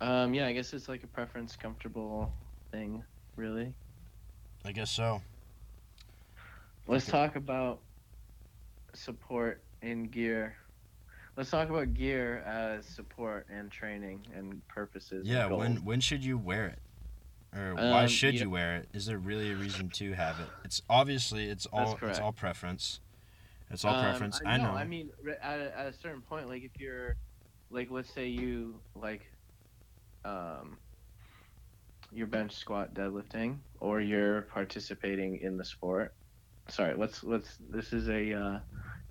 Um, 0.01 0.35
yeah, 0.35 0.47
I 0.47 0.53
guess 0.53 0.73
it's 0.73 0.89
like 0.89 1.03
a 1.03 1.07
preference, 1.07 1.57
comfortable 1.57 2.33
thing, 2.71 3.03
really. 3.37 3.73
I 4.65 4.73
guess 4.73 4.91
so. 4.91 5.23
Let's 6.87 7.09
Okay. 7.09 7.13
talk 7.19 7.37
about 7.37 7.81
support 8.93 9.63
in 9.83 10.05
gear. 10.05 10.57
Let's 11.37 11.51
talk 11.51 11.69
about 11.69 11.95
gear 11.95 12.39
as 12.47 12.87
support 12.87 13.47
and 13.51 13.71
training 13.71 14.27
and 14.35 14.67
purposes. 14.69 15.21
and 15.21 15.27
Yeah. 15.27 15.47
When 15.47 15.85
when 15.85 16.01
should 16.01 16.25
you 16.25 16.39
wear 16.39 16.67
it? 16.67 16.79
Or 17.57 17.75
why 17.75 18.03
Um, 18.03 18.09
should 18.09 18.35
you- 18.35 18.41
you 18.43 18.51
wear 18.51 18.77
it? 18.77 18.89
Is 18.93 19.07
there 19.07 19.19
really 19.19 19.51
a 19.53 19.57
reason 19.57 19.89
to 19.91 20.13
have 20.13 20.39
it? 20.41 20.49
It's 20.65 20.83
obviously 20.89 21.49
it's 21.49 21.67
all 21.67 21.99
it's 22.03 22.19
all 22.19 22.33
preference. 22.33 23.01
It's 23.71 23.85
all 23.85 23.95
Um, 23.95 24.05
preference. 24.05 24.41
I 24.45 24.57
no, 24.59 24.65
know. 24.65 24.71
I 24.73 24.85
mean, 24.85 25.11
at 25.41 25.59
a, 25.61 25.79
at 25.79 25.87
a 25.87 25.93
certain 25.93 26.21
point, 26.23 26.49
like 26.49 26.63
if 26.63 26.79
you're, 26.79 27.17
like, 27.71 27.91
let's 27.91 28.11
say 28.13 28.29
you 28.29 28.81
like, 28.95 29.27
um, 30.25 30.79
your 32.13 32.27
bench 32.29 32.53
squat 32.53 32.95
deadlifting, 32.95 33.59
or 33.81 34.01
you're 34.01 34.43
participating 34.43 35.39
in 35.39 35.57
the 35.57 35.65
sport. 35.65 36.15
Sorry, 36.69 36.95
let's 36.95 37.25
let's. 37.25 37.57
This 37.71 37.93
is 37.93 38.09
a 38.09 38.33
uh, 38.35 38.61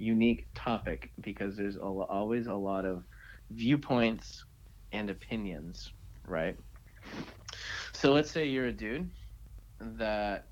unique 0.03 0.47
topic 0.55 1.11
because 1.21 1.57
there's 1.57 1.77
a, 1.77 1.79
always 1.81 2.47
a 2.47 2.53
lot 2.53 2.85
of 2.85 3.03
viewpoints 3.51 4.45
and 4.91 5.09
opinions, 5.09 5.93
right? 6.27 6.57
So 7.93 8.13
let's 8.13 8.31
say 8.31 8.45
you're 8.47 8.67
a 8.67 8.73
dude 8.73 9.09
that 9.79 10.47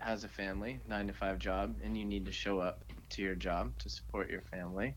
has 0.00 0.24
a 0.24 0.28
family, 0.28 0.80
nine 0.86 1.08
to 1.08 1.12
five 1.14 1.38
job, 1.38 1.76
and 1.84 1.96
you 1.96 2.04
need 2.04 2.26
to 2.26 2.32
show 2.32 2.60
up 2.60 2.84
to 3.10 3.22
your 3.22 3.34
job 3.34 3.78
to 3.80 3.90
support 3.90 4.30
your 4.30 4.42
family. 4.42 4.96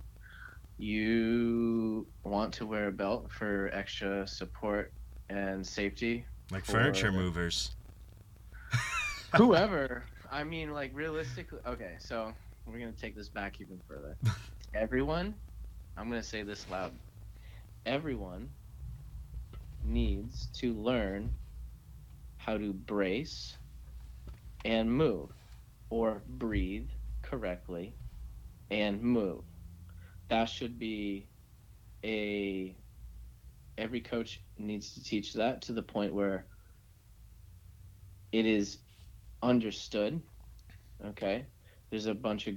You 0.77 2.07
want 2.23 2.53
to 2.55 2.65
wear 2.65 2.88
a 2.88 2.91
belt 2.91 3.31
for 3.31 3.69
extra 3.73 4.27
support 4.27 4.93
and 5.29 5.65
safety 5.65 6.25
Like 6.51 6.65
furniture 6.65 7.11
movers. 7.11 7.75
whoever. 9.35 10.05
I 10.31 10.43
mean, 10.43 10.71
like 10.73 10.91
realistically. 10.93 11.59
Okay, 11.65 11.95
so 11.99 12.33
we're 12.65 12.80
gonna 12.80 12.91
take 12.91 13.15
this 13.15 13.30
back 13.30 13.62
even 13.62 13.80
further. 13.88 14.15
Everyone, 14.73 15.36
I'm 15.97 16.10
gonna 16.10 16.23
say 16.23 16.43
this 16.43 16.65
loud. 16.69 16.91
Everyone 17.86 18.49
needs 19.84 20.47
to 20.58 20.73
learn 20.73 21.32
how 22.38 22.58
to 22.58 22.73
brace 22.73 23.56
and 24.63 24.91
move, 24.91 25.30
or 25.89 26.21
breathe 26.28 26.89
correctly 27.21 27.93
and 28.71 29.01
move. 29.01 29.43
That 30.30 30.45
should 30.45 30.80
be 30.80 31.28
a. 32.04 32.75
Every 33.78 34.01
coach 34.01 34.41
needs 34.58 34.93
to 34.93 35.04
teach 35.04 35.34
that 35.34 35.62
to 35.63 35.73
the 35.73 35.82
point 35.84 36.13
where 36.13 36.45
it 38.32 38.45
is 38.45 38.78
understood. 39.43 40.21
Okay. 41.06 41.45
There's 41.95 42.08
a 42.08 42.13
bunch 42.13 42.49
of 42.49 42.55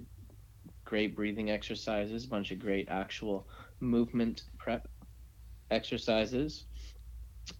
great 0.84 1.14
breathing 1.14 1.50
exercises, 1.50 2.24
a 2.24 2.28
bunch 2.28 2.50
of 2.50 2.58
great 2.58 2.88
actual 2.88 3.48
movement 3.80 4.50
prep 4.58 4.88
exercises 5.70 6.66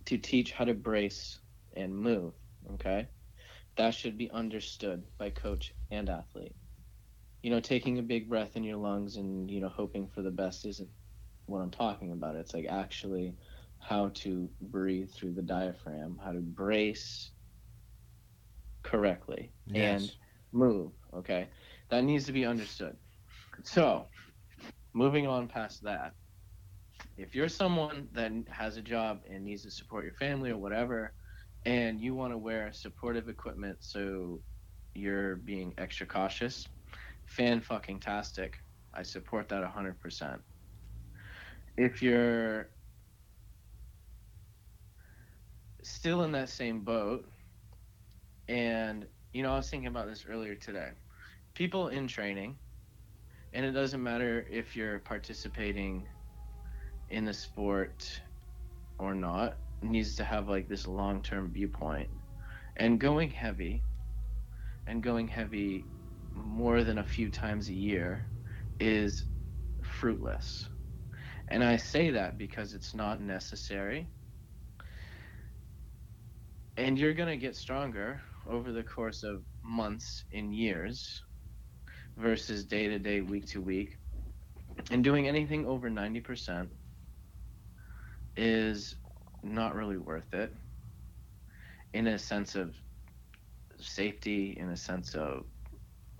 to 0.07 0.19
teach 0.19 0.53
how 0.53 0.65
to 0.65 0.75
brace 0.75 1.41
and 1.77 1.97
move. 1.97 2.35
Okay. 2.75 3.09
That 3.77 3.95
should 3.95 4.19
be 4.19 4.31
understood 4.33 5.05
by 5.19 5.31
coach 5.31 5.73
and 5.93 6.11
athlete. 6.11 6.57
You 7.45 7.51
know, 7.53 7.61
taking 7.61 7.99
a 8.01 8.03
big 8.03 8.29
breath 8.29 8.57
in 8.57 8.65
your 8.65 8.79
lungs 8.79 9.17
and, 9.17 9.49
you 9.49 9.61
know, 9.61 9.69
hoping 9.69 10.09
for 10.09 10.23
the 10.23 10.33
best 10.33 10.67
isn't 10.67 10.91
what 11.47 11.61
I'm 11.61 11.71
talking 11.71 12.11
about. 12.11 12.35
It's 12.35 12.55
like 12.55 12.67
actually 12.69 13.37
how 13.79 14.09
to 14.15 14.51
breathe 14.61 15.11
through 15.13 15.35
the 15.35 15.43
diaphragm, 15.43 16.19
how 16.25 16.33
to 16.33 16.41
brace 16.41 17.31
correctly 18.83 19.53
and 19.75 20.15
move. 20.53 20.93
Okay, 21.15 21.49
that 21.91 22.05
needs 22.05 22.27
to 22.27 22.33
be 22.33 22.45
understood. 22.45 22.97
So, 23.65 24.07
moving 24.95 25.27
on 25.27 25.49
past 25.49 25.83
that, 25.85 26.13
if 27.17 27.35
you're 27.35 27.49
someone 27.49 28.09
that 28.13 28.33
has 28.49 28.77
a 28.77 28.83
job 28.83 29.21
and 29.29 29.45
needs 29.45 29.63
to 29.63 29.71
support 29.71 30.05
your 30.05 30.15
family 30.15 30.51
or 30.51 30.59
whatever, 30.59 31.13
and 31.65 32.01
you 32.01 32.15
want 32.15 32.33
to 32.33 32.39
wear 32.39 32.73
supportive 32.73 33.29
equipment 33.29 33.79
so 33.81 34.41
you're 34.95 35.37
being 35.37 35.75
extra 35.79 36.07
cautious, 36.07 36.67
fan 37.27 37.61
fucking 37.61 38.01
tastic. 38.01 38.57
I 38.95 39.03
support 39.03 39.49
that 39.49 39.63
100%. 39.63 40.41
If 41.77 42.03
you're 42.03 42.71
still 45.83 46.23
in 46.23 46.33
that 46.33 46.49
same 46.49 46.81
boat, 46.81 47.25
and 48.49 49.07
you 49.33 49.43
know, 49.43 49.53
I 49.53 49.57
was 49.57 49.69
thinking 49.69 49.89
about 49.89 50.09
this 50.09 50.25
earlier 50.29 50.55
today. 50.55 50.91
People 51.59 51.89
in 51.89 52.07
training, 52.07 52.55
and 53.53 53.67
it 53.67 53.73
doesn't 53.73 54.01
matter 54.01 54.47
if 54.49 54.77
you're 54.77 55.01
participating 55.01 56.07
in 57.11 57.25
the 57.25 57.35
sport 57.35 58.09
or 59.01 59.13
not, 59.13 59.57
needs 59.83 60.15
to 60.15 60.23
have 60.23 60.49
like 60.49 60.69
this 60.69 60.87
long 60.87 61.21
term 61.21 61.51
viewpoint. 61.53 62.09
And 62.77 63.01
going 63.01 63.31
heavy, 63.31 63.83
and 64.87 65.03
going 65.03 65.27
heavy 65.27 65.85
more 66.33 66.85
than 66.85 66.99
a 66.99 67.03
few 67.05 67.29
times 67.29 67.69
a 67.69 67.75
year 67.75 68.25
is 68.79 69.25
fruitless. 69.83 70.69
And 71.49 71.65
I 71.65 71.77
say 71.77 72.11
that 72.11 72.39
because 72.39 72.73
it's 72.73 72.95
not 72.95 73.21
necessary. 73.21 74.07
And 76.77 76.97
you're 76.97 77.15
going 77.15 77.31
to 77.31 77.37
get 77.37 77.57
stronger 77.57 78.21
over 78.49 78.71
the 78.71 78.85
course 78.85 79.25
of 79.25 79.43
months 79.65 80.23
and 80.33 80.55
years 80.55 81.21
versus 82.19 82.65
day 82.65 82.89
to 82.89 82.99
day, 82.99 83.21
week 83.21 83.47
to 83.49 83.61
week. 83.61 83.97
And 84.91 85.03
doing 85.03 85.29
anything 85.29 85.67
over 85.67 85.89
90% 85.89 86.69
is 88.37 88.97
not 89.43 89.75
really 89.75 89.97
worth 89.97 90.35
it 90.35 90.55
in 91.95 92.09
a 92.09 92.19
sense 92.19 92.55
of 92.55 92.75
safety, 93.79 94.57
in 94.59 94.71
a 94.71 94.77
sense 94.77 95.15
of 95.15 95.45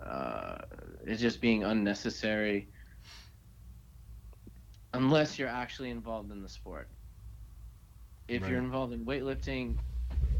uh, 0.05 0.57
it's 1.05 1.21
just 1.21 1.41
being 1.41 1.63
unnecessary 1.63 2.69
unless 4.93 5.37
you're 5.37 5.49
actually 5.49 5.89
involved 5.89 6.31
in 6.31 6.41
the 6.41 6.49
sport. 6.49 6.87
If 8.27 8.47
you're 8.47 8.59
involved 8.59 8.93
in 8.93 9.05
weightlifting, 9.05 9.77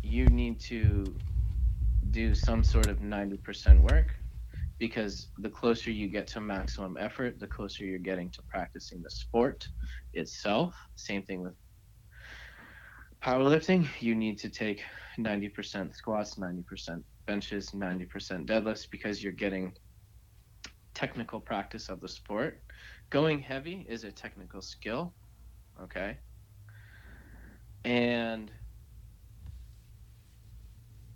you 0.01 0.25
need 0.27 0.59
to 0.61 1.13
do 2.11 2.33
some 2.33 2.63
sort 2.63 2.87
of 2.87 2.99
90% 2.99 3.81
work 3.81 4.15
because 4.79 5.27
the 5.37 5.49
closer 5.49 5.91
you 5.91 6.07
get 6.07 6.27
to 6.27 6.41
maximum 6.41 6.97
effort, 6.97 7.39
the 7.39 7.47
closer 7.47 7.83
you're 7.85 7.99
getting 7.99 8.31
to 8.31 8.41
practicing 8.49 9.01
the 9.01 9.09
sport 9.09 9.67
itself. 10.13 10.75
Same 10.95 11.23
thing 11.23 11.41
with 11.41 11.53
powerlifting. 13.23 13.87
You 13.99 14.15
need 14.15 14.39
to 14.39 14.49
take 14.49 14.81
90% 15.19 15.95
squats, 15.95 16.35
90% 16.35 17.03
benches, 17.27 17.71
90% 17.71 18.47
deadlifts 18.47 18.87
because 18.89 19.21
you're 19.21 19.33
getting 19.33 19.73
technical 20.95 21.39
practice 21.39 21.89
of 21.89 21.99
the 21.99 22.07
sport. 22.07 22.61
Going 23.09 23.39
heavy 23.39 23.85
is 23.89 24.03
a 24.03 24.11
technical 24.11 24.61
skill, 24.61 25.13
okay? 25.81 26.17
And 27.83 28.51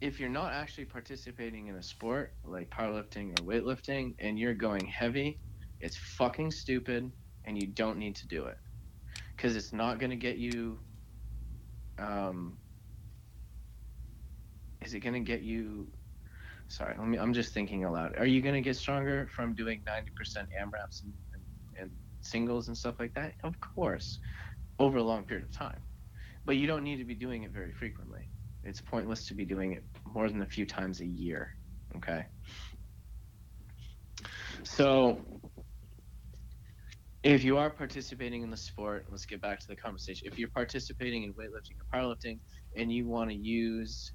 if 0.03 0.19
you're 0.19 0.27
not 0.27 0.51
actually 0.51 0.83
participating 0.83 1.67
in 1.67 1.75
a 1.75 1.81
sport 1.81 2.35
like 2.43 2.69
powerlifting 2.69 3.31
or 3.39 3.43
weightlifting 3.45 4.13
and 4.19 4.37
you're 4.37 4.53
going 4.53 4.85
heavy, 4.85 5.39
it's 5.79 5.95
fucking 5.95 6.51
stupid 6.51 7.09
and 7.45 7.57
you 7.57 7.67
don't 7.67 7.97
need 7.97 8.17
to 8.17 8.27
do 8.27 8.47
it. 8.47 8.57
Cuz 9.37 9.55
it's 9.55 9.71
not 9.71 9.99
going 9.99 10.09
to 10.09 10.17
get 10.17 10.37
you 10.37 10.83
um 11.97 12.59
is 14.81 14.93
it 14.93 14.99
going 14.99 15.13
to 15.13 15.31
get 15.31 15.41
you 15.41 15.89
sorry, 16.67 16.97
let 16.97 17.07
me 17.07 17.17
I'm 17.17 17.33
just 17.33 17.53
thinking 17.53 17.85
aloud. 17.85 18.17
Are 18.17 18.25
you 18.25 18.41
going 18.41 18.55
to 18.55 18.61
get 18.69 18.75
stronger 18.75 19.29
from 19.33 19.55
doing 19.55 19.85
90% 19.87 20.49
AMRAPs 20.61 21.03
and, 21.03 21.13
and, 21.33 21.43
and 21.79 21.91
singles 22.19 22.67
and 22.67 22.77
stuff 22.77 22.99
like 22.99 23.13
that? 23.13 23.35
Of 23.41 23.57
course, 23.61 24.19
over 24.79 24.97
a 24.97 25.03
long 25.03 25.23
period 25.23 25.45
of 25.45 25.51
time. 25.53 25.81
But 26.43 26.57
you 26.57 26.67
don't 26.67 26.83
need 26.83 26.97
to 26.97 27.05
be 27.05 27.15
doing 27.15 27.43
it 27.43 27.53
very 27.53 27.71
frequently. 27.71 28.29
It's 28.63 28.81
pointless 28.81 29.27
to 29.27 29.33
be 29.33 29.45
doing 29.45 29.73
it 29.73 29.83
more 30.05 30.29
than 30.29 30.41
a 30.41 30.45
few 30.45 30.65
times 30.65 31.01
a 31.01 31.05
year. 31.05 31.49
Okay. 31.97 32.25
So, 34.63 35.21
if 37.23 37.43
you 37.43 37.57
are 37.57 37.69
participating 37.69 38.43
in 38.43 38.49
the 38.49 38.57
sport, 38.57 39.05
let's 39.09 39.25
get 39.25 39.41
back 39.41 39.59
to 39.59 39.67
the 39.67 39.75
conversation. 39.75 40.27
If 40.27 40.37
you're 40.37 40.49
participating 40.49 41.23
in 41.23 41.33
weightlifting 41.33 41.77
or 41.79 41.85
powerlifting 41.93 42.39
and 42.77 42.91
you 42.91 43.07
want 43.07 43.29
to 43.29 43.35
use 43.35 44.11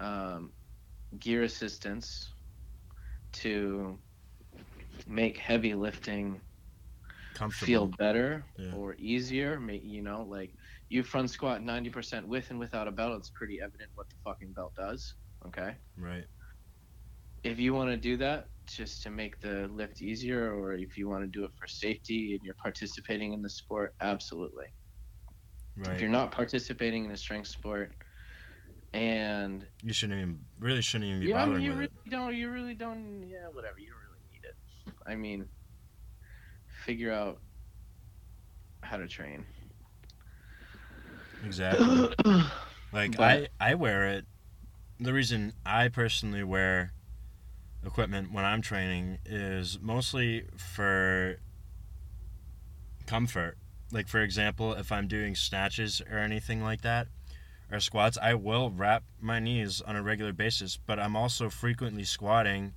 um, 0.00 0.52
gear 1.18 1.42
assistance 1.42 2.32
to 3.32 3.98
make 5.06 5.38
heavy 5.38 5.74
lifting 5.74 6.40
feel 7.50 7.86
better 7.86 8.44
Yeah. 8.58 8.74
or 8.74 8.94
easier. 8.98 9.60
You 9.70 10.02
know, 10.02 10.22
like 10.22 10.52
you 10.88 11.02
front 11.02 11.30
squat 11.30 11.62
90% 11.62 12.24
with 12.26 12.50
and 12.50 12.58
without 12.58 12.88
a 12.88 12.92
belt, 12.92 13.18
it's 13.18 13.30
pretty 13.30 13.58
evident 13.62 13.90
what 13.94 14.08
the 14.08 14.16
fucking 14.24 14.52
belt 14.52 14.72
does. 14.76 15.14
Okay. 15.46 15.74
Right. 15.96 16.24
If 17.42 17.58
you 17.58 17.74
want 17.74 17.90
to 17.90 17.96
do 17.96 18.16
that 18.18 18.48
just 18.68 19.02
to 19.02 19.10
make 19.10 19.40
the 19.40 19.68
lift 19.72 20.02
easier, 20.02 20.54
or 20.54 20.74
if 20.74 20.96
you 20.96 21.08
want 21.08 21.22
to 21.22 21.28
do 21.28 21.44
it 21.44 21.50
for 21.58 21.66
safety 21.66 22.32
and 22.32 22.40
you're 22.44 22.56
participating 22.62 23.32
in 23.32 23.42
the 23.42 23.50
sport, 23.50 23.94
absolutely. 24.00 24.66
Right. 25.76 25.94
If 25.94 26.00
you're 26.00 26.10
not 26.10 26.32
participating 26.32 27.04
in 27.04 27.10
a 27.10 27.16
strength 27.16 27.48
sport 27.48 27.92
and 28.94 29.66
You 29.82 29.92
shouldn't 29.92 30.18
even 30.18 30.38
really 30.58 30.82
shouldn't 30.82 31.10
even 31.10 31.20
be 31.20 31.26
yeah, 31.26 31.42
I 31.42 31.46
mean, 31.46 31.48
bothering 31.48 31.64
you 31.64 31.70
with 31.70 31.78
really 31.78 31.92
it. 32.06 32.10
don't, 32.10 32.34
you 32.34 32.50
really 32.50 32.74
don't, 32.74 33.24
yeah, 33.28 33.48
whatever, 33.52 33.78
you 33.78 33.88
don't 33.90 34.00
really 34.08 34.24
need 34.32 34.44
it. 34.44 34.94
I 35.06 35.16
mean, 35.16 35.48
figure 36.84 37.12
out 37.12 37.40
how 38.82 38.96
to 38.96 39.06
train. 39.06 39.44
Exactly. 41.46 42.12
Like 42.92 43.16
But- 43.16 43.50
I 43.60 43.70
I 43.72 43.74
wear 43.74 44.06
it. 44.06 44.26
The 45.00 45.12
reason 45.12 45.52
I 45.66 45.88
personally 45.88 46.42
wear 46.44 46.92
equipment 47.84 48.32
when 48.32 48.44
I'm 48.44 48.62
training 48.62 49.18
is 49.26 49.78
mostly 49.80 50.44
for 50.56 51.36
comfort. 53.06 53.58
Like 53.92 54.08
for 54.08 54.20
example, 54.20 54.72
if 54.74 54.90
I'm 54.92 55.08
doing 55.08 55.34
snatches 55.34 56.00
or 56.10 56.18
anything 56.18 56.62
like 56.62 56.82
that 56.82 57.08
or 57.70 57.80
squats, 57.80 58.16
I 58.22 58.34
will 58.34 58.70
wrap 58.70 59.02
my 59.20 59.40
knees 59.40 59.80
on 59.82 59.96
a 59.96 60.02
regular 60.02 60.32
basis, 60.32 60.76
but 60.86 60.98
I'm 60.98 61.16
also 61.16 61.50
frequently 61.50 62.04
squatting 62.04 62.72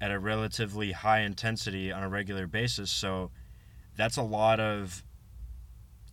at 0.00 0.10
a 0.10 0.18
relatively 0.18 0.92
high 0.92 1.20
intensity 1.20 1.92
on 1.92 2.02
a 2.02 2.08
regular 2.08 2.46
basis, 2.46 2.90
so 2.90 3.30
that's 3.96 4.16
a 4.16 4.22
lot 4.22 4.58
of 4.60 5.04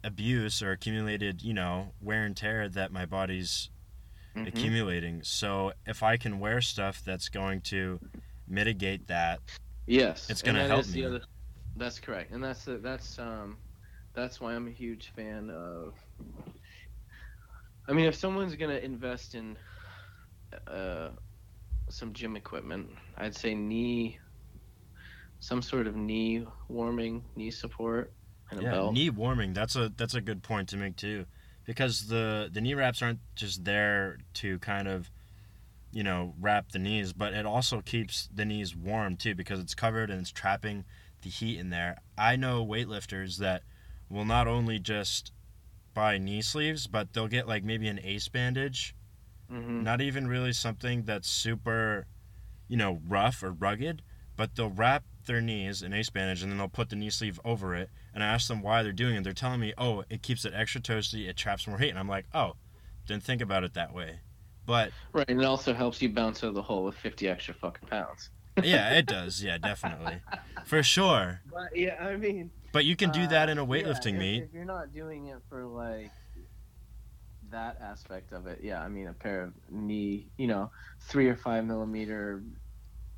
abuse 0.03 0.61
or 0.61 0.71
accumulated, 0.71 1.41
you 1.41 1.53
know, 1.53 1.91
wear 2.01 2.23
and 2.23 2.35
tear 2.35 2.69
that 2.69 2.91
my 2.91 3.05
body's 3.05 3.69
Mhm. 4.35 4.47
accumulating. 4.47 5.23
So 5.23 5.73
if 5.85 6.03
I 6.03 6.17
can 6.17 6.39
wear 6.39 6.61
stuff 6.61 7.03
that's 7.03 7.29
going 7.29 7.61
to 7.61 7.99
mitigate 8.47 9.07
that, 9.07 9.39
Yes, 9.87 10.29
It's 10.29 10.43
gonna 10.43 10.67
help 10.67 10.81
is 10.85 10.95
me. 10.95 11.03
other- 11.03 11.23
that's 11.75 11.99
correct, 11.99 12.31
and 12.31 12.43
that's 12.43 12.65
that's 12.65 13.17
um, 13.17 13.57
that's 14.13 14.39
why 14.39 14.53
I'm 14.53 14.67
a 14.67 14.71
huge 14.71 15.07
fan 15.15 15.49
of. 15.49 15.95
I 17.87 17.93
mean, 17.93 18.05
if 18.05 18.13
someone's 18.13 18.55
gonna 18.55 18.77
invest 18.77 19.33
in 19.33 19.57
uh, 20.67 21.09
some 21.89 22.13
gym 22.13 22.35
equipment, 22.35 22.91
I'd 23.17 23.35
say 23.35 23.55
knee, 23.55 24.19
some 25.39 25.61
sort 25.63 25.87
of 25.87 25.95
knee 25.95 26.45
warming, 26.67 27.23
knee 27.35 27.49
support, 27.49 28.13
and 28.51 28.59
a 28.59 28.63
yeah, 28.63 28.71
belt. 28.71 28.93
knee 28.93 29.09
warming. 29.09 29.53
That's 29.53 29.75
a 29.75 29.91
that's 29.95 30.13
a 30.15 30.21
good 30.21 30.43
point 30.43 30.69
to 30.69 30.77
make 30.77 30.95
too, 30.95 31.25
because 31.65 32.07
the 32.07 32.49
the 32.51 32.61
knee 32.61 32.73
wraps 32.73 33.01
aren't 33.01 33.19
just 33.35 33.65
there 33.65 34.19
to 34.35 34.59
kind 34.59 34.87
of, 34.87 35.09
you 35.91 36.03
know, 36.03 36.33
wrap 36.39 36.71
the 36.71 36.79
knees, 36.79 37.13
but 37.13 37.33
it 37.33 37.45
also 37.45 37.81
keeps 37.81 38.29
the 38.33 38.45
knees 38.45 38.75
warm 38.75 39.17
too 39.17 39.35
because 39.35 39.59
it's 39.59 39.75
covered 39.75 40.09
and 40.09 40.21
it's 40.21 40.31
trapping 40.31 40.85
the 41.21 41.29
heat 41.29 41.59
in 41.59 41.69
there. 41.69 41.97
I 42.17 42.35
know 42.35 42.65
weightlifters 42.65 43.37
that 43.37 43.63
will 44.09 44.25
not 44.25 44.47
only 44.47 44.79
just 44.79 45.31
buy 45.93 46.17
knee 46.17 46.41
sleeves, 46.41 46.87
but 46.87 47.13
they'll 47.13 47.27
get 47.27 47.47
like 47.47 47.63
maybe 47.63 47.87
an 47.87 47.99
ace 48.03 48.27
bandage 48.27 48.95
hmm 49.49 49.81
not 49.81 50.01
even 50.01 50.27
really 50.27 50.53
something 50.53 51.03
that's 51.03 51.29
super, 51.29 52.05
you 52.67 52.77
know, 52.77 53.01
rough 53.07 53.41
or 53.43 53.51
rugged, 53.51 54.01
but 54.35 54.55
they'll 54.55 54.69
wrap 54.69 55.03
their 55.29 55.39
knees 55.41 55.81
in 55.81 55.93
ace 55.93 56.09
bandage 56.09 56.43
and 56.43 56.51
then 56.51 56.57
they'll 56.57 56.67
put 56.67 56.89
the 56.89 56.97
knee 56.97 57.09
sleeve 57.09 57.39
over 57.45 57.73
it. 57.75 57.89
And 58.13 58.21
I 58.21 58.27
ask 58.27 58.49
them 58.49 58.61
why 58.61 58.83
they're 58.83 58.91
doing 58.91 59.15
it. 59.15 59.23
They're 59.23 59.31
telling 59.31 59.61
me, 59.61 59.73
oh, 59.77 60.03
it 60.09 60.21
keeps 60.21 60.43
it 60.43 60.53
extra 60.53 60.81
toasty, 60.81 61.29
it 61.29 61.37
traps 61.37 61.65
more 61.67 61.77
heat. 61.77 61.89
And 61.89 61.99
I'm 61.99 62.09
like, 62.09 62.25
oh, 62.33 62.53
didn't 63.07 63.23
think 63.23 63.41
about 63.41 63.63
it 63.63 63.73
that 63.75 63.93
way. 63.93 64.19
But 64.65 64.91
Right, 65.13 65.25
and 65.29 65.39
it 65.41 65.45
also 65.45 65.73
helps 65.73 66.01
you 66.01 66.09
bounce 66.09 66.43
out 66.43 66.47
of 66.49 66.55
the 66.55 66.61
hole 66.61 66.83
with 66.83 66.95
50 66.95 67.27
extra 67.29 67.53
fucking 67.53 67.87
pounds. 67.87 68.29
yeah, 68.63 68.93
it 68.97 69.05
does. 69.05 69.41
Yeah, 69.41 69.57
definitely. 69.57 70.17
For 70.65 70.83
sure. 70.83 71.39
But 71.51 71.75
yeah, 71.77 71.95
I 72.03 72.17
mean, 72.17 72.51
But 72.73 72.83
you 72.85 72.95
can 72.95 73.11
do 73.11 73.25
that 73.27 73.47
in 73.49 73.57
a 73.57 73.63
Uh, 73.63 73.67
weightlifting 73.67 74.13
yeah, 74.13 74.13
if- 74.13 74.19
meet. 74.19 74.43
If 74.43 74.53
you're 74.53 74.65
not 74.65 74.93
doing 74.93 75.27
it 75.27 75.37
for 75.49 75.65
like 75.65 76.11
that 77.51 77.79
aspect 77.81 78.31
of 78.31 78.45
it, 78.47 78.59
yeah, 78.61 78.81
I 78.81 78.87
mean 78.89 79.07
a 79.07 79.13
pair 79.13 79.41
of 79.43 79.53
knee, 79.71 80.27
you 80.37 80.45
know, 80.47 80.69
three 81.01 81.27
or 81.29 81.35
five 81.35 81.65
millimeter, 81.65 82.43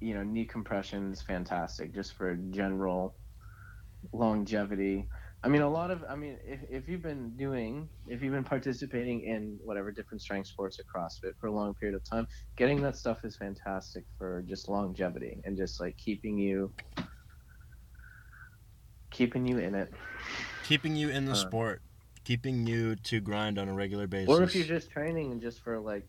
you 0.01 0.15
know, 0.15 0.23
knee 0.23 0.45
compression 0.45 1.11
is 1.11 1.21
fantastic 1.21 1.93
just 1.93 2.13
for 2.13 2.35
general 2.49 3.15
longevity. 4.11 5.07
I 5.43 5.47
mean, 5.47 5.61
a 5.61 5.69
lot 5.69 5.89
of, 5.89 6.03
I 6.09 6.15
mean, 6.15 6.37
if, 6.43 6.59
if 6.69 6.89
you've 6.89 7.01
been 7.01 7.35
doing, 7.37 7.87
if 8.07 8.21
you've 8.21 8.33
been 8.33 8.43
participating 8.43 9.21
in 9.21 9.57
whatever 9.63 9.91
different 9.91 10.21
strength 10.21 10.47
sports 10.47 10.79
or 10.79 10.83
CrossFit 10.83 11.33
for 11.39 11.47
a 11.47 11.51
long 11.51 11.73
period 11.75 11.95
of 11.95 12.03
time, 12.03 12.27
getting 12.57 12.81
that 12.81 12.95
stuff 12.95 13.23
is 13.23 13.37
fantastic 13.37 14.03
for 14.17 14.43
just 14.47 14.69
longevity 14.69 15.39
and 15.45 15.55
just 15.55 15.79
like 15.79 15.97
keeping 15.97 16.37
you, 16.37 16.71
keeping 19.11 19.47
you 19.47 19.59
in 19.59 19.75
it. 19.75 19.91
Keeping 20.63 20.95
you 20.95 21.09
in 21.09 21.25
the 21.25 21.31
Uh, 21.31 21.35
sport, 21.35 21.81
keeping 22.23 22.65
you 22.67 22.95
to 22.95 23.19
grind 23.19 23.57
on 23.57 23.67
a 23.67 23.73
regular 23.73 24.07
basis. 24.07 24.29
Or 24.29 24.43
if 24.43 24.55
you're 24.55 24.65
just 24.65 24.91
training 24.91 25.31
and 25.31 25.41
just 25.41 25.61
for 25.61 25.79
like 25.79 26.07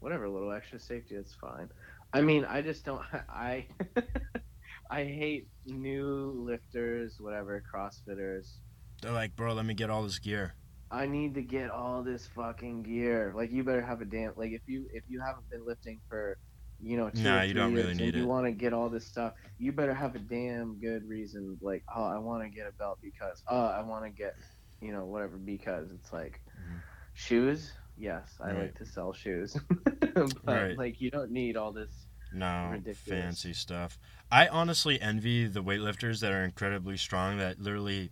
whatever 0.00 0.26
little 0.26 0.52
extra 0.52 0.78
safety, 0.80 1.16
it's 1.16 1.34
fine. 1.34 1.68
I 2.12 2.20
mean, 2.22 2.44
I 2.44 2.62
just 2.62 2.84
don't. 2.84 3.02
I 3.28 3.68
I 4.90 5.04
hate 5.04 5.48
new 5.66 6.32
lifters, 6.46 7.16
whatever 7.20 7.62
CrossFitters. 7.72 8.58
They're 9.02 9.12
like, 9.12 9.36
bro, 9.36 9.54
let 9.54 9.64
me 9.64 9.74
get 9.74 9.90
all 9.90 10.02
this 10.02 10.18
gear. 10.18 10.54
I 10.90 11.06
need 11.06 11.34
to 11.34 11.42
get 11.42 11.70
all 11.70 12.02
this 12.02 12.26
fucking 12.26 12.82
gear. 12.82 13.32
Like 13.36 13.50
you 13.52 13.62
better 13.64 13.82
have 13.82 14.00
a 14.00 14.04
damn. 14.04 14.32
Like 14.36 14.50
if 14.52 14.62
you 14.66 14.86
if 14.92 15.04
you 15.08 15.20
haven't 15.24 15.48
been 15.50 15.64
lifting 15.66 16.00
for, 16.08 16.36
you 16.80 16.96
know, 16.96 17.10
two 17.10 17.22
Nah, 17.22 17.42
you 17.42 17.54
don't 17.54 17.72
really 17.72 17.94
years 17.94 17.98
need 17.98 18.14
you 18.16 18.26
want 18.26 18.46
to 18.46 18.52
get 18.52 18.72
all 18.72 18.88
this 18.90 19.06
stuff, 19.06 19.34
you 19.58 19.72
better 19.72 19.94
have 19.94 20.16
a 20.16 20.18
damn 20.18 20.80
good 20.80 21.02
reason. 21.08 21.58
Like 21.62 21.84
oh, 21.94 22.04
I 22.04 22.18
want 22.18 22.42
to 22.42 22.50
get 22.50 22.66
a 22.66 22.72
belt 22.72 22.98
because 23.02 23.42
oh, 23.48 23.66
I 23.66 23.82
want 23.82 24.04
to 24.04 24.10
get, 24.10 24.34
you 24.80 24.92
know, 24.92 25.06
whatever 25.06 25.38
because 25.38 25.92
it's 25.92 26.12
like 26.12 26.40
Mhm. 26.58 26.82
shoes. 27.14 27.72
Yes, 28.00 28.38
I 28.40 28.46
Right. 28.52 28.58
like 28.62 28.74
to 28.78 28.86
sell 28.86 29.12
shoes, 29.12 29.56
but 30.14 30.34
Right. 30.46 30.76
like 30.78 31.00
you 31.02 31.10
don't 31.10 31.30
need 31.30 31.56
all 31.56 31.70
this. 31.70 31.90
No, 32.32 32.70
Ridiculous. 32.72 33.02
fancy 33.24 33.52
stuff. 33.52 33.98
I 34.32 34.48
honestly 34.48 35.00
envy 35.00 35.46
the 35.46 35.62
weightlifters 35.62 36.20
that 36.20 36.32
are 36.32 36.44
incredibly 36.44 36.96
strong 36.96 37.36
that 37.38 37.58
literally 37.60 38.10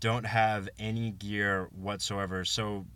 don't 0.00 0.26
have 0.26 0.68
any 0.78 1.12
gear 1.12 1.68
whatsoever. 1.72 2.44
So, 2.44 2.86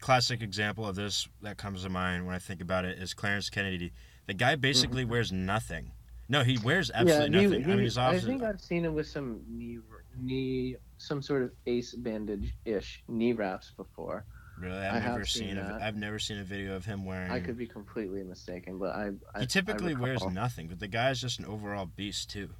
classic 0.00 0.42
example 0.42 0.86
of 0.86 0.96
this 0.96 1.28
that 1.42 1.58
comes 1.58 1.82
to 1.82 1.88
mind 1.88 2.26
when 2.26 2.34
I 2.34 2.38
think 2.38 2.60
about 2.60 2.84
it 2.84 2.98
is 2.98 3.14
Clarence 3.14 3.50
Kennedy. 3.50 3.92
The 4.26 4.34
guy 4.34 4.56
basically 4.56 5.04
wears 5.04 5.30
nothing. 5.30 5.92
No, 6.28 6.42
he 6.42 6.56
wears 6.58 6.90
absolutely 6.92 7.28
Mm-hmm. 7.28 7.34
he- 7.38 7.46
nothing. 7.58 7.64
I 7.64 7.68
mean, 7.68 7.78
he- 7.78 7.84
he's 7.84 7.98
I 7.98 8.06
obviously. 8.06 8.30
think 8.30 8.42
I've 8.42 8.60
seen 8.60 8.84
him 8.84 8.94
with 8.94 9.06
some 9.06 9.42
knee, 9.46 9.78
knee, 10.18 10.76
some 10.98 11.20
sort 11.22 11.42
of 11.42 11.52
ace 11.66 11.94
bandage 11.94 12.54
ish 12.64 13.02
knee 13.08 13.34
wraps 13.34 13.70
before. 13.76 14.24
Really, 14.64 14.78
I 14.78 14.96
I've 14.96 15.02
have 15.02 15.12
never 15.12 15.24
seen 15.26 15.48
seen. 15.48 15.58
A. 15.58 15.78
I've 15.82 15.96
never 15.96 16.18
seen 16.18 16.38
a 16.38 16.44
video 16.44 16.76
of 16.76 16.84
him 16.84 17.04
wearing. 17.04 17.30
I 17.30 17.40
could 17.40 17.56
be 17.58 17.66
completely 17.66 18.22
mistaken, 18.22 18.78
but 18.78 18.94
I. 18.94 19.10
I 19.34 19.40
he 19.40 19.46
typically 19.46 19.94
I 19.94 19.98
wears 20.00 20.24
nothing, 20.26 20.68
but 20.68 20.80
the 20.80 20.88
guy's 20.88 21.20
just 21.20 21.38
an 21.38 21.44
overall 21.46 21.86
beast 21.86 22.30
too. 22.30 22.50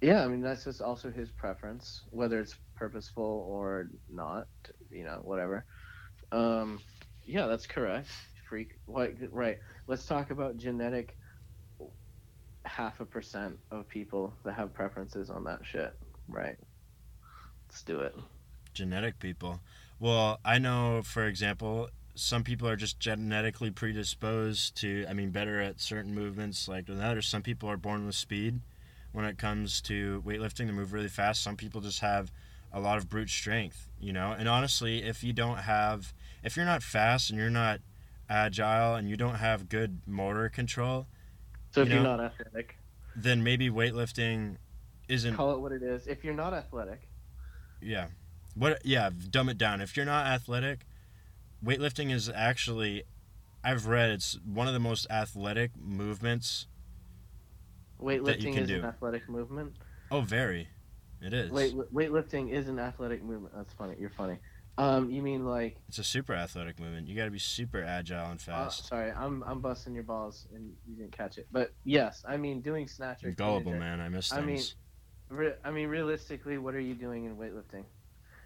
Yeah, 0.00 0.24
I 0.24 0.28
mean 0.28 0.40
that's 0.40 0.64
just 0.64 0.80
also 0.82 1.10
his 1.10 1.30
preference, 1.30 2.02
whether 2.10 2.40
it's 2.40 2.56
purposeful 2.74 3.46
or 3.48 3.88
not. 4.10 4.46
You 4.90 5.04
know, 5.04 5.20
whatever. 5.22 5.64
Um, 6.32 6.80
yeah, 7.24 7.46
that's 7.46 7.66
correct. 7.66 8.08
Freak. 8.48 8.76
What? 8.86 9.12
Right. 9.30 9.58
Let's 9.86 10.06
talk 10.06 10.30
about 10.30 10.56
genetic. 10.56 11.16
Half 12.64 13.00
a 13.00 13.04
percent 13.04 13.58
of 13.70 13.88
people 13.88 14.32
that 14.44 14.52
have 14.54 14.72
preferences 14.72 15.30
on 15.30 15.44
that 15.44 15.60
shit. 15.64 15.92
Right. 16.28 16.56
Let's 17.68 17.82
do 17.82 18.00
it. 18.00 18.14
genetic 18.74 19.18
people. 19.18 19.60
Well, 20.02 20.40
I 20.44 20.58
know, 20.58 21.02
for 21.04 21.28
example, 21.28 21.88
some 22.16 22.42
people 22.42 22.66
are 22.68 22.74
just 22.74 22.98
genetically 22.98 23.70
predisposed 23.70 24.76
to, 24.78 25.06
I 25.08 25.12
mean, 25.12 25.30
better 25.30 25.60
at 25.60 25.80
certain 25.80 26.12
movements 26.12 26.66
like 26.66 26.86
than 26.86 27.00
others. 27.00 27.28
Some 27.28 27.42
people 27.42 27.68
are 27.70 27.76
born 27.76 28.04
with 28.04 28.16
speed 28.16 28.58
when 29.12 29.24
it 29.24 29.38
comes 29.38 29.80
to 29.82 30.20
weightlifting 30.26 30.66
to 30.66 30.72
move 30.72 30.92
really 30.92 31.06
fast. 31.06 31.40
Some 31.40 31.56
people 31.56 31.80
just 31.80 32.00
have 32.00 32.32
a 32.72 32.80
lot 32.80 32.98
of 32.98 33.08
brute 33.08 33.30
strength, 33.30 33.90
you 34.00 34.12
know. 34.12 34.34
And 34.36 34.48
honestly, 34.48 35.04
if 35.04 35.22
you 35.22 35.32
don't 35.32 35.58
have, 35.58 36.12
if 36.42 36.56
you're 36.56 36.66
not 36.66 36.82
fast 36.82 37.30
and 37.30 37.38
you're 37.38 37.48
not 37.48 37.78
agile 38.28 38.96
and 38.96 39.08
you 39.08 39.16
don't 39.16 39.36
have 39.36 39.68
good 39.68 40.00
motor 40.08 40.48
control, 40.48 41.06
So 41.70 41.82
if 41.82 41.88
You 41.88 41.94
you're 41.94 42.02
not 42.02 42.18
athletic, 42.18 42.76
then 43.14 43.44
maybe 43.44 43.70
weightlifting 43.70 44.56
isn't 45.08 45.36
call 45.36 45.52
it 45.52 45.60
what 45.60 45.70
it 45.70 45.84
is. 45.84 46.08
If 46.08 46.24
you're 46.24 46.34
not 46.34 46.54
athletic, 46.54 47.02
Yeah. 47.80 48.08
What 48.54 48.84
yeah, 48.84 49.10
dumb 49.30 49.48
it 49.48 49.58
down. 49.58 49.80
If 49.80 49.96
you're 49.96 50.06
not 50.06 50.26
athletic, 50.26 50.80
weightlifting 51.64 52.12
is 52.12 52.28
actually 52.28 53.04
I've 53.64 53.86
read 53.86 54.10
it's 54.10 54.38
one 54.44 54.66
of 54.66 54.74
the 54.74 54.80
most 54.80 55.06
athletic 55.10 55.70
movements. 55.80 56.66
weightlifting 58.00 58.58
is 58.58 58.70
an 58.70 58.84
athletic 58.84 59.28
movement. 59.28 59.74
Oh, 60.10 60.20
very. 60.20 60.68
It 61.20 61.32
is. 61.32 61.50
Weight 61.50 61.74
weightlifting 61.92 62.50
is 62.50 62.68
an 62.68 62.78
athletic 62.78 63.22
movement. 63.22 63.54
That's 63.56 63.72
funny. 63.72 63.94
You're 63.98 64.10
funny. 64.10 64.38
Um, 64.78 65.10
you 65.10 65.22
mean 65.22 65.44
like? 65.46 65.76
It's 65.88 65.98
a 65.98 66.04
super 66.04 66.34
athletic 66.34 66.80
movement. 66.80 67.06
You 67.06 67.14
got 67.14 67.26
to 67.26 67.30
be 67.30 67.38
super 67.38 67.82
agile 67.82 68.30
and 68.30 68.40
Uh, 68.40 68.42
fast. 68.42 68.86
sorry, 68.88 69.12
I'm 69.12 69.42
I'm 69.44 69.60
busting 69.60 69.94
your 69.94 70.02
balls 70.02 70.48
and 70.54 70.72
you 70.88 70.96
didn't 70.96 71.12
catch 71.12 71.38
it. 71.38 71.46
But 71.52 71.72
yes, 71.84 72.24
I 72.26 72.36
mean 72.36 72.60
doing 72.62 72.88
snatch 72.88 73.22
You're 73.22 73.32
gullible, 73.32 73.72
man. 73.72 74.00
I 74.00 74.08
miss 74.08 74.32
I 74.32 74.40
mean, 74.40 74.62
Re- 75.28 75.54
I 75.64 75.70
mean, 75.70 75.88
realistically, 75.88 76.58
what 76.58 76.74
are 76.74 76.80
you 76.80 76.94
doing 76.94 77.24
in 77.24 77.36
weightlifting? 77.36 77.84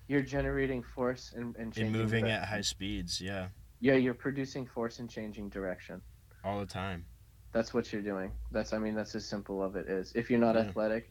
You're 0.08 0.22
generating 0.22 0.82
force 0.82 1.32
and 1.34 1.56
and 1.56 1.66
In 1.66 1.72
changing 1.72 1.92
moving 1.92 2.24
direc- 2.26 2.30
at 2.42 2.44
high 2.48 2.60
speeds, 2.60 3.20
yeah, 3.20 3.48
Yeah, 3.80 3.94
you're 3.94 4.14
producing 4.14 4.66
force 4.66 4.98
and 5.00 5.10
changing 5.10 5.48
direction. 5.50 6.00
all 6.44 6.60
the 6.60 6.66
time. 6.66 7.04
That's 7.52 7.74
what 7.74 7.92
you're 7.92 8.02
doing. 8.02 8.30
That's 8.52 8.72
I 8.72 8.78
mean 8.78 8.94
that's 8.94 9.14
as 9.14 9.26
simple 9.26 9.62
of 9.62 9.74
it 9.76 9.88
is. 9.88 10.12
If 10.14 10.30
you're 10.30 10.38
not 10.40 10.54
Yeah. 10.54 10.62
athletic, 10.62 11.10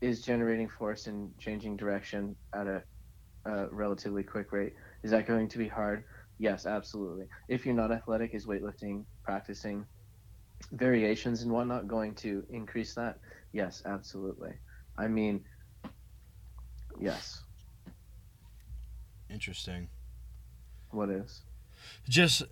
is 0.00 0.22
generating 0.22 0.68
force 0.68 1.06
and 1.08 1.36
changing 1.38 1.76
direction 1.76 2.34
at 2.54 2.66
a, 2.66 2.82
a 3.44 3.68
relatively 3.70 4.22
quick 4.22 4.52
rate. 4.52 4.74
Is 5.02 5.10
that 5.10 5.26
going 5.26 5.48
to 5.48 5.58
be 5.58 5.68
hard? 5.68 6.04
Yes, 6.38 6.66
absolutely. 6.66 7.26
If 7.48 7.66
you're 7.66 7.74
not 7.74 7.90
athletic, 7.92 8.32
is 8.34 8.46
weightlifting, 8.46 9.04
practicing 9.22 9.84
variations 10.72 11.42
and 11.42 11.50
whatnot 11.52 11.86
going 11.88 12.14
to 12.16 12.44
increase 12.50 12.94
that? 12.94 13.18
Yes, 13.52 13.82
absolutely. 13.84 14.52
I 14.96 15.08
mean, 15.08 15.44
yes. 17.00 17.42
Interesting. 19.32 19.88
What 20.90 21.08
is? 21.08 21.42
Just 22.08 22.42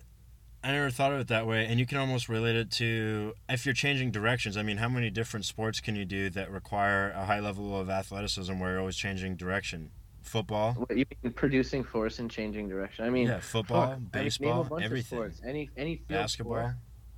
I 0.63 0.71
never 0.71 0.89
thought 0.91 1.11
of 1.11 1.19
it 1.19 1.27
that 1.27 1.47
way, 1.47 1.65
and 1.65 1.79
you 1.79 1.85
can 1.85 1.97
almost 1.97 2.29
relate 2.29 2.55
it 2.55 2.69
to 2.71 3.33
if 3.49 3.65
you're 3.65 3.73
changing 3.73 4.11
directions. 4.11 4.57
I 4.57 4.63
mean, 4.63 4.77
how 4.77 4.89
many 4.89 5.09
different 5.09 5.45
sports 5.45 5.79
can 5.79 5.95
you 5.95 6.05
do 6.05 6.29
that 6.31 6.51
require 6.51 7.11
a 7.11 7.25
high 7.25 7.39
level 7.39 7.79
of 7.79 7.89
athleticism 7.89 8.59
where 8.59 8.71
you're 8.71 8.79
always 8.79 8.95
changing 8.95 9.35
direction? 9.37 9.91
Football. 10.21 10.73
What 10.73 10.95
you 10.95 11.05
mean 11.23 11.33
producing 11.33 11.83
force 11.83 12.19
and 12.19 12.29
changing 12.29 12.69
direction? 12.69 13.05
I 13.05 13.09
mean, 13.09 13.27
yeah, 13.27 13.39
football, 13.39 13.81
fuck, 13.87 13.91
I 13.91 13.95
mean, 13.97 14.09
baseball, 14.11 14.79
everything. 14.79 15.17
sports. 15.17 15.41
Any 15.43 15.69
any 15.77 15.95
field 15.95 16.07
Basketball. 16.09 16.55
sport, 16.57 16.75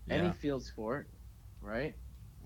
any 0.09 0.31
field 0.31 0.63
sport, 0.63 1.07
right? 1.61 1.95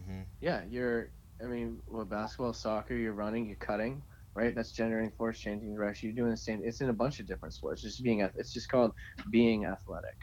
hmm 0.06 0.22
Yeah, 0.42 0.62
you're. 0.70 1.10
I 1.40 1.46
mean, 1.46 1.80
with 1.88 2.10
basketball, 2.10 2.54
soccer, 2.54 2.96
you're 2.96 3.14
running, 3.14 3.46
you're 3.46 3.58
cutting, 3.58 4.02
right? 4.38 4.54
That's 4.54 4.72
generating 4.72 5.10
force, 5.18 5.40
changing 5.40 5.74
direction. 5.74 6.10
You're 6.10 6.16
doing 6.16 6.30
the 6.30 6.38
same. 6.38 6.62
It's 6.64 6.80
in 6.82 6.90
a 6.90 6.94
bunch 6.94 7.20
of 7.20 7.26
different 7.26 7.56
sports. 7.56 7.84
It's 7.84 7.96
just 7.96 8.04
being. 8.04 8.22
It's 8.22 8.54
just 8.54 8.70
called 8.70 8.94
being 9.32 9.66
athletic. 9.66 10.16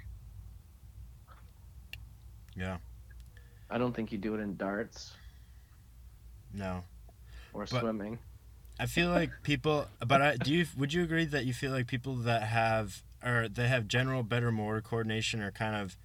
Yeah. 2.57 2.77
I 3.69 3.79
don't 3.79 3.95
think 3.95 4.13
you 4.13 4.19
do 4.19 4.35
it 4.37 4.41
in 4.41 4.57
darts 4.57 5.13
No. 6.53 6.85
or 7.53 7.67
But- 7.71 7.81
swimming. 7.81 8.19
I 8.79 8.87
feel 8.87 9.11
like 9.11 9.31
people, 9.45 9.87
but 10.05 10.21
I, 10.21 10.37
do 10.37 10.53
you 10.53 10.67
would 10.77 10.93
you 10.93 11.05
agree 11.05 11.25
that 11.27 11.45
you 11.45 11.55
feel 11.55 11.71
like 11.71 11.87
people 11.87 12.17
that 12.17 12.43
have 12.43 13.05
or 13.23 13.49
they 13.49 13.69
have 13.69 13.87
general 13.87 14.25
better 14.25 14.51
motor 14.51 14.81
coordination 14.81 15.41
or 15.41 15.53
kind 15.53 15.77
of 15.77 15.97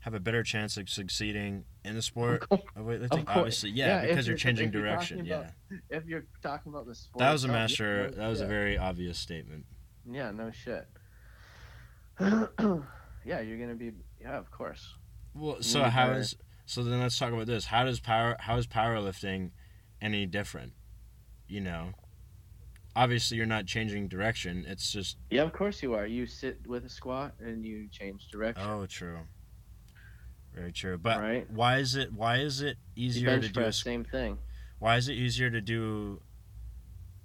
have 0.00 0.14
a 0.14 0.20
better 0.20 0.42
chance 0.42 0.76
of 0.76 0.88
succeeding 0.88 1.64
in 1.84 1.94
the 1.94 2.02
sport 2.02 2.46
of 2.50 2.60
oh, 2.76 2.80
weightlifting? 2.80 3.26
course. 3.26 3.36
Obviously, 3.36 3.70
yeah, 3.70 4.02
Yeah, 4.02 4.08
because 4.08 4.26
you're 4.26 4.32
you're- 4.34 4.40
changing 4.40 4.68
if 4.68 4.74
you're 4.74 4.82
direction. 4.82 5.24
Yeah, 5.24 5.34
about 5.36 5.52
If 5.90 6.06
you're 6.06 6.24
talking 6.42 6.72
about 6.72 6.86
the 6.86 6.94
sport, 6.94 7.18
that 7.20 7.32
was 7.32 7.44
a 7.44 7.48
oh, 7.48 7.52
master. 7.52 8.10
no 8.10 8.16
That 8.16 8.28
was 8.28 8.40
a 8.40 8.46
very 8.46 8.78
obvious 8.78 9.18
statement. 9.18 9.66
Yeah, 10.10 10.30
no 10.30 10.50
shit. 10.50 10.88
yeah, 12.20 13.40
you're 13.40 13.58
gonna 13.58 13.74
be. 13.74 13.92
Yeah, 14.20 14.38
of 14.38 14.50
course. 14.50 14.94
Well, 15.34 15.56
You 15.56 15.62
so 15.62 15.84
how 15.84 16.10
is 16.12 16.34
so 16.66 16.82
then 16.82 17.00
let's 17.00 17.18
talk 17.18 17.32
about 17.32 17.46
this. 17.46 17.66
How 17.66 17.84
does 17.84 18.00
power 18.00 18.36
how 18.40 18.56
is 18.56 18.66
powerlifting 18.66 19.50
any 20.00 20.26
different? 20.26 20.72
You 21.48 21.60
know, 21.60 21.92
obviously 22.94 23.36
you're 23.36 23.46
not 23.46 23.66
changing 23.66 24.08
direction. 24.08 24.64
It's 24.66 24.92
just 24.92 25.16
Yeah, 25.30 25.42
of 25.42 25.52
course 25.52 25.82
you 25.82 25.94
are. 25.94 26.06
You 26.06 26.26
sit 26.26 26.66
with 26.66 26.84
a 26.84 26.88
squat 26.90 27.34
and 27.40 27.64
you 27.64 27.88
change 27.90 28.28
direction. 28.28 28.64
oh, 28.66 28.86
true, 28.86 29.18
very 30.54 30.72
true. 30.72 30.98
But 30.98 31.20
Right. 31.20 31.50
why 31.50 31.78
is 31.78 31.94
it 31.94 32.12
why 32.12 32.38
is 32.38 32.60
it 32.60 32.76
easier 32.96 33.40
to 33.40 33.48
do 33.48 33.60
a 33.60 33.72
same 33.72 34.04
thing. 34.04 34.38
why 34.78 34.96
is 34.96 35.08
it 35.08 35.14
easier 35.14 35.50
to 35.50 35.60
do? 35.60 36.22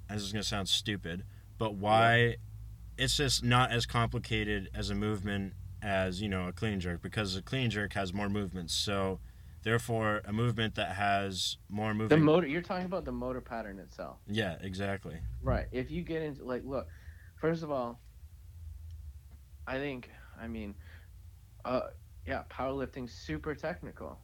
This 0.10 0.22
is 0.22 0.32
gonna 0.32 0.44
sound 0.44 0.70
stupid, 0.70 1.26
but 1.58 1.76
why? 1.76 2.38
It's 2.98 3.18
just 3.18 3.44
not 3.44 3.72
as 3.72 3.86
complicated 3.86 4.70
as 4.74 4.90
a 4.90 4.96
movement 4.96 5.54
as 5.82 6.22
you 6.22 6.30
know 6.30 6.48
a 6.48 6.54
clean 6.54 6.80
jerk 6.80 7.02
because 7.02 7.36
a 7.36 7.42
clean 7.42 7.70
jerk 7.70 7.94
has 7.94 8.14
more 8.14 8.30
movements. 8.30 8.74
So, 8.74 9.20
therefore, 9.64 10.22
a 10.26 10.32
movement 10.32 10.76
that 10.76 10.96
has 10.96 11.58
more 11.70 11.94
movement. 11.94 12.10
The 12.10 12.18
motor. 12.18 12.48
You're 12.48 12.62
talking 12.62 12.86
about 12.86 13.04
the 13.06 13.12
motor 13.12 13.42
pattern 13.42 13.80
itself, 13.80 14.18
yeah, 14.28 14.58
exactly. 14.62 15.18
right? 15.42 15.68
If 15.72 15.92
you 15.92 16.04
get 16.04 16.22
into 16.22 16.46
like, 16.46 16.64
look, 16.64 16.88
first 17.36 17.64
of 17.64 17.72
all, 17.72 18.00
I 19.68 19.78
think, 19.78 20.10
I 20.40 20.48
mean, 20.48 20.76
uh, 21.66 21.82
yeah, 22.28 22.44
powerlifting 22.52 23.10
super 23.10 23.54
technical. 23.56 24.20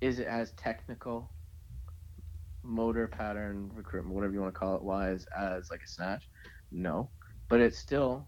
Is 0.00 0.18
it 0.20 0.26
as 0.26 0.52
technical, 0.52 1.30
motor 2.62 3.08
pattern 3.08 3.70
recruitment, 3.74 4.14
whatever 4.14 4.32
you 4.32 4.40
want 4.40 4.54
to 4.54 4.58
call 4.58 4.76
it, 4.76 4.82
wise 4.82 5.26
as 5.36 5.70
like 5.70 5.82
a 5.82 5.88
snatch? 5.88 6.28
No, 6.70 7.10
but 7.48 7.60
it's 7.60 7.78
still. 7.78 8.26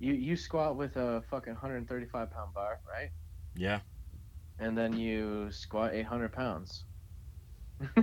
You, 0.00 0.12
you 0.12 0.36
squat 0.36 0.76
with 0.76 0.96
a 0.96 1.22
fucking 1.28 1.54
135 1.54 2.30
pound 2.30 2.54
bar, 2.54 2.78
right? 2.88 3.10
Yeah. 3.56 3.80
and 4.60 4.76
then 4.78 4.92
you 4.92 5.50
squat 5.50 5.92
800 5.94 6.30
pounds. 6.32 6.84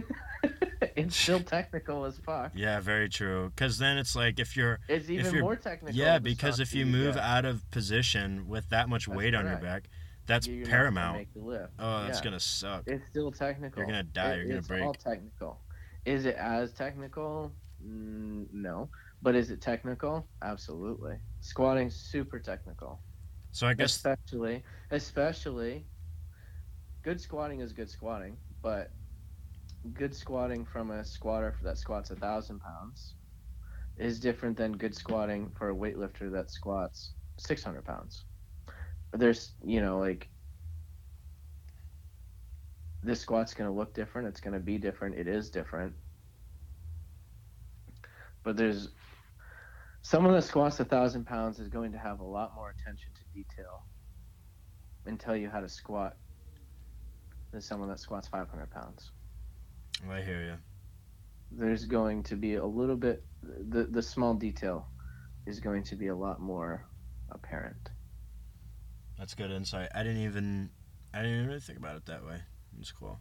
it's 0.96 1.16
still 1.16 1.40
technical 1.42 2.06
as 2.06 2.18
fuck. 2.18 2.52
Yeah, 2.54 2.80
very 2.82 3.08
true. 3.10 3.52
Because 3.56 3.78
then 3.78 3.98
it's 3.98 4.16
like 4.16 4.40
if 4.40 4.58
you're, 4.58 4.80
It's 4.90 5.10
even 5.10 5.26
you're- 5.26 5.42
more 5.42 5.56
technical. 5.56 5.96
yeah, 5.98 6.20
because 6.20 6.60
if 6.60 6.74
you 6.74 6.86
move 6.86 7.16
out 7.18 7.46
of 7.46 7.70
position 7.72 8.48
with 8.48 8.68
that 8.70 8.90
much 8.90 9.06
That's 9.06 9.18
weight 9.18 9.36
on 9.36 9.46
your 9.46 9.58
back, 9.58 9.90
that's 10.26 10.48
paramount. 10.48 11.18
Make 11.20 11.34
the 11.34 11.40
lift. 11.40 11.74
Oh, 11.80 12.04
that's 12.04 12.20
Yeah. 12.20 12.24
gonna 12.24 12.40
suck. 12.40 12.84
It's 12.88 13.06
still 13.10 13.32
technical. 13.32 13.80
You're 13.80 13.88
gonna 13.88 14.04
die, 14.04 14.34
It- 14.34 14.38
you're 14.38 14.46
gonna 14.48 14.58
it's 14.60 14.68
break. 14.68 14.80
It's 14.82 14.86
all 14.86 14.94
technical. 14.94 15.62
Is 16.06 16.26
it 16.26 16.36
as 16.36 16.74
technical? 16.74 17.52
Mm, 17.84 18.48
no. 18.54 18.90
But 19.22 19.36
is 19.36 19.50
it 19.52 19.62
technical? 19.62 20.28
Absolutely. 20.42 21.18
Squatting's 21.42 21.96
super 21.96 22.40
technical. 22.40 23.02
So 23.52 23.68
I 23.68 23.74
guess 23.74 23.96
especially 23.96 24.64
especially 24.92 25.86
good 27.04 27.22
squatting 27.22 27.62
is 27.62 27.72
good 27.72 27.90
squatting 27.90 28.36
but 28.62 28.92
good 29.94 30.14
squatting 30.14 30.66
from 30.66 30.92
a 30.92 31.06
squatter 31.06 31.56
that 31.62 31.78
squats 31.78 32.10
a 32.12 32.16
thousand 32.16 32.60
pounds 32.60 33.16
is 33.98 34.20
different 34.20 34.58
than 34.58 34.76
good 34.76 34.94
squatting 34.94 35.50
for 35.52 35.70
a 35.70 35.74
weightlifter 35.76 36.30
that 36.32 36.50
squats 36.52 37.14
600 37.38 37.86
pounds 37.86 38.26
there's 39.20 39.54
you 39.64 39.82
know 39.82 40.00
like 40.00 40.30
this 43.04 43.20
squat's 43.20 43.54
going 43.54 43.70
to 43.70 43.76
look 43.76 43.94
different 43.94 44.28
it's 44.28 44.40
going 44.40 44.54
to 44.54 44.60
be 44.60 44.78
different 44.78 45.16
it 45.16 45.28
is 45.28 45.50
different 45.50 45.94
but 48.44 48.56
there's 48.56 48.90
someone 50.02 50.34
that 50.34 50.44
squats 50.44 50.80
a 50.80 50.86
thousand 50.86 51.26
pounds 51.26 51.60
is 51.60 51.68
going 51.68 51.92
to 51.92 51.98
have 51.98 52.20
a 52.20 52.24
lot 52.24 52.54
more 52.56 52.70
attention 52.70 53.10
to 53.16 53.22
detail 53.34 53.84
and 55.08 55.20
tell 55.20 55.36
you 55.36 55.50
how 55.50 55.60
to 55.60 55.68
squat 55.68 56.16
than 57.52 57.62
someone 57.62 57.90
that 57.90 58.00
squats 58.00 58.28
500 58.28 58.70
pounds. 58.70 59.12
I 60.10 60.22
hear 60.22 60.44
you. 60.44 60.54
There's 61.52 61.86
going 61.86 62.22
to 62.24 62.36
be 62.36 62.56
a 62.56 62.66
little 62.66 62.98
bit 62.98 63.24
the 63.70 63.86
the 63.86 64.02
small 64.02 64.34
detail 64.34 64.88
is 65.46 65.60
going 65.60 65.84
to 65.84 65.96
be 65.96 66.08
a 66.08 66.16
lot 66.16 66.40
more 66.40 66.86
apparent. 67.32 67.90
That's 69.18 69.34
good 69.34 69.52
insight. 69.52 69.90
I 69.96 70.04
didn't 70.04 70.24
even, 70.24 70.70
I 71.14 71.20
didn't 71.20 71.34
even 71.36 71.48
really 71.48 71.60
think 71.60 71.80
about 71.80 71.96
it 71.96 72.06
that 72.06 72.26
way. 72.26 72.40
It's 72.80 72.92
cool. 72.92 73.20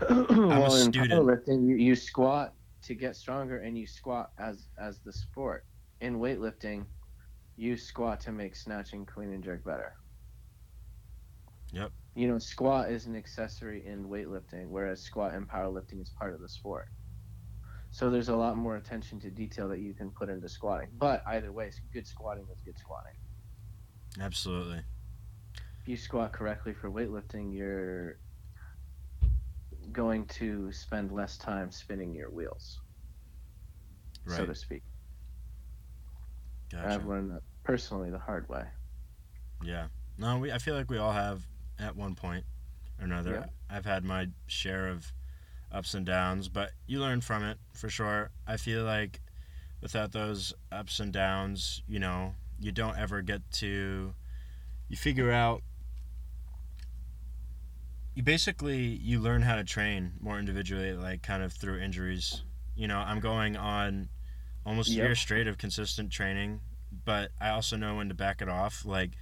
well, 0.10 0.74
in 0.74 0.92
student. 0.92 1.12
powerlifting, 1.12 1.68
you, 1.68 1.76
you 1.76 1.96
squat 1.96 2.54
to 2.82 2.94
get 2.94 3.16
stronger, 3.16 3.58
and 3.58 3.76
you 3.76 3.86
squat 3.86 4.30
as 4.38 4.68
as 4.78 5.00
the 5.00 5.12
sport. 5.12 5.64
In 6.00 6.20
weightlifting, 6.20 6.84
you 7.56 7.76
squat 7.76 8.20
to 8.20 8.32
make 8.32 8.54
snatching, 8.54 9.04
clean, 9.04 9.32
and 9.32 9.42
jerk 9.42 9.64
better. 9.64 9.94
Yep. 11.72 11.90
You 12.14 12.28
know, 12.28 12.38
squat 12.38 12.90
is 12.90 13.06
an 13.06 13.16
accessory 13.16 13.84
in 13.84 14.08
weightlifting, 14.08 14.68
whereas 14.68 15.02
squat 15.02 15.34
in 15.34 15.46
powerlifting 15.46 16.00
is 16.00 16.10
part 16.10 16.32
of 16.34 16.40
the 16.40 16.48
sport. 16.48 16.88
So 17.90 18.10
there's 18.10 18.28
a 18.28 18.36
lot 18.36 18.56
more 18.56 18.76
attention 18.76 19.18
to 19.20 19.30
detail 19.30 19.68
that 19.68 19.80
you 19.80 19.94
can 19.94 20.10
put 20.10 20.28
into 20.28 20.48
squatting. 20.48 20.88
But 20.98 21.22
either 21.26 21.52
way, 21.52 21.70
good 21.92 22.06
squatting 22.06 22.46
is 22.52 22.60
good 22.60 22.78
squatting. 22.78 23.14
Absolutely. 24.20 24.80
If 25.82 25.88
you 25.88 25.96
squat 25.96 26.32
correctly 26.32 26.74
for 26.74 26.90
weightlifting, 26.90 27.54
you're 27.56 28.18
going 29.92 30.26
to 30.26 30.70
spend 30.72 31.12
less 31.12 31.38
time 31.38 31.70
spinning 31.70 32.14
your 32.14 32.30
wheels, 32.30 32.80
so 34.26 34.44
to 34.44 34.54
speak. 34.54 34.82
Gotcha. 36.70 36.94
I've 36.94 37.06
learned 37.06 37.30
that 37.30 37.42
personally 37.64 38.10
the 38.10 38.18
hard 38.18 38.48
way. 38.48 38.64
Yeah. 39.64 39.86
No, 40.18 40.38
we. 40.38 40.52
I 40.52 40.58
feel 40.58 40.74
like 40.74 40.90
we 40.90 40.98
all 40.98 41.12
have 41.12 41.42
at 41.78 41.96
one 41.96 42.14
point 42.14 42.44
or 42.98 43.04
another. 43.04 43.32
Yeah. 43.32 43.76
I've 43.76 43.86
had 43.86 44.04
my 44.04 44.28
share 44.46 44.88
of 44.88 45.12
ups 45.72 45.94
and 45.94 46.04
downs, 46.04 46.48
but 46.48 46.72
you 46.86 47.00
learn 47.00 47.20
from 47.20 47.44
it 47.44 47.58
for 47.72 47.88
sure. 47.88 48.30
I 48.46 48.56
feel 48.56 48.84
like 48.84 49.20
without 49.80 50.12
those 50.12 50.52
ups 50.72 51.00
and 51.00 51.12
downs, 51.12 51.82
you 51.88 51.98
know, 51.98 52.34
you 52.58 52.72
don't 52.72 52.98
ever 52.98 53.22
get 53.22 53.50
to. 53.52 54.14
You 54.88 54.96
figure 54.96 55.30
out. 55.30 55.62
You 58.14 58.22
basically 58.22 58.78
you 58.78 59.20
learn 59.20 59.42
how 59.42 59.56
to 59.56 59.64
train 59.64 60.12
more 60.20 60.38
individually, 60.38 60.92
like 60.92 61.22
kind 61.22 61.42
of 61.42 61.52
through 61.52 61.78
injuries. 61.78 62.42
You 62.74 62.88
know, 62.88 62.98
I'm 62.98 63.20
going 63.20 63.56
on 63.56 64.08
almost 64.66 64.90
a 64.90 64.94
year 64.94 65.14
straight 65.14 65.46
of 65.46 65.58
consistent 65.58 66.10
training, 66.10 66.60
but 67.04 67.30
I 67.40 67.50
also 67.50 67.76
know 67.76 67.96
when 67.96 68.08
to 68.08 68.14
back 68.14 68.42
it 68.42 68.48
off. 68.48 68.84
Like 68.84 69.12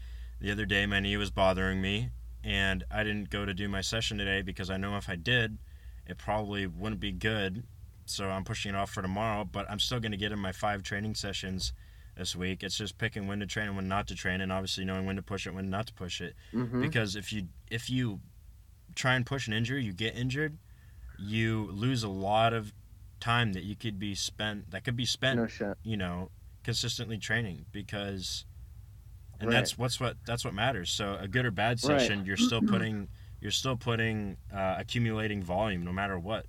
the 0.41 0.51
other 0.51 0.67
day, 0.67 0.87
my 0.87 1.01
knee 1.01 1.17
was 1.17 1.31
bothering 1.31 1.81
me, 1.81 2.11
and 2.43 2.85
I 2.91 3.05
didn't 3.05 3.29
go 3.31 3.45
to 3.45 3.53
do 3.53 3.69
my 3.69 3.83
session 3.83 4.17
today 4.19 4.43
because 4.43 4.71
I 4.71 4.79
know 4.79 4.97
if 4.97 5.09
I 5.09 5.17
did, 5.17 5.59
it 6.07 6.17
probably 6.17 6.67
wouldn't 6.67 7.01
be 7.01 7.13
good. 7.13 7.65
So 8.07 8.31
I'm 8.31 8.45
pushing 8.45 8.75
it 8.75 8.79
off 8.79 8.91
for 8.91 9.03
tomorrow, 9.03 9.45
but 9.45 9.69
I'm 9.69 9.81
still 9.81 9.99
going 10.01 10.13
to 10.13 10.19
get 10.19 10.33
in 10.33 10.39
my 10.39 10.53
five 10.53 10.83
training 10.83 11.17
sessions 11.17 11.73
this 12.17 12.35
week. 12.35 12.63
It's 12.63 12.77
just 12.79 12.99
picking 12.99 13.27
when 13.27 13.41
to 13.41 13.47
train 13.47 13.69
and 13.69 13.77
when 13.77 13.89
not 13.89 14.07
to 14.09 14.15
train, 14.15 14.41
and 14.41 14.51
obviously 14.51 14.85
knowing 14.85 15.07
when 15.07 15.17
to 15.17 15.23
push 15.23 15.47
it, 15.47 15.55
when 15.55 15.71
not 15.71 15.87
to 15.89 15.95
push 15.95 16.21
it. 16.21 16.35
Mm-hmm. 16.55 16.81
Because 16.83 17.17
if 17.17 17.33
you 17.33 17.49
if 17.71 17.89
you 17.91 18.21
try 18.95 19.15
and 19.15 19.25
push 19.27 19.47
an 19.47 19.53
injury, 19.53 19.85
you 19.85 19.93
get 19.93 20.17
injured, 20.17 20.59
you 21.19 21.69
lose 21.73 22.03
a 22.03 22.09
lot 22.09 22.53
of 22.53 22.73
time 23.21 23.53
that 23.55 23.63
you 23.65 23.75
could 23.75 23.99
be 23.99 24.15
spent 24.15 24.71
that 24.71 24.85
could 24.85 24.95
be 24.97 25.07
spent 25.07 25.41
No 25.41 25.47
shit. 25.47 25.75
you 25.83 25.97
know 25.97 26.31
consistently 26.63 27.17
training 27.17 27.65
because 27.73 28.45
and 29.41 29.49
Right. 29.49 29.55
that's 29.55 29.79
what's 29.79 29.99
what 29.99 30.19
that's 30.27 30.45
what 30.45 30.53
matters 30.53 30.91
so 30.91 31.17
a 31.19 31.27
good 31.27 31.47
or 31.47 31.51
bad 31.51 31.83
Right. 31.83 31.99
session 31.99 32.27
you're 32.27 32.37
still 32.37 32.61
putting 32.61 33.09
you're 33.41 33.51
still 33.51 33.75
putting 33.77 34.37
uh, 34.55 34.75
accumulating 34.79 35.43
volume 35.43 35.83
no 35.83 35.93
matter 35.95 36.19
what 36.19 36.45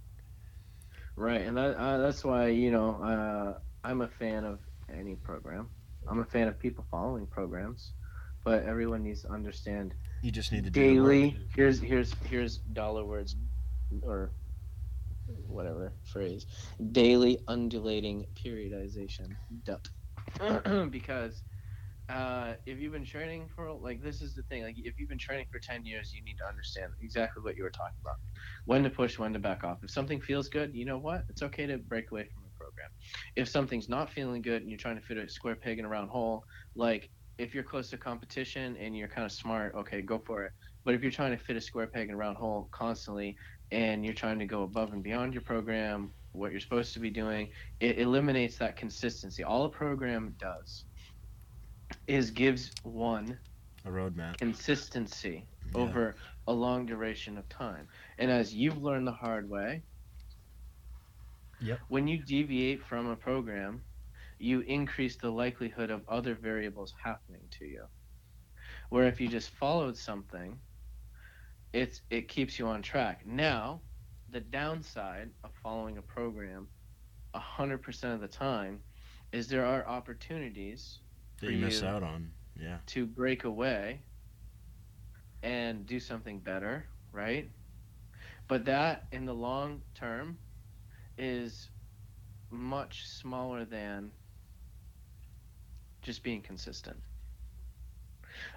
Right, 1.16 1.42
and 1.42 1.56
that 1.58 1.76
uh, 1.78 1.98
that's 2.00 2.24
why 2.26 2.48
you 2.50 2.70
know 2.70 2.96
uh, 3.02 3.60
I'm 3.84 4.02
a 4.02 4.08
fan 4.08 4.44
of 4.44 4.60
any 4.94 5.16
program. 5.16 5.70
I'm 6.10 6.20
a 6.20 6.26
fan 6.26 6.48
of 6.48 6.60
people 6.60 6.86
following 6.90 7.28
programs, 7.28 7.94
but 8.44 8.64
everyone 8.64 9.04
needs 9.04 9.24
to 9.24 9.32
understand 9.32 9.94
You 10.22 10.32
just 10.32 10.52
need 10.52 10.64
to 10.66 10.70
daily. 10.70 11.38
Here's 11.56 11.80
here's 11.80 12.14
here's 12.30 12.58
dollar 12.58 13.06
words, 13.06 13.36
or 14.02 14.32
whatever 15.48 15.94
phrase. 16.04 16.46
Daily 16.92 17.40
undulating 17.48 18.26
periodization. 18.36 19.36
DUP. 19.66 20.92
because 20.92 21.44
uh, 22.10 22.54
if 22.66 22.80
you've 22.80 22.94
been 22.94 23.06
training 23.06 23.50
for 23.54 23.72
like 23.74 24.02
this 24.02 24.22
is 24.22 24.34
the 24.34 24.44
thing 24.44 24.64
like 24.64 24.76
if 24.78 24.98
you've 25.00 25.10
been 25.10 25.18
training 25.18 25.46
for 25.52 25.60
10 25.60 25.86
years 25.86 26.14
you 26.14 26.24
need 26.24 26.38
to 26.38 26.48
understand 26.48 26.92
exactly 27.02 27.44
what 27.44 27.58
you 27.58 27.64
were 27.64 27.70
talking 27.70 28.00
about 28.02 28.16
when 28.66 28.84
to 28.84 28.90
push 28.90 29.20
when 29.20 29.34
to 29.34 29.40
back 29.40 29.64
off 29.64 29.80
if 29.84 29.90
something 29.90 30.22
feels 30.22 30.48
good 30.48 30.74
you 30.74 30.86
know 30.86 30.98
what 30.98 31.26
it's 31.30 31.42
okay 31.42 31.66
to 31.66 31.78
break 31.78 32.12
away 32.12 32.26
from 32.34 32.44
program 32.78 32.90
if 33.36 33.48
something's 33.50 33.90
not 33.90 34.10
feeling 34.10 34.42
good 34.42 34.62
and 34.62 34.70
you're 34.70 34.78
trying 34.78 34.96
to 34.96 35.02
fit 35.02 35.18
a 35.18 35.30
square 35.30 35.56
peg 35.56 35.80
in 35.80 35.86
a 35.86 35.90
round 35.90 36.10
hole 36.10 36.44
like 36.76 37.10
if 37.38 37.54
you're 37.54 37.64
close 37.64 37.90
to 37.90 37.98
competition 37.98 38.76
and 38.78 38.98
you're 38.98 39.08
kind 39.08 39.26
of 39.26 39.32
smart 39.32 39.74
okay 39.76 40.02
go 40.02 40.20
for 40.26 40.44
it 40.46 40.52
but 40.86 40.94
if 40.94 41.02
you're 41.02 41.12
trying 41.12 41.32
to 41.32 41.44
fit 41.44 41.56
a 41.56 41.62
square 41.62 41.88
peg 41.88 42.08
in 42.10 42.14
a 42.14 42.18
round 42.18 42.38
hole 42.38 42.70
constantly 42.72 43.36
and 43.72 44.06
you're 44.06 44.14
trying 44.14 44.40
to 44.40 44.46
go 44.46 44.64
above 44.64 44.94
and 44.94 45.04
beyond 45.04 45.34
your 45.34 45.44
program 45.44 46.14
what 46.34 46.52
you're 46.52 46.60
supposed 46.60 46.94
to 46.94 47.00
be 47.00 47.10
doing 47.10 47.48
it 47.80 48.00
eliminates 48.00 48.58
that 48.58 48.76
consistency 48.76 49.44
all 49.44 49.66
a 49.66 49.70
program 49.70 50.36
does 50.40 50.86
is 52.08 52.32
gives 52.32 52.72
one 52.84 53.40
A 53.86 53.90
roadmap. 53.90 54.38
consistency 54.38 55.48
Yeah. 55.76 55.82
over 55.82 56.16
a 56.48 56.54
long 56.54 56.86
duration 56.86 57.38
of 57.38 57.48
time. 57.50 57.88
And 58.18 58.32
as 58.32 58.54
you've 58.54 58.82
learned 58.82 59.08
the 59.08 59.12
hard 59.12 59.50
way, 59.50 59.84
Yep. 61.62 61.80
when 61.88 62.08
you 62.08 62.20
deviate 62.24 62.84
from 62.84 63.08
a 63.08 63.16
program, 63.16 63.82
you 64.40 64.60
increase 64.62 65.16
the 65.16 65.30
likelihood 65.32 65.90
of 65.90 66.08
other 66.08 66.36
variables 66.36 66.94
happening 67.04 67.42
to 67.60 67.66
you. 67.66 67.86
Where 68.90 69.06
if 69.08 69.20
you 69.20 69.28
just 69.28 69.50
followed 69.50 69.98
something, 69.98 70.60
it's 71.74 72.02
it 72.10 72.28
keeps 72.28 72.58
you 72.60 72.68
on 72.68 72.82
track. 72.82 73.26
Now, 73.26 73.82
the 74.30 74.40
downside 74.42 75.30
of 75.44 75.52
following 75.64 75.98
a 75.98 76.02
program 76.02 76.68
100% 77.36 78.14
of 78.14 78.22
the 78.22 78.28
time 78.28 78.80
is 79.32 79.48
there 79.48 79.66
are 79.66 79.86
opportunities 79.88 81.00
That 81.42 81.52
you 81.52 81.58
miss 81.58 81.82
you. 81.82 81.88
out 81.88 82.04
on. 82.04 82.32
Yeah. 82.60 82.78
to 82.88 83.06
break 83.06 83.44
away 83.44 84.02
and 85.44 85.86
do 85.86 86.00
something 86.00 86.40
better, 86.40 86.86
right? 87.12 87.50
But 88.48 88.66
that 88.66 89.06
in 89.12 89.26
the 89.26 89.34
long 89.34 89.82
term 89.94 90.38
is 91.18 91.70
much 92.52 93.04
smaller 93.06 93.66
than 93.66 94.12
just 96.04 96.24
being 96.24 96.42
consistent. 96.42 97.02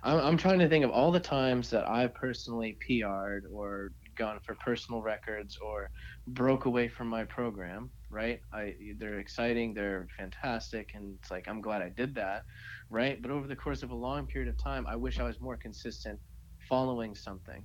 I'm, 0.03 0.19
I'm 0.21 0.37
trying 0.37 0.59
to 0.61 0.69
think 0.69 0.85
of 0.85 0.91
all 0.91 1.11
the 1.11 1.21
times 1.21 1.71
that 1.71 1.89
I've 1.89 2.15
personally 2.15 2.79
PR'd 2.87 3.45
or 3.53 3.91
gone 4.17 4.41
for 4.45 4.55
personal 4.57 5.03
records 5.03 5.57
or 5.65 5.91
broke 6.29 6.67
away 6.67 6.89
from 6.89 7.09
my 7.09 7.25
program, 7.25 7.91
right? 8.11 8.41
I 8.53 8.75
they're 8.99 9.19
exciting, 9.19 9.75
they're 9.75 10.07
fantastic, 10.17 10.91
and 10.95 11.17
it's 11.19 11.31
like 11.31 11.49
I'm 11.49 11.61
glad 11.61 11.83
I 11.83 11.91
did 11.91 12.15
that, 12.17 12.43
right? 12.91 13.21
But 13.21 13.31
over 13.31 13.47
the 13.47 13.57
course 13.57 13.83
of 13.83 13.91
a 13.91 13.95
long 13.97 14.27
period 14.27 14.51
of 14.51 14.63
time, 14.63 14.87
I 14.87 14.97
wish 14.97 15.19
I 15.19 15.25
was 15.25 15.41
more 15.41 15.57
consistent 15.57 16.21
following 16.69 17.15
something. 17.15 17.65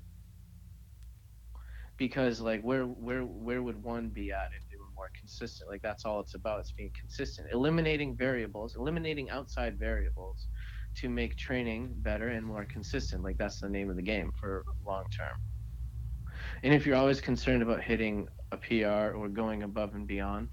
Because 1.97 2.41
like 2.41 2.61
where 2.61 2.83
where 2.83 3.21
where 3.21 3.63
would 3.63 3.81
one 3.81 4.09
be 4.09 4.31
at 4.31 4.51
if 4.57 4.67
they 4.69 4.77
were 4.77 4.91
more 4.95 5.09
consistent? 5.17 5.69
Like 5.69 5.81
that's 5.81 6.05
all 6.05 6.19
it's 6.19 6.35
about. 6.35 6.59
It's 6.59 6.71
being 6.71 6.91
consistent. 6.99 7.47
Eliminating 7.53 8.17
variables, 8.17 8.75
eliminating 8.75 9.29
outside 9.29 9.79
variables 9.79 10.47
to 10.95 11.09
make 11.09 11.37
training 11.37 11.93
better 11.97 12.29
and 12.29 12.45
more 12.45 12.65
consistent. 12.65 13.23
Like 13.23 13.37
that's 13.37 13.59
the 13.59 13.69
name 13.69 13.89
of 13.89 13.95
the 13.95 14.01
game 14.01 14.31
for 14.39 14.65
long 14.85 15.03
term. 15.17 15.37
And 16.63 16.73
if 16.73 16.85
you're 16.85 16.97
always 16.97 17.21
concerned 17.21 17.63
about 17.63 17.81
hitting 17.81 18.27
a 18.51 18.57
PR 18.57 19.15
or 19.15 19.29
going 19.29 19.63
above 19.63 19.95
and 19.95 20.07
beyond, 20.07 20.49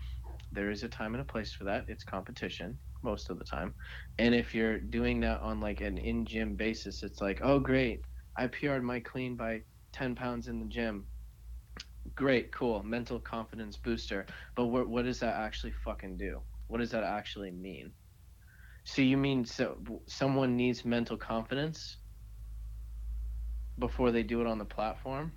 there 0.53 0.71
is 0.71 0.83
a 0.83 0.89
time 0.89 1.15
and 1.15 1.23
a 1.23 1.25
place 1.25 1.53
for 1.53 1.65
that. 1.65 1.87
It's 1.89 2.05
competition 2.05 2.79
most 3.03 3.31
of 3.31 3.39
the 3.39 3.45
time. 3.45 3.75
And 4.19 4.35
if 4.35 4.55
you're 4.55 4.79
doing 4.79 5.21
that 5.21 5.41
on 5.41 5.61
like 5.61 5.81
an 5.81 5.99
in 5.99 6.25
gym 6.25 6.55
basis, 6.55 7.03
it's 7.03 7.21
like, 7.21 7.41
oh 7.43 7.59
great, 7.59 8.01
I 8.37 8.47
PR'd 8.47 8.83
my 8.83 9.01
clean 9.01 9.37
by 9.37 9.63
10 9.93 10.15
pounds 10.15 10.49
in 10.49 10.61
the 10.61 10.67
gym. 10.67 11.07
Great, 12.15 12.53
cool, 12.53 12.83
mental 12.83 13.21
confidence 13.21 13.77
booster. 13.77 14.27
But 14.57 14.67
what 14.67 14.89
what 14.89 15.05
does 15.05 15.21
that 15.21 15.37
actually 15.37 15.73
fucking 15.85 16.17
do? 16.17 16.41
What 16.67 16.79
does 16.79 16.91
that 16.91 17.05
actually 17.05 17.51
mean? 17.51 17.93
So 18.85 19.03
you 19.03 19.17
mean 19.17 19.45
so 19.45 19.79
someone 20.07 20.57
needs 20.57 20.85
mental 20.85 21.17
confidence 21.17 21.99
before 23.79 24.11
they 24.11 24.23
do 24.23 24.41
it 24.41 24.47
on 24.47 24.59
the 24.59 24.65
platform? 24.65 25.33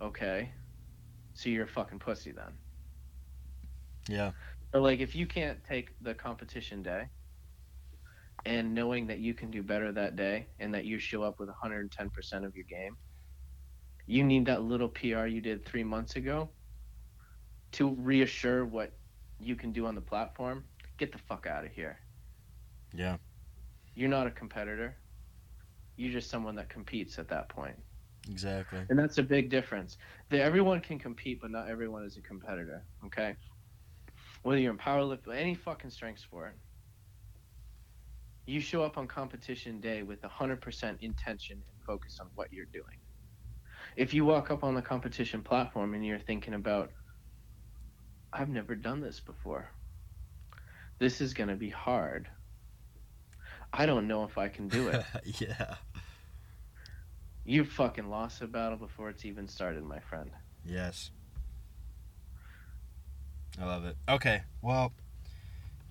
Okay. 0.00 0.52
So 1.34 1.48
you're 1.48 1.64
a 1.64 1.68
fucking 1.68 2.00
pussy 2.00 2.32
then. 2.32 2.58
Yeah. 4.08 4.32
Or 4.74 4.80
like 4.80 5.00
if 5.00 5.14
you 5.14 5.26
can't 5.26 5.62
take 5.64 5.90
the 6.00 6.14
competition 6.14 6.82
day 6.82 7.08
and 8.44 8.74
knowing 8.74 9.06
that 9.06 9.18
you 9.18 9.34
can 9.34 9.50
do 9.50 9.62
better 9.62 9.92
that 9.92 10.16
day 10.16 10.48
and 10.58 10.74
that 10.74 10.84
you 10.84 10.98
show 10.98 11.22
up 11.22 11.38
with 11.38 11.48
110% 11.48 12.44
of 12.44 12.54
your 12.54 12.64
game, 12.64 12.96
you 14.08 14.24
need 14.24 14.46
that 14.46 14.62
little 14.62 14.88
PR 14.88 15.26
you 15.26 15.40
did 15.40 15.64
3 15.64 15.84
months 15.84 16.16
ago 16.16 16.48
to 17.72 17.94
reassure 17.96 18.64
what 18.64 18.92
you 19.38 19.54
can 19.54 19.70
do 19.70 19.86
on 19.86 19.94
the 19.94 20.00
platform. 20.00 20.64
Get 20.96 21.12
the 21.12 21.18
fuck 21.18 21.46
out 21.46 21.64
of 21.64 21.70
here. 21.70 22.00
Yeah. 22.94 23.18
You're 23.94 24.08
not 24.08 24.26
a 24.26 24.30
competitor. 24.30 24.96
You're 25.96 26.10
just 26.10 26.30
someone 26.30 26.54
that 26.56 26.70
competes 26.70 27.18
at 27.18 27.28
that 27.28 27.48
point. 27.50 27.76
Exactly. 28.30 28.80
And 28.88 28.98
that's 28.98 29.18
a 29.18 29.22
big 29.22 29.50
difference. 29.50 29.98
That 30.30 30.40
everyone 30.40 30.80
can 30.80 30.98
compete, 30.98 31.40
but 31.42 31.50
not 31.50 31.68
everyone 31.68 32.04
is 32.04 32.16
a 32.16 32.22
competitor. 32.22 32.84
Okay. 33.04 33.36
Whether 34.42 34.60
you're 34.60 34.72
in 34.72 34.78
powerlifting, 34.78 35.28
or 35.28 35.34
any 35.34 35.54
fucking 35.54 35.90
strength 35.90 36.20
sport, 36.20 36.56
you 38.46 38.60
show 38.60 38.82
up 38.82 38.96
on 38.96 39.06
competition 39.06 39.80
day 39.80 40.02
with 40.02 40.22
100% 40.22 41.02
intention 41.02 41.62
and 41.70 41.84
focus 41.84 42.18
on 42.20 42.28
what 42.34 42.50
you're 42.52 42.64
doing. 42.72 42.98
If 43.96 44.14
you 44.14 44.24
walk 44.24 44.50
up 44.50 44.64
on 44.64 44.74
the 44.74 44.82
competition 44.82 45.42
platform 45.42 45.94
and 45.94 46.04
you're 46.04 46.18
thinking 46.18 46.54
about, 46.54 46.90
I've 48.32 48.48
never 48.48 48.74
done 48.74 49.00
this 49.00 49.20
before. 49.20 49.70
This 50.98 51.20
is 51.20 51.34
going 51.34 51.48
to 51.48 51.56
be 51.56 51.70
hard. 51.70 52.28
I 53.72 53.86
don't 53.86 54.08
know 54.08 54.24
if 54.24 54.38
I 54.38 54.48
can 54.48 54.68
do 54.68 54.88
it. 54.88 55.04
yeah. 55.40 55.74
you 57.44 57.64
fucking 57.64 58.08
lost 58.08 58.42
a 58.42 58.46
battle 58.46 58.78
before 58.78 59.08
it's 59.10 59.24
even 59.24 59.48
started, 59.48 59.84
my 59.84 60.00
friend. 60.00 60.30
Yes. 60.64 61.10
I 63.60 63.64
love 63.64 63.84
it. 63.84 63.96
Okay, 64.08 64.42
well, 64.62 64.92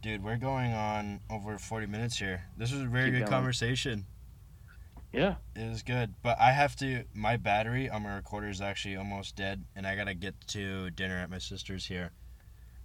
dude, 0.01 0.23
we're 0.23 0.37
going 0.37 0.73
on 0.73 1.19
over 1.29 1.57
40 1.57 1.87
minutes 1.87 2.17
here. 2.17 2.43
This 2.57 2.71
was 2.71 2.81
a 2.81 2.85
very 2.85 3.05
Keep 3.05 3.13
good 3.13 3.19
going. 3.21 3.31
conversation. 3.31 4.05
Yeah. 5.17 5.35
It 5.55 5.67
was 5.67 5.81
good, 5.83 6.13
but 6.21 6.37
I 6.39 6.51
have 6.51 6.75
to. 6.77 7.03
My 7.13 7.37
battery 7.37 7.89
on 7.89 8.03
my 8.03 8.15
recorder 8.15 8.49
is 8.49 8.61
actually 8.61 8.95
almost 8.97 9.35
dead, 9.35 9.63
and 9.75 9.87
I 9.87 9.95
gotta 9.95 10.13
get 10.13 10.35
to 10.49 10.91
dinner 10.91 11.17
at 11.17 11.29
my 11.29 11.39
sister's 11.39 11.85
here. 11.85 12.11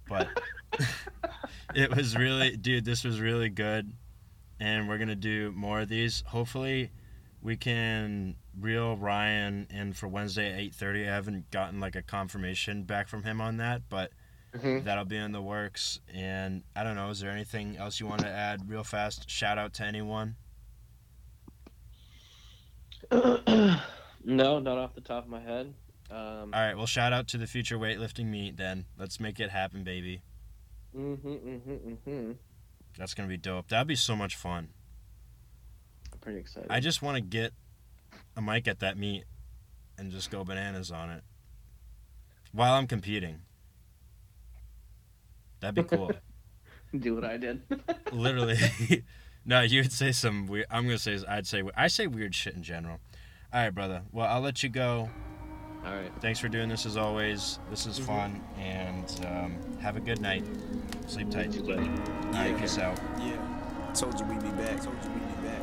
But 0.09 0.27
it 1.75 1.95
was 1.95 2.15
really, 2.17 2.57
dude. 2.57 2.85
This 2.85 3.03
was 3.03 3.19
really 3.21 3.49
good, 3.49 3.93
and 4.59 4.89
we're 4.89 4.97
gonna 4.97 5.15
do 5.15 5.51
more 5.51 5.81
of 5.81 5.89
these. 5.89 6.23
Hopefully, 6.27 6.91
we 7.41 7.55
can 7.55 8.35
reel 8.59 8.97
Ryan 8.97 9.67
in 9.69 9.93
for 9.93 10.07
Wednesday 10.07 10.51
at 10.53 10.59
eight 10.59 10.73
thirty. 10.73 11.03
I 11.07 11.13
haven't 11.13 11.51
gotten 11.51 11.79
like 11.79 11.95
a 11.95 12.01
confirmation 12.01 12.83
back 12.83 13.07
from 13.07 13.23
him 13.23 13.41
on 13.41 13.57
that, 13.57 13.83
but 13.89 14.11
Mhm. 14.55 14.83
that'll 14.83 15.05
be 15.05 15.17
in 15.17 15.31
the 15.33 15.41
works. 15.41 15.99
And 16.13 16.63
I 16.75 16.83
don't 16.83 16.95
know. 16.95 17.09
Is 17.09 17.19
there 17.19 17.31
anything 17.31 17.77
else 17.77 17.99
you 17.99 18.07
want 18.07 18.21
to 18.21 18.27
add, 18.29 18.69
real 18.69 18.83
fast? 18.83 19.29
Shout 19.29 19.57
out 19.57 19.73
to 19.75 19.83
anyone. 19.83 20.35
no, 24.23 24.59
not 24.59 24.77
off 24.77 24.95
the 24.95 25.01
top 25.01 25.25
of 25.25 25.29
my 25.29 25.39
head. 25.39 25.73
Um, 26.11 26.53
All 26.53 26.61
right, 26.61 26.75
well, 26.75 26.85
shout 26.85 27.13
out 27.13 27.27
to 27.29 27.37
the 27.37 27.47
future 27.47 27.77
weightlifting 27.77 28.25
meet 28.25 28.57
then. 28.57 28.85
Let's 28.97 29.19
make 29.19 29.39
it 29.39 29.49
happen, 29.49 29.83
baby. 29.83 30.21
mm-hmm, 30.95 31.27
mm-hmm, 31.27 31.71
mm-hmm. 31.71 32.31
That's 32.97 33.13
gonna 33.13 33.29
be 33.29 33.37
dope. 33.37 33.69
That'd 33.69 33.87
be 33.87 33.95
so 33.95 34.15
much 34.15 34.35
fun. 34.35 34.69
I'm 36.11 36.19
pretty 36.19 36.39
excited. 36.39 36.67
I 36.69 36.79
just 36.79 37.01
want 37.01 37.15
to 37.15 37.21
get 37.21 37.53
a 38.37 38.41
mic 38.41 38.67
at 38.67 38.79
that 38.79 38.97
meet 38.97 39.23
and 39.97 40.11
just 40.11 40.29
go 40.29 40.43
bananas 40.43 40.91
on 40.91 41.09
it 41.09 41.23
while 42.51 42.73
I'm 42.73 42.87
competing. 42.87 43.41
That'd 45.59 45.75
be 45.87 45.95
cool. 45.95 46.11
do 46.99 47.15
what 47.15 47.25
I 47.25 47.37
did. 47.37 47.61
Literally. 48.11 48.57
no, 49.45 49.61
you 49.61 49.81
would 49.81 49.91
say 49.91 50.11
some 50.11 50.47
weird. 50.47 50.67
I'm 50.71 50.83
gonna 50.83 50.97
say. 50.97 51.19
I'd 51.27 51.47
say. 51.47 51.63
I 51.75 51.87
say 51.87 52.07
weird 52.07 52.33
shit 52.35 52.55
in 52.55 52.63
general. 52.63 52.99
All 53.53 53.61
right, 53.61 53.69
brother. 53.69 54.03
Well, 54.11 54.27
I'll 54.27 54.41
let 54.41 54.63
you 54.63 54.69
go. 54.69 55.09
All 55.85 55.93
right. 55.93 56.11
Thanks 56.21 56.39
for 56.39 56.47
doing 56.47 56.69
this 56.69 56.85
as 56.85 56.95
always. 56.95 57.59
This 57.69 57.85
is 57.85 57.99
fun, 57.99 58.41
and 58.57 59.05
um, 59.25 59.57
have 59.81 59.97
a 59.97 59.99
good 59.99 60.21
night. 60.21 60.45
Sleep 61.07 61.29
tight. 61.29 61.47
It's 61.47 61.57
a 61.57 61.61
pleasure. 61.61 61.81
All 61.81 62.31
right, 62.31 62.57
peace 62.57 62.77
out. 62.77 62.97
Yeah, 63.19 63.91
told 63.93 64.19
you 64.19 64.25
we'd 64.25 64.41
be 64.41 64.49
back. 64.49 64.81
Told 64.81 64.95
you 65.03 65.09
we'd 65.11 65.41
be 65.41 65.47
back. 65.47 65.61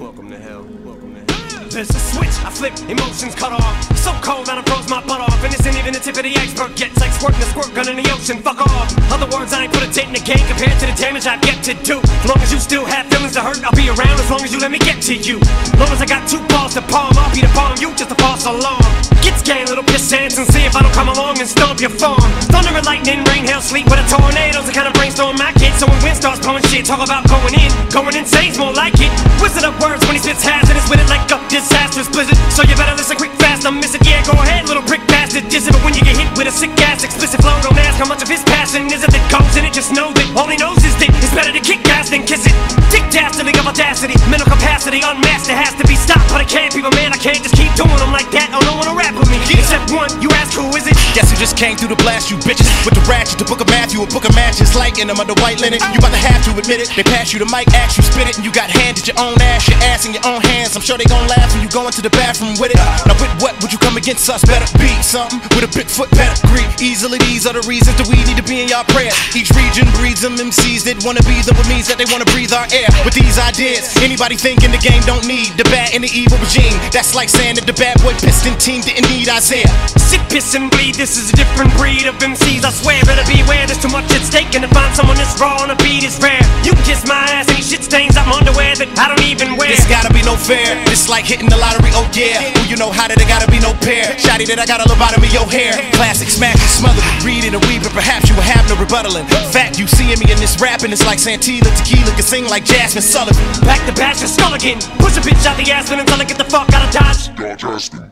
Welcome 0.00 0.30
to 0.30 0.38
hell. 0.38 0.64
Welcome 0.80 1.12
to 1.12 1.20
hell. 1.20 1.68
There's 1.68 1.92
a 1.92 2.00
switch, 2.00 2.32
I 2.40 2.48
flip, 2.48 2.72
emotions 2.88 3.36
cut 3.36 3.52
off. 3.52 3.76
So 4.00 4.16
cold 4.24 4.48
that 4.48 4.56
I 4.56 4.64
froze 4.64 4.88
my 4.88 5.04
butt 5.04 5.20
off. 5.20 5.36
And 5.44 5.52
this 5.52 5.60
ain't 5.68 5.76
even 5.76 5.92
the 5.92 6.00
tip 6.00 6.16
of 6.16 6.24
the 6.24 6.32
iceberg 6.40 6.72
yet. 6.80 6.96
It's 6.96 7.04
like 7.04 7.12
squirting 7.12 7.44
a 7.44 7.48
squirt 7.52 7.68
gun 7.76 7.84
in 7.84 8.00
the 8.00 8.08
ocean, 8.08 8.40
fuck 8.40 8.64
off. 8.64 8.88
Other 9.12 9.28
words, 9.28 9.52
I 9.52 9.68
ain't 9.68 9.72
put 9.76 9.84
a 9.84 9.92
dent 9.92 10.08
in 10.08 10.16
the 10.16 10.24
game 10.24 10.40
compared 10.48 10.72
to 10.80 10.88
the 10.88 10.96
damage 10.96 11.28
I've 11.28 11.44
yet 11.44 11.60
to 11.68 11.76
do. 11.84 12.00
As 12.00 12.26
long 12.32 12.40
as 12.40 12.48
you 12.48 12.56
still 12.64 12.88
have 12.88 13.12
feelings 13.12 13.36
to 13.36 13.44
hurt, 13.44 13.60
I'll 13.60 13.76
be 13.76 13.92
around 13.92 14.16
as 14.16 14.28
long 14.32 14.40
as 14.40 14.48
you 14.48 14.56
let 14.56 14.72
me 14.72 14.80
get 14.80 15.04
to 15.04 15.14
you. 15.14 15.36
As 15.36 15.76
Long 15.76 15.92
as 15.92 16.00
I 16.00 16.08
got 16.08 16.24
two 16.24 16.40
balls 16.48 16.80
to 16.80 16.82
palm, 16.88 17.12
I'll 17.20 17.28
be 17.36 17.44
the 17.44 17.52
palm, 17.52 17.76
you 17.76 17.92
just 17.92 18.08
a 18.08 18.16
false 18.16 18.48
alarm. 18.48 18.80
Get 19.20 19.36
scared, 19.36 19.68
little 19.68 19.84
piss 19.84 20.08
ants, 20.16 20.40
and 20.40 20.48
see 20.48 20.64
if 20.64 20.72
I 20.72 20.80
don't 20.80 20.96
come 20.96 21.12
along 21.12 21.44
and 21.44 21.48
stomp 21.48 21.76
your 21.76 21.92
farm. 21.92 22.24
Thunder 22.48 22.72
and 22.72 22.86
lightning, 22.88 23.20
rain, 23.28 23.44
hail, 23.44 23.60
sleep 23.60 23.84
with 23.84 24.00
a 24.00 24.06
tornado's 24.08 24.64
the 24.64 24.72
kind 24.72 24.88
of 24.88 24.96
brainstorm 24.96 25.36
I 25.36 25.52
get. 25.60 25.76
So 25.76 25.84
when 25.84 26.00
wind 26.00 26.16
starts 26.16 26.40
blowing 26.40 26.64
shit, 26.72 26.88
talk 26.88 27.04
about 27.04 27.28
going 27.28 27.52
in. 27.52 27.68
Going 27.92 28.16
insane's 28.16 28.56
more 28.56 28.72
like 28.72 28.96
it. 28.96 29.12
Wizard 29.44 29.68
of 29.68 29.76
words 29.76 29.89
when 30.06 30.14
he 30.14 30.22
spits 30.22 30.46
hazardous 30.46 30.86
with 30.86 31.02
it 31.02 31.08
like 31.10 31.26
a 31.32 31.38
disastrous 31.50 32.06
blizzard. 32.06 32.38
So 32.54 32.62
you 32.62 32.76
better 32.78 32.94
listen 32.94 33.16
quick, 33.16 33.34
fast, 33.42 33.66
I'm 33.66 33.82
missing. 33.82 34.02
Yeah, 34.06 34.22
go 34.22 34.38
ahead, 34.38 34.68
little 34.70 34.84
prick 34.86 35.02
bastard. 35.10 35.50
Diss 35.50 35.66
it, 35.66 35.72
but 35.74 35.82
when 35.82 35.94
you 35.94 36.04
get 36.06 36.14
hit 36.14 36.30
with 36.38 36.46
a 36.46 36.54
sick 36.54 36.70
ass 36.86 37.02
explicit 37.02 37.42
flow, 37.42 37.56
don't 37.62 37.78
ask 37.78 37.98
how 37.98 38.06
much 38.06 38.22
of 38.22 38.28
his 38.28 38.44
passion 38.46 38.86
is 38.92 39.02
it 39.02 39.10
that 39.10 39.24
goes 39.32 39.54
in 39.58 39.66
it. 39.66 39.74
Just 39.74 39.90
know 39.90 40.14
that 40.14 40.26
all 40.38 40.46
he 40.46 40.58
knows 40.60 40.78
is 40.86 40.94
that 41.02 41.10
it's 41.18 41.34
better 41.34 41.50
to 41.50 41.62
kick 41.62 41.82
ass 41.90 42.10
than 42.10 42.22
kiss 42.22 42.46
it. 42.46 42.54
Dick 42.94 43.02
dastardly 43.10 43.54
of 43.58 43.66
audacity, 43.66 44.14
mental 44.30 44.46
capacity 44.46 45.02
unmasked. 45.02 45.50
It 45.50 45.58
has 45.58 45.74
to 45.78 45.84
be 45.86 45.96
stopped, 45.98 46.30
but 46.30 46.42
I 46.42 46.46
can't 46.46 46.70
be 46.74 46.82
my 46.82 46.92
man. 46.94 47.10
I 47.10 47.18
can't 47.18 47.42
just 47.42 47.56
keep 47.58 47.70
doing 47.74 47.98
them 47.98 48.14
like 48.14 48.30
that. 48.34 48.50
Oh, 48.54 48.62
no 48.62 48.78
one 48.78 48.86
to 48.86 48.94
rap 48.94 49.14
with 49.18 49.30
me. 49.30 49.38
Except 49.50 49.90
one, 49.90 50.10
you 50.22 50.30
ask 50.38 50.54
who 50.54 50.66
is 50.74 50.86
it? 50.86 50.94
Guess 51.14 51.30
who 51.30 51.36
just 51.38 51.54
came 51.58 51.78
through 51.78 51.94
the 51.94 52.00
blast, 52.02 52.30
you 52.30 52.38
bitches? 52.42 52.66
With 52.86 52.94
the 52.94 53.04
ratchet, 53.06 53.38
the 53.38 53.46
book 53.46 53.62
of 53.62 53.70
Matthew, 53.70 54.02
a 54.02 54.08
book 54.10 54.26
of 54.26 54.34
matches, 54.34 54.74
like 54.74 54.98
in 54.98 55.06
them 55.06 55.18
under 55.22 55.34
white 55.42 55.62
linen. 55.62 55.78
You 55.94 55.98
about 56.02 56.14
to 56.14 56.22
have 56.22 56.42
to 56.46 56.54
admit 56.58 56.82
it. 56.82 56.90
They 56.94 57.06
pass 57.06 57.32
you 57.32 57.38
the 57.38 57.50
mic, 57.50 57.70
ask 57.74 57.98
you 57.98 58.02
spit 58.02 58.26
it, 58.26 58.34
and 58.38 58.44
you 58.44 58.50
got 58.50 58.70
handed 58.70 59.06
your 59.06 59.18
own 59.18 59.38
ass, 59.38 59.70
ass 59.84 60.06
in 60.08 60.16
your 60.16 60.24
own 60.24 60.40
hands. 60.40 60.76
I'm 60.76 60.82
sure 60.82 60.96
they 60.96 61.04
gon' 61.04 61.28
laugh 61.28 61.52
when 61.52 61.62
you 61.62 61.68
go 61.68 61.84
into 61.84 62.00
the 62.00 62.10
bathroom 62.10 62.56
with 62.56 62.72
it. 62.72 62.80
Now, 63.04 63.16
with 63.20 63.32
what 63.42 63.52
would 63.60 63.72
you 63.72 63.78
come 63.78 63.96
against 63.96 64.28
us? 64.30 64.44
Better 64.44 64.66
be 64.78 64.90
something 65.02 65.40
with 65.52 65.68
a 65.68 65.72
big 65.76 65.90
Bigfoot 65.90 66.12
pedigree. 66.14 66.68
Easily, 66.78 67.18
these 67.26 67.48
are 67.48 67.52
the 67.56 67.64
reasons 67.66 67.96
that 67.98 68.06
we 68.06 68.22
need 68.28 68.38
to 68.38 68.46
be 68.46 68.62
in 68.62 68.68
y'all 68.68 68.86
prayers. 68.94 69.16
Each 69.34 69.50
region 69.56 69.90
breeds 69.98 70.20
them 70.20 70.38
MCs 70.38 70.84
that 70.86 71.02
wanna 71.02 71.24
be 71.26 71.42
them, 71.42 71.56
what 71.56 71.66
means 71.66 71.88
that 71.88 71.98
they 71.98 72.06
wanna 72.12 72.28
breathe 72.30 72.52
our 72.52 72.68
air. 72.70 72.86
With 73.02 73.16
these 73.16 73.40
ideas, 73.40 73.90
anybody 74.04 74.36
thinking 74.36 74.70
the 74.70 74.82
game 74.82 75.02
don't 75.08 75.26
need 75.26 75.56
the 75.56 75.64
bad 75.72 75.96
and 75.96 76.04
the 76.04 76.12
evil 76.12 76.38
regime. 76.38 76.76
That's 76.94 77.16
like 77.16 77.28
saying 77.28 77.58
that 77.58 77.66
the 77.66 77.74
bad 77.74 77.98
boy 78.04 78.14
piston 78.20 78.54
team 78.60 78.84
didn't 78.84 79.08
need 79.10 79.28
Isaiah. 79.28 79.72
Sick, 79.96 80.22
piss, 80.30 80.54
and 80.54 80.70
bleed. 80.70 80.94
This 80.94 81.16
is 81.16 81.32
a 81.32 81.36
different 81.36 81.74
breed 81.74 82.06
of 82.06 82.14
MCs. 82.20 82.62
I 82.62 82.70
swear, 82.70 83.02
better 83.08 83.26
beware. 83.26 83.66
There's 83.66 83.80
too 83.82 83.90
much 83.90 84.06
at 84.14 84.22
stake, 84.22 84.54
and 84.54 84.62
to 84.62 84.70
find 84.70 84.94
someone 84.94 85.16
that's 85.16 85.34
raw 85.40 85.58
on 85.58 85.70
a 85.70 85.78
beat 85.82 86.04
is 86.04 86.20
rare. 86.22 86.42
You 86.62 86.72
can 86.76 86.84
kiss 86.84 87.02
my 87.06 87.24
ass, 87.34 87.48
any 87.50 87.62
shit 87.62 87.82
stains. 87.82 88.16
I'm 88.16 88.30
underwear 88.30 88.76
that 88.76 88.90
I 88.98 89.08
don't 89.08 89.24
even. 89.26 89.59
This 89.68 89.84
gotta 89.90 90.12
be 90.12 90.22
no 90.22 90.36
fair. 90.36 90.78
It's 90.88 91.08
like 91.08 91.24
hitting 91.24 91.48
the 91.48 91.56
lottery, 91.56 91.90
oh 91.92 92.08
yeah. 92.14 92.40
Who 92.56 92.68
you 92.70 92.76
know 92.76 92.90
how 92.90 93.08
that 93.08 93.20
it 93.20 93.28
gotta 93.28 93.50
be 93.50 93.60
no 93.60 93.74
pair. 93.84 94.16
Shotty 94.16 94.46
that 94.48 94.58
I 94.58 94.66
got 94.66 94.80
a 94.80 94.86
lobotomy 94.88 95.28
your 95.32 95.48
hair. 95.50 95.74
Classic 95.92 96.28
smack 96.28 96.56
and 96.56 96.72
smother 96.72 97.02
it. 97.02 97.24
Read 97.24 97.44
and 97.44 97.58
weave 97.68 97.84
it, 97.84 97.92
perhaps 97.92 98.28
you 98.28 98.34
will 98.34 98.46
have 98.46 98.64
no 98.70 98.76
rebuttaling. 98.78 99.26
Fact, 99.52 99.78
you 99.78 99.86
seeing 99.86 100.18
me 100.18 100.26
in 100.30 100.38
this 100.38 100.56
rapping, 100.60 100.92
it's 100.92 101.04
like 101.04 101.18
Santila 101.18 101.68
Tequila 101.80 102.12
can 102.16 102.24
sing 102.24 102.44
like 102.48 102.64
Jazmine 102.64 103.04
Sullivan. 103.04 103.42
Back 103.66 103.84
to 103.86 103.92
bash 103.92 104.20
your 104.20 104.30
skull 104.30 104.54
again. 104.54 104.80
Push 105.02 105.18
a 105.18 105.22
bitch 105.22 105.44
out 105.44 105.56
the 105.56 105.66
ass 105.70 105.90
until 105.90 106.20
I 106.20 106.24
get 106.24 106.38
the 106.38 106.48
fuck 106.48 106.70
out 106.72 106.86
of 106.86 106.90
Dodge. 106.94 107.30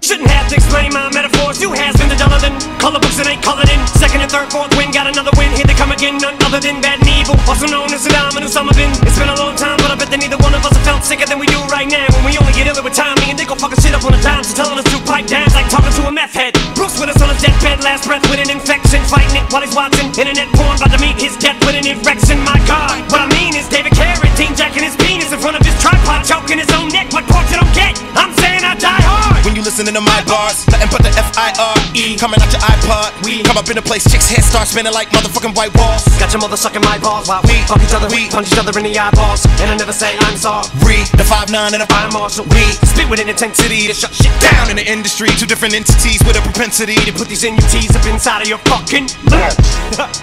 Shouldn't 0.04 0.30
have 0.30 0.48
to 0.50 0.54
explain 0.54 0.92
my 0.92 1.08
metaphors. 1.12 1.60
You 1.60 1.72
has 1.72 1.96
been 1.96 2.08
the 2.08 2.16
duller 2.16 2.38
than 2.38 2.56
color 2.78 3.00
books 3.00 3.16
that 3.16 3.26
ain't 3.26 3.42
colored 3.42 3.68
in. 3.68 3.80
Second 3.96 4.20
and 4.22 4.30
third, 4.30 4.50
fourth 4.52 4.72
win, 4.76 4.90
got 4.90 5.06
another 5.06 5.32
win. 5.36 5.50
Here 5.56 5.64
they 5.64 5.74
come 5.74 5.92
again, 5.92 6.18
none 6.18 6.36
other 6.44 6.60
than 6.60 6.80
bad 6.80 7.00
and 7.00 7.08
evil. 7.08 7.36
Also 7.48 7.66
known 7.66 7.92
as 7.92 8.04
Saddam 8.04 8.36
and 8.36 8.44
Osama 8.44 8.72
bin. 8.76 8.90
It's 9.06 9.18
been 9.18 9.28
a 9.28 9.38
long 9.38 9.56
time, 9.56 9.76
but 9.78 9.90
I 9.90 9.96
bet 9.96 10.10
that 10.12 10.20
neither 10.20 10.38
one 10.38 10.54
of 10.54 10.64
us 10.64 10.74
have 10.76 10.84
felt 10.84 11.02
sicker 11.04 11.26
than 11.26 11.37
we 11.38 11.46
do 11.46 11.58
right 11.70 11.86
now. 11.86 12.04
When 12.18 12.26
we 12.26 12.34
only 12.36 12.52
get 12.52 12.66
iller 12.66 12.82
with 12.82 12.98
time, 12.98 13.14
me 13.22 13.30
and 13.30 13.38
they 13.38 13.46
go 13.46 13.54
fucking 13.54 13.78
shit 13.78 13.94
up 13.94 14.02
on 14.04 14.12
the 14.12 14.20
dime. 14.20 14.42
So 14.42 14.58
telling 14.58 14.78
us 14.78 14.86
to 14.90 14.98
pipe 15.06 15.30
down 15.30 15.46
like 15.54 15.70
talking 15.70 15.94
to 15.94 16.02
a 16.10 16.12
meth 16.12 16.34
head. 16.34 16.52
Bruce 16.74 16.98
us 16.98 17.22
on 17.22 17.30
his 17.30 17.40
deathbed, 17.40 17.82
last 17.86 18.04
breath 18.04 18.26
with 18.28 18.42
an 18.42 18.50
infection. 18.50 19.00
Fighting 19.06 19.38
it 19.38 19.46
while 19.54 19.62
he's 19.62 19.74
watching 19.74 20.10
internet 20.10 20.50
porn, 20.58 20.76
about 20.76 20.92
to 20.92 21.00
meet 21.00 21.16
his 21.16 21.38
death 21.38 21.58
with 21.64 21.78
an 21.78 21.86
erection. 21.86 22.42
My 22.42 22.58
God, 22.66 22.98
what 23.10 23.22
I 23.22 23.28
mean 23.30 23.54
is 23.54 23.70
David 23.70 23.94
Carradine 23.94 24.58
jacking 24.58 24.82
his 24.82 24.96
penis 24.98 25.30
in 25.30 25.38
front 25.38 25.56
of 25.56 25.62
his 25.64 25.74
tripod, 25.80 26.26
choking 26.26 26.58
his 26.58 26.70
own 26.74 26.90
neck. 26.90 27.12
What 27.14 27.24
part 27.30 27.46
you 27.50 27.56
don't 27.62 27.74
get? 27.74 27.94
I'm 28.18 28.34
saying 28.34 28.66
I 28.66 28.74
die 28.74 29.02
hard. 29.06 29.17
You 29.58 29.64
listening 29.64 29.98
to 29.98 30.00
my 30.00 30.22
bars, 30.30 30.62
nothing 30.70 30.86
but 30.86 31.02
the 31.02 31.10
F-I-R-E 31.18 32.14
coming 32.14 32.38
out 32.38 32.46
your 32.54 32.62
iPod. 32.62 33.10
We 33.26 33.42
come 33.42 33.58
up 33.58 33.66
in 33.66 33.74
the 33.74 33.82
place, 33.82 34.06
chicks' 34.06 34.30
heads 34.30 34.46
start 34.46 34.68
spinning 34.68 34.94
like 34.94 35.10
motherfucking 35.10 35.56
white 35.58 35.74
walls. 35.74 36.06
Got 36.22 36.30
your 36.30 36.38
mother 36.38 36.56
sucking 36.56 36.82
my 36.82 36.96
balls 37.02 37.26
while 37.26 37.42
We- 37.42 37.66
fuck 37.66 37.82
each 37.82 37.90
other, 37.90 38.06
we- 38.06 38.30
punch 38.30 38.52
each 38.52 38.58
other 38.62 38.70
in 38.78 38.84
the 38.86 38.96
eyeballs, 38.96 39.42
and 39.58 39.66
I 39.68 39.74
never 39.74 39.92
say 39.92 40.14
I'm 40.20 40.38
sorry. 40.38 41.02
The 41.18 41.26
five 41.26 41.50
nine 41.50 41.74
and 41.74 41.82
a 41.82 41.88
I'm 41.90 42.12
Marshall. 42.14 42.46
We 42.54 42.70
spit 42.86 43.10
with 43.10 43.18
an 43.18 43.28
intensity 43.28 43.88
to 43.88 43.94
shut 43.94 44.14
shit 44.14 44.30
down 44.38 44.70
in 44.70 44.76
the 44.76 44.86
industry, 44.86 45.26
two 45.34 45.46
different 45.46 45.74
entities 45.74 46.22
with 46.22 46.38
a 46.38 46.42
propensity 46.42 46.94
to 46.94 47.12
put 47.12 47.26
these 47.26 47.42
NUTs 47.42 47.96
up 47.98 48.06
inside 48.06 48.42
of 48.42 48.48
your 48.48 48.62
fucking 48.70 49.10
mouth. 49.26 49.58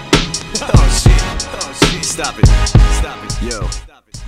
Oh 0.64 0.88
shit. 0.96 1.12
Oh 1.60 1.92
shit. 1.92 2.02
Stop 2.02 2.38
it. 2.38 2.46
Stop 2.96 3.20
it. 3.22 3.52
Yo. 3.52 3.68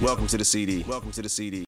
Welcome 0.05 0.27
to 0.29 0.37
the 0.37 0.45
CD. 0.45 0.85
Welcome 0.87 1.11
to 1.13 1.23
the 1.23 1.29
CD. 1.31 1.57